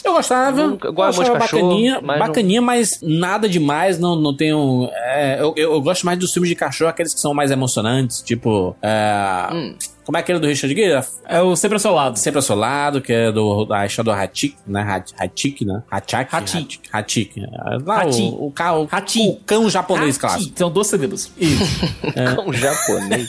[0.07, 0.66] Eu gostava.
[0.66, 3.99] Nunca- eu gosto bacaninha, mas não- bacaninha, mas nada demais.
[3.99, 4.89] Não, não tenho.
[4.93, 8.20] é, eu, eu, eu gosto mais dos filmes de cachorro, aqueles que são mais emocionantes,
[8.23, 8.77] tipo.
[8.83, 9.74] é, Hum.
[10.07, 11.05] Como é aquele do Richard Gere?
[11.28, 12.16] É o Sempre Assolado.
[12.16, 14.81] Sempre Assolado, que é do, da história do Hatik, né?
[14.83, 15.83] Hat- Hatik, né?
[15.91, 16.35] Hachak?
[16.35, 16.78] Hatik.
[16.93, 17.43] Hatik.
[17.85, 18.23] Lá, Hati.
[18.23, 20.53] o, o, ca- o, o cão japonês clássico.
[20.57, 21.33] São dois CDs.
[21.37, 21.81] Isso.
[22.15, 23.28] Cão japonês.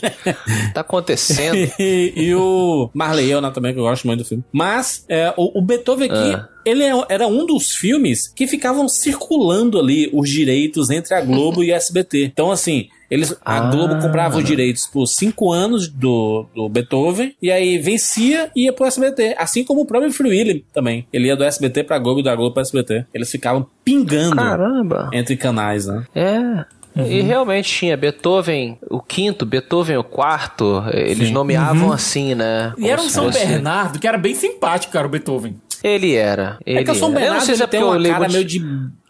[0.73, 1.55] tá acontecendo?
[1.79, 4.43] e, e o Marley Elna também, que eu gosto muito do filme.
[4.51, 6.47] Mas é, o, o Beethoven aqui, Ah.
[6.63, 11.63] ele é- era um dos filmes que ficavam circulando ali os direitos entre a Globo
[11.63, 12.23] e a SBT.
[12.25, 13.69] Então, assim, eles, a Ah.
[13.71, 18.73] Globo comprava os direitos por cinco anos do, do Beethoven, e aí vencia e ia
[18.73, 19.35] pro SBT.
[19.37, 21.07] Assim como o próprio Free Willy também.
[21.11, 23.05] Ele ia do SBT pra Globo e da Globo pra SBT.
[23.13, 25.09] Eles ficavam pingando Caramba.
[25.13, 26.03] entre canais, né?
[26.15, 26.65] É.
[26.99, 31.33] E realmente tinha Beethoven o quinto, Beethoven o quarto, eles Sim.
[31.33, 31.91] nomeavam Uhum.
[31.93, 32.73] assim, né?
[32.75, 35.55] E era um São fosse- Bernardo que era bem simpático, cara, o Beethoven.
[35.83, 36.57] Ele era.
[36.65, 37.17] Ele É que o São era.
[37.17, 38.59] Eu Bernardo não sei se é ele tem eu uma lembro cara de- meio de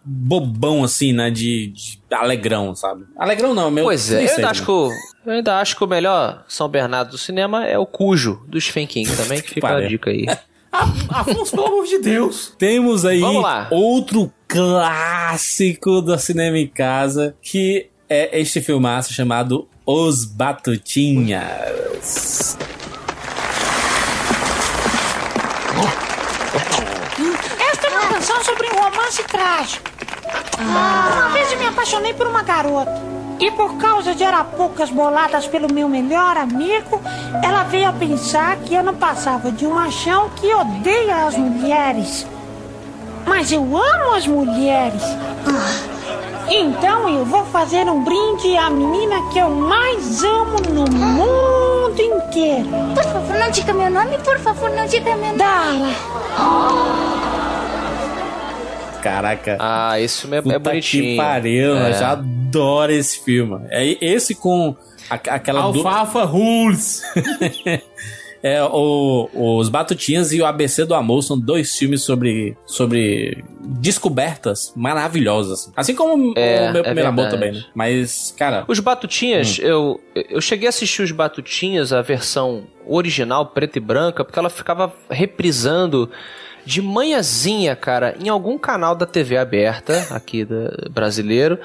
[0.07, 1.29] bobão, assim, né?
[1.29, 3.03] De, de alegrão, sabe?
[3.17, 3.83] Alegrão não, meu.
[3.83, 4.89] Pois é, eu ainda, acho que o,
[5.25, 8.87] eu ainda acho que o melhor São Bernardo do cinema é o Cujo, do Stephen
[8.87, 10.25] King também, que fica a dica aí.
[11.09, 12.53] Afonso, pelo amor de Deus.
[12.57, 13.21] Temos aí
[13.71, 22.57] outro clássico do cinema em casa, que é este filmaço chamado Os Batutinhas.
[27.71, 29.96] Esta é uma canção sobre um romance trágico.
[30.59, 33.07] Uma vez eu me apaixonei por uma garota.
[33.39, 36.99] E por causa de arapucas boladas pelo meu melhor amigo,
[37.43, 42.25] ela veio a pensar que eu não passava de um machão que odeia as mulheres.
[43.25, 45.03] Mas eu amo as mulheres.
[46.49, 52.67] Então eu vou fazer um brinde à menina que eu mais amo no mundo inteiro.
[52.95, 55.37] Por favor, não diga meu nome, por favor, não diga meu nome.
[55.37, 55.89] Dala.
[59.09, 59.57] Caraca.
[59.59, 61.03] Ah, esse filme é, Puta é bonitinho.
[61.03, 61.89] que pariu, é.
[61.89, 63.59] eu já adoro esse filme.
[63.69, 64.75] É esse com
[65.09, 67.01] a- aquela du- Alfafa Rules.
[68.43, 73.43] É, o- os Batutinhas e o ABC do Amor são dois filmes sobre, sobre
[73.81, 75.71] descobertas maravilhosas.
[75.75, 77.31] Assim como É, o meu é primeiro amor verdade.
[77.47, 77.67] também, né?
[77.73, 78.63] Mas, cara.
[78.67, 84.23] Os Batutinhas, eu, eu cheguei a assistir os Batutinhas, a versão original, preta e branca,
[84.23, 86.09] porque ela ficava reprisando
[86.67, 91.57] de manhãzinha, cara, em algum canal da TV aberta, aqui da, brasileiro.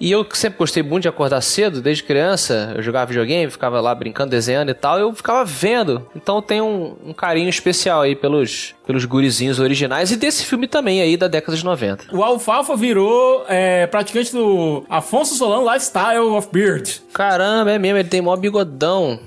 [0.00, 3.94] E eu sempre gostei muito de acordar cedo, desde criança, eu jogava videogame, ficava lá
[3.94, 6.04] brincando, desenhando e tal, eu ficava vendo.
[6.14, 10.66] Então eu tenho um, um carinho especial aí pelos, pelos gurizinhos originais e desse filme
[10.66, 12.06] também aí da década de 90.
[12.10, 17.00] O Alfafa virou é, praticante do Afonso Solano Lifestyle of Beard.
[17.14, 19.20] Caramba, é mesmo, ele tem mó bigodão.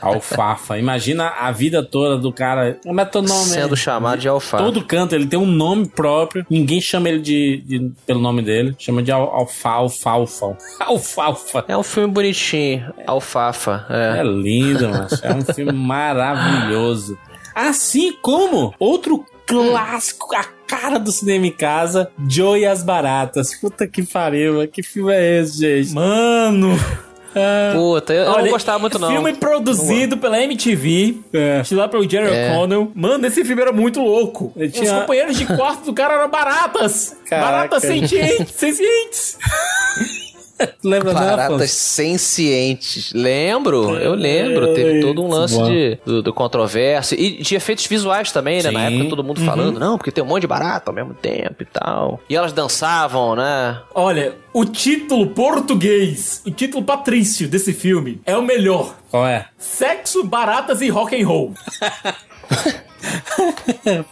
[0.00, 0.78] Alfafa.
[0.78, 2.78] Imagina a vida toda do cara.
[2.84, 3.46] Como é teu nome?
[3.46, 4.62] Sendo chamado de Alfafa.
[4.64, 6.46] Todo canto, ele tem um nome próprio.
[6.50, 8.74] Ninguém chama ele de, de- pelo nome dele.
[8.78, 10.10] Chama de al- alfalfa.
[10.80, 11.64] Alfalfa.
[11.68, 13.86] É um filme bonitinho, Alfafa.
[13.88, 17.18] É, É lindo, mas é um filme maravilhoso.
[17.54, 23.54] Assim como outro clássico, a cara do cinema em casa, Joe e as Baratas.
[23.60, 25.92] Puta que pariu, mas que filme é esse, gente?
[25.94, 26.70] Mano.
[27.74, 29.10] Puta, eu, eu Olha, não gostava muito não.
[29.10, 31.62] Filme produzido pela MTV, É.
[31.72, 32.52] lá pelo Jerry É.
[32.52, 32.92] O'Connell.
[32.94, 34.52] Mano, esse filme era muito louco.
[34.56, 37.16] Ele Os tinha- companheiros de quarto do cara eram baratas.
[37.28, 37.46] Caraca.
[37.52, 38.78] Baratas sentientes,
[40.84, 41.66] Lembra, Baratas Afonso?
[41.68, 43.12] sencientes.
[43.12, 44.74] Lembro, eu lembro.
[44.74, 47.16] Teve todo um lance de, do, do controvérsia.
[47.18, 48.70] E de efeitos visuais também, né?
[48.70, 48.94] Na Sim.
[48.96, 49.46] época todo mundo Uhum.
[49.46, 52.20] falando, não, porque tem um monte de barata ao mesmo tempo e tal.
[52.28, 53.80] E elas dançavam, né?
[53.94, 58.94] Olha, o título português, o título patrício desse filme é o melhor.
[59.10, 59.46] Qual é?
[59.58, 61.52] Sexo, baratas e rock and roll.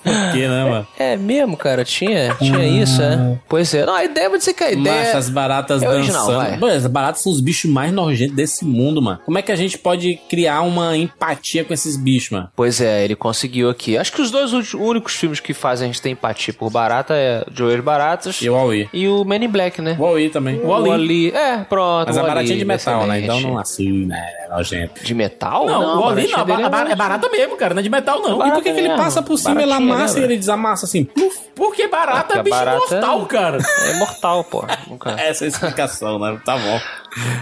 [0.03, 0.87] Por quê, né, mano?
[0.99, 3.39] É mesmo, cara, tinha, tinha isso, é.
[3.49, 3.85] Pois é.
[3.87, 5.05] Não, a ideia, vou dizer que a ideia.
[5.07, 6.61] Macho, as baratas é original, dançando.
[6.61, 9.21] Mano, as baratas são os bichos mais nojentos desse mundo, mano.
[9.25, 12.49] Como é que a gente pode criar uma empatia com esses bichos, mano?
[12.55, 13.97] Pois é, ele conseguiu aqui.
[13.97, 17.45] Acho que os dois únicos filmes que fazem a gente ter empatia por barata é
[17.53, 18.89] Joelhos Baratas E o Wall-E.
[18.93, 19.97] e o Men in Black, né?
[19.99, 20.57] O Wall-E também.
[20.61, 21.31] O Wall-E.
[21.31, 22.07] É, pronto.
[22.09, 23.21] Mas é o Wall-E, baratinha de metal, né?
[23.21, 24.21] Então não assim, né?
[24.45, 25.03] É nojento.
[25.05, 25.67] De metal?
[25.67, 28.21] Não, o Wall-E não, dele é, ba- é barata mesmo, cara, não é de metal
[28.21, 28.47] não.
[28.47, 30.86] E por que, que ele passa por cima, ele Baratinha, amassa né, e ele desamassa
[30.86, 31.05] assim?
[31.05, 33.59] Puf, Porque barata é bicho barata mortal, cara.
[33.86, 34.65] É mortal, pô.
[34.89, 36.40] Nunca, essa é a explicação, né?
[36.44, 36.81] Tá bom.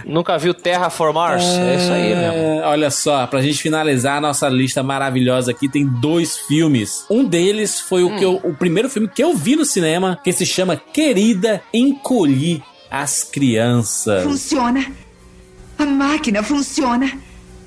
[0.05, 1.43] nunca viu Terra for Mars?
[1.43, 2.37] É, isso aí mesmo.
[2.61, 7.05] É, Olha só, pra gente finalizar a nossa lista maravilhosa aqui, tem dois filmes.
[7.09, 10.31] Um deles foi o, que eu- o primeiro filme que eu vi no cinema, que
[10.31, 14.23] se chama Querida Encolhi as Crianças.
[14.23, 14.85] Funciona.
[15.77, 17.11] A máquina funciona.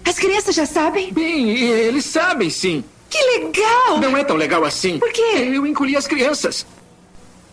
[0.05, 1.13] As crianças já sabem?
[1.13, 2.85] Bem, eles sabem sim.
[3.13, 3.99] Que legal!
[4.01, 4.99] Não é tão legal assim.
[4.99, 5.51] Por quê?
[5.53, 6.65] Eu encolhi as crianças.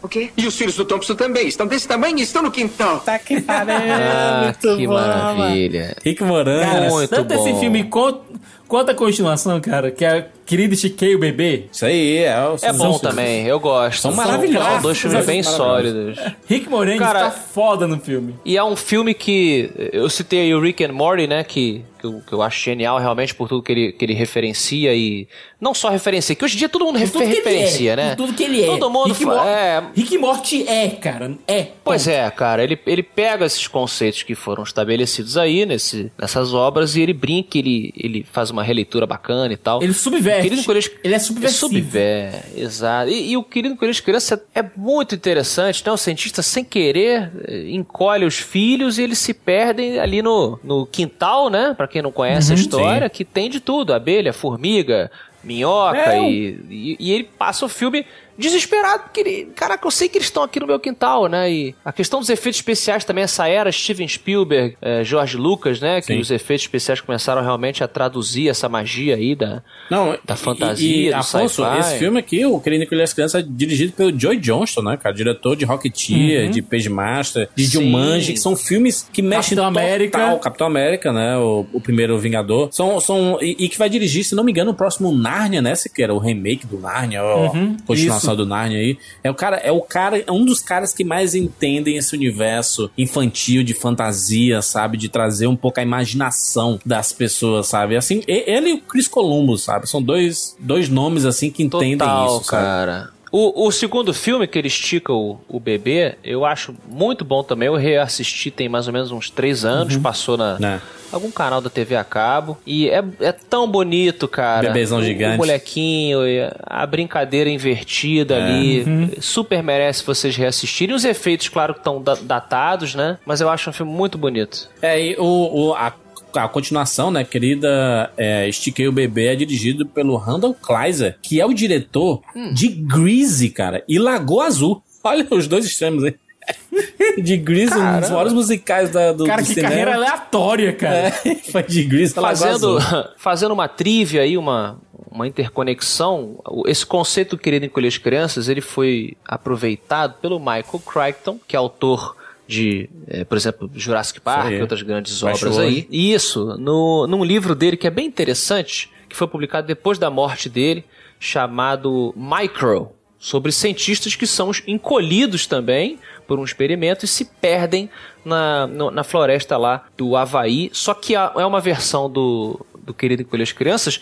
[0.02, 0.30] O quê?
[0.38, 1.50] E os filhos do Thompson também.
[1.50, 3.02] Estão desse tamanho e estão no quintal.
[3.02, 3.74] Tá que pariu.
[3.76, 5.98] Ah, muito que bom, maravilha.
[6.02, 6.72] Rick Moranis.
[6.72, 7.48] Cara, Muito tanto bom.
[7.50, 8.22] esse filme quanto,
[8.68, 11.66] quanto a continuação, cara, que é a querida Chiquei o Bebê.
[11.72, 14.02] Isso aí, é, o- É bom também, eu gosto.
[14.02, 14.72] São maravilhosos.
[14.74, 16.18] São dois filmes bem sólidos.
[16.48, 18.36] Rick Moranis Cara- tá foda no filme.
[18.44, 21.44] E é um filme que eu citei aí o Rick and Morty, né?
[21.44, 24.94] Que, que, eu, que eu acho genial realmente por tudo que ele, que ele referencia
[24.96, 25.28] e.
[25.62, 28.16] Não só referencia, que hoje em dia todo mundo refer, referencia, é, né?
[28.16, 28.66] tudo que ele é.
[28.66, 31.34] Todo mundo Rick, fa- Mor- é, Rick Morty é, cara.
[31.46, 31.68] É.
[31.84, 36.96] Pois é, cara, ele, ele pega esses conceitos que foram estabelecidos aí nesse, nessas obras
[36.96, 39.84] e ele brinca, ele, ele faz uma releitura bacana e tal.
[39.84, 40.39] Ele subverte.
[40.40, 41.68] O Querido Colégio- Ele é subversivo.
[41.68, 43.10] Subver, exato.
[43.12, 45.92] E, e o Querido de Criança é muito interessante, né?
[45.92, 50.86] O cientista, sem querer, eh, encolhe os filhos e eles se perdem ali no, no
[50.86, 51.74] quintal, né?
[51.76, 55.12] Pra quem não conhece a Uhum, história, que tem de tudo: abelha, formiga,
[55.44, 58.06] minhoca, É, e, e, e ele passa o filme
[58.40, 61.52] desesperado, porque caraca, eu sei que eles estão aqui no meu quintal, né?
[61.52, 66.00] E a questão dos efeitos especiais também, essa era Steven Spielberg, eh, George Lucas, né?
[66.02, 66.20] Que Sim.
[66.20, 69.62] os efeitos especiais começaram realmente a traduzir essa magia aí da,
[69.92, 73.44] Não, da e- fantasia, E, do Afonso, esse filme aqui, o Querendo Encolher as Crianças,
[73.44, 75.14] é dirigido pelo Joy Johnston, né, cara?
[75.14, 76.52] Diretor de Rocketeer, Uhum.
[76.52, 77.66] de Page Master, de.
[77.66, 80.40] Jumanji, que são filmes que mexem Capitão total, América.
[80.40, 81.38] Capitão América, né?
[81.38, 82.70] O, o primeiro Vingador.
[82.72, 85.72] São, são, e, e que vai dirigir, se não me engano, o próximo Narnia, né?
[85.74, 88.29] Esse que era o remake do Narnia, ou Uhum, a continuação isso.
[88.36, 88.98] Do Narnia aí.
[89.24, 92.90] É o cara, é o cara, é um dos caras que mais entendem esse universo
[92.98, 94.98] infantil de fantasia, sabe?
[94.98, 97.96] De trazer um pouco a imaginação das pessoas, sabe?
[97.96, 99.90] Assim, ele e o Chris Columbus, sabe?
[99.90, 102.64] São dois, dois nomes assim que entendem Total, isso, sabe?
[102.64, 103.19] cara.
[103.32, 107.68] O, o segundo filme que ele estica o, o bebê, eu acho muito bom também.
[107.68, 110.02] Eu reassisti tem mais ou menos uns três anos, Uhum.
[110.02, 110.82] passou na Né?
[111.12, 112.58] algum canal da TV a cabo.
[112.66, 114.68] E é, é tão bonito, cara.
[114.68, 115.36] Bebezão o, gigante.
[115.36, 116.20] O molequinho,
[116.62, 118.42] a brincadeira invertida É.
[118.44, 118.84] ali.
[118.84, 119.10] Uhum.
[119.20, 120.96] Super merece vocês reassistirem.
[120.96, 123.18] Os efeitos, claro, que estão da- datados, né?
[123.26, 124.70] Mas eu acho um filme muito bonito.
[124.82, 125.24] É, e o,
[125.70, 125.94] o- a,
[126.36, 131.46] a continuação, né, querida é, Estiquei o Bebê, é dirigido pelo Randall Kleiser, que é
[131.46, 132.54] o diretor Hum.
[132.54, 134.82] de Greasy, cara, e Lagoa Azul.
[135.04, 136.16] Olha os dois extremos aí.
[137.22, 139.70] De Greasy, um dos maiores musicais da, do, Cara, do que cinema.
[139.70, 141.14] carreira aleatória, cara.
[141.24, 142.80] É, foi de Lagoa fazendo,
[143.18, 144.80] fazendo uma trivia aí, uma,
[145.12, 151.56] uma interconexão, esse conceito querido encolher as crianças, ele foi aproveitado pelo Michael Crichton, que
[151.56, 152.16] é autor
[152.50, 155.88] de, eh, por exemplo, Jurassic Park e outras grandes obras aí.
[155.92, 160.10] E Isso, no, num livro dele que é bem interessante, que foi publicado depois da
[160.10, 160.84] morte dele,
[161.20, 162.90] chamado Micro,
[163.20, 167.90] sobre cientistas que são encolhidos também por um experimento e se perdem
[168.26, 170.70] na, no- na floresta lá do Havaí.
[170.74, 174.02] Só que a- é uma versão do, do Querido Encolher as Crianças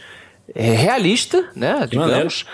[0.56, 1.86] é, realista, né?
[1.90, 2.46] Digamos.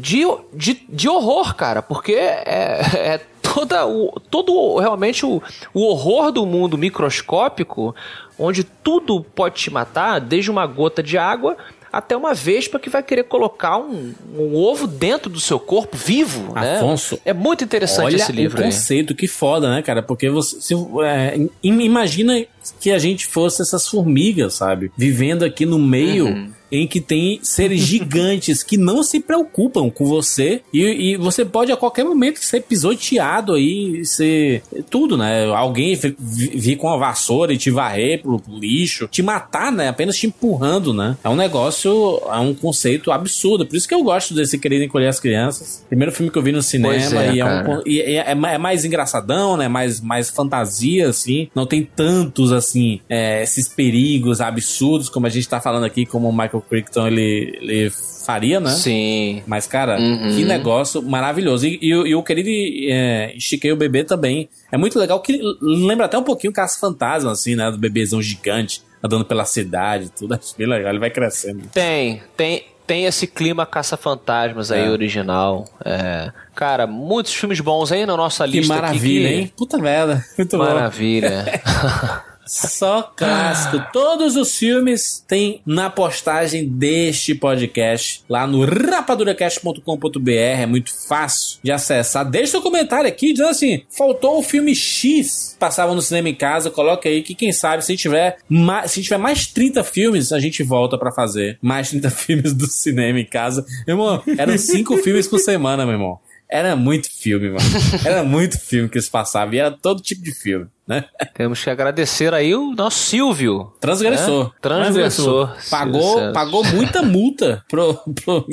[0.00, 2.82] De, de, de horror, cara, porque é,
[3.14, 3.20] é
[3.54, 5.42] toda o, todo realmente o,
[5.74, 7.94] o horror do mundo microscópico,
[8.38, 11.56] onde tudo pode te matar, desde uma gota de água
[11.92, 16.54] até uma vespa que vai querer colocar um, um ovo dentro do seu corpo vivo,
[16.54, 16.76] né?
[16.78, 18.70] Afonso, É muito interessante Olha esse livro o aí.
[18.70, 20.02] conceito, que foda, né, cara?
[20.02, 20.74] Porque você se,
[21.04, 22.42] é, im- imagina
[22.80, 24.90] que a gente fosse essas formigas, sabe?
[24.96, 26.50] Vivendo aqui no meio Uhum.
[26.72, 31.70] Em que tem seres gigantes que não se preocupam com você e, e você pode
[31.70, 35.44] a qualquer momento ser pisoteado aí, ser tudo, né?
[35.54, 39.88] Alguém vi- vir com uma vassoura e te varrer pro, pro lixo, te matar, né?
[39.88, 41.16] Apenas te empurrando, né?
[41.22, 43.66] É um negócio, é um conceito absurdo.
[43.66, 45.84] Por isso que eu gosto desse Querido Encolher as Crianças.
[45.88, 46.94] Primeiro filme que eu vi no cinema
[47.24, 49.68] é, e, é, um e é, é é mais engraçadão, né?
[49.68, 51.48] Mais, mais fantasia, assim.
[51.54, 56.28] Não tem tantos, assim, é, esses perigos absurdos como a gente tá falando aqui, como
[56.28, 57.90] o Michael Crichton ele, ele
[58.26, 58.70] faria, né?
[58.70, 59.42] Sim.
[59.46, 60.34] Mas, cara, Uhum.
[60.36, 61.66] que negócio maravilhoso.
[61.66, 62.48] E, e, o- e o querido
[62.92, 64.48] é, Estiquei o Bebê também.
[64.70, 67.70] É muito legal, que lembra até um pouquinho Caça Fantasma, assim, né?
[67.70, 70.34] Do bebezão gigante andando pela cidade e tudo.
[70.34, 71.62] Acho bem legal, ele vai crescendo.
[71.74, 74.90] Tem, tem, tem esse clima caça-fantasmas aí É.
[74.90, 75.64] original.
[75.84, 76.30] É.
[76.54, 78.72] Cara, muitos filmes bons aí na nossa Que lista.
[78.74, 79.52] maravilha, aqui, que- hein?
[79.56, 80.24] Puta merda.
[80.38, 80.64] Muito bom.
[80.64, 81.44] Maravilha.
[82.52, 83.82] Só clássico.
[83.94, 90.30] Todos os filmes tem na postagem deste podcast lá no rapaduracast.com.br.
[90.30, 92.28] É muito fácil de acessar.
[92.28, 96.70] Deixa seu comentário aqui dizendo assim: faltou o filme X passava no cinema em casa.
[96.70, 100.62] Coloca aí que quem sabe se tiver mais, se tiver mais 30 filmes, a gente
[100.62, 103.64] volta pra fazer mais 30 filmes do cinema em casa.
[103.86, 106.18] Meu irmão, eram cinco filmes por semana, meu irmão.
[106.52, 107.64] Era muito filme, mano.
[108.04, 109.54] Era muito filme que eles passavam.
[109.54, 111.06] E era todo tipo de filme, né?
[111.34, 113.72] Temos que agradecer aí o nosso Silvio.
[113.80, 114.44] Transgressor.
[114.44, 114.50] né?
[114.60, 115.56] Transgressor.
[115.70, 118.46] Pagou, Silvio pagou muita multa pro, pro,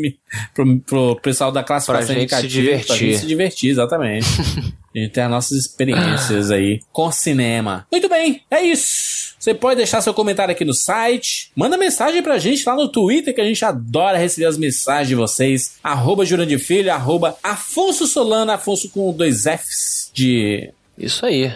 [0.55, 2.63] pro, pro pessoal da classificação Pra gente se indicativa.
[2.69, 2.97] Pra divertir.
[3.09, 4.27] gente se divertir, exatamente.
[4.94, 7.86] A gente tem as nossas experiências aí com cinema.
[7.91, 9.36] Muito bem, é isso.
[9.40, 11.52] Você pode deixar seu comentário aqui no site.
[11.56, 15.16] Manda mensagem pra gente lá no Twitter, que a gente adora receber as mensagens de
[15.16, 15.78] vocês.
[15.82, 20.72] Arroba Jurandir Filho, arroba Afonso Solano, Afonso com dois Fs de...
[20.98, 21.53] Isso aí.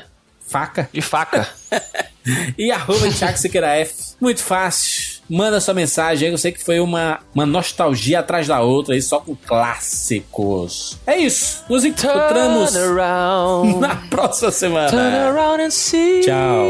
[0.48, 0.90] Faca.
[0.94, 1.50] De faca.
[2.58, 4.16] e arroba Thiago Siqueira F.
[4.22, 5.03] Muito fácil.
[5.30, 6.34] Manda sua mensagem aí.
[6.34, 10.98] Eu sei que foi uma, uma nostalgia atrás da outra aí, só com clássicos.
[11.08, 11.64] É isso.
[11.70, 12.74] Nos encontramos
[13.80, 14.90] na próxima semana.
[14.90, 16.22] Turn around and see.
[16.22, 16.66] Tchau.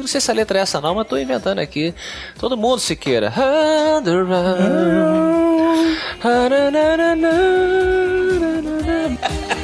[0.00, 1.92] Não sei se a letra é essa não, mas tô inventando aqui.
[2.38, 3.32] Todo mundo se queira.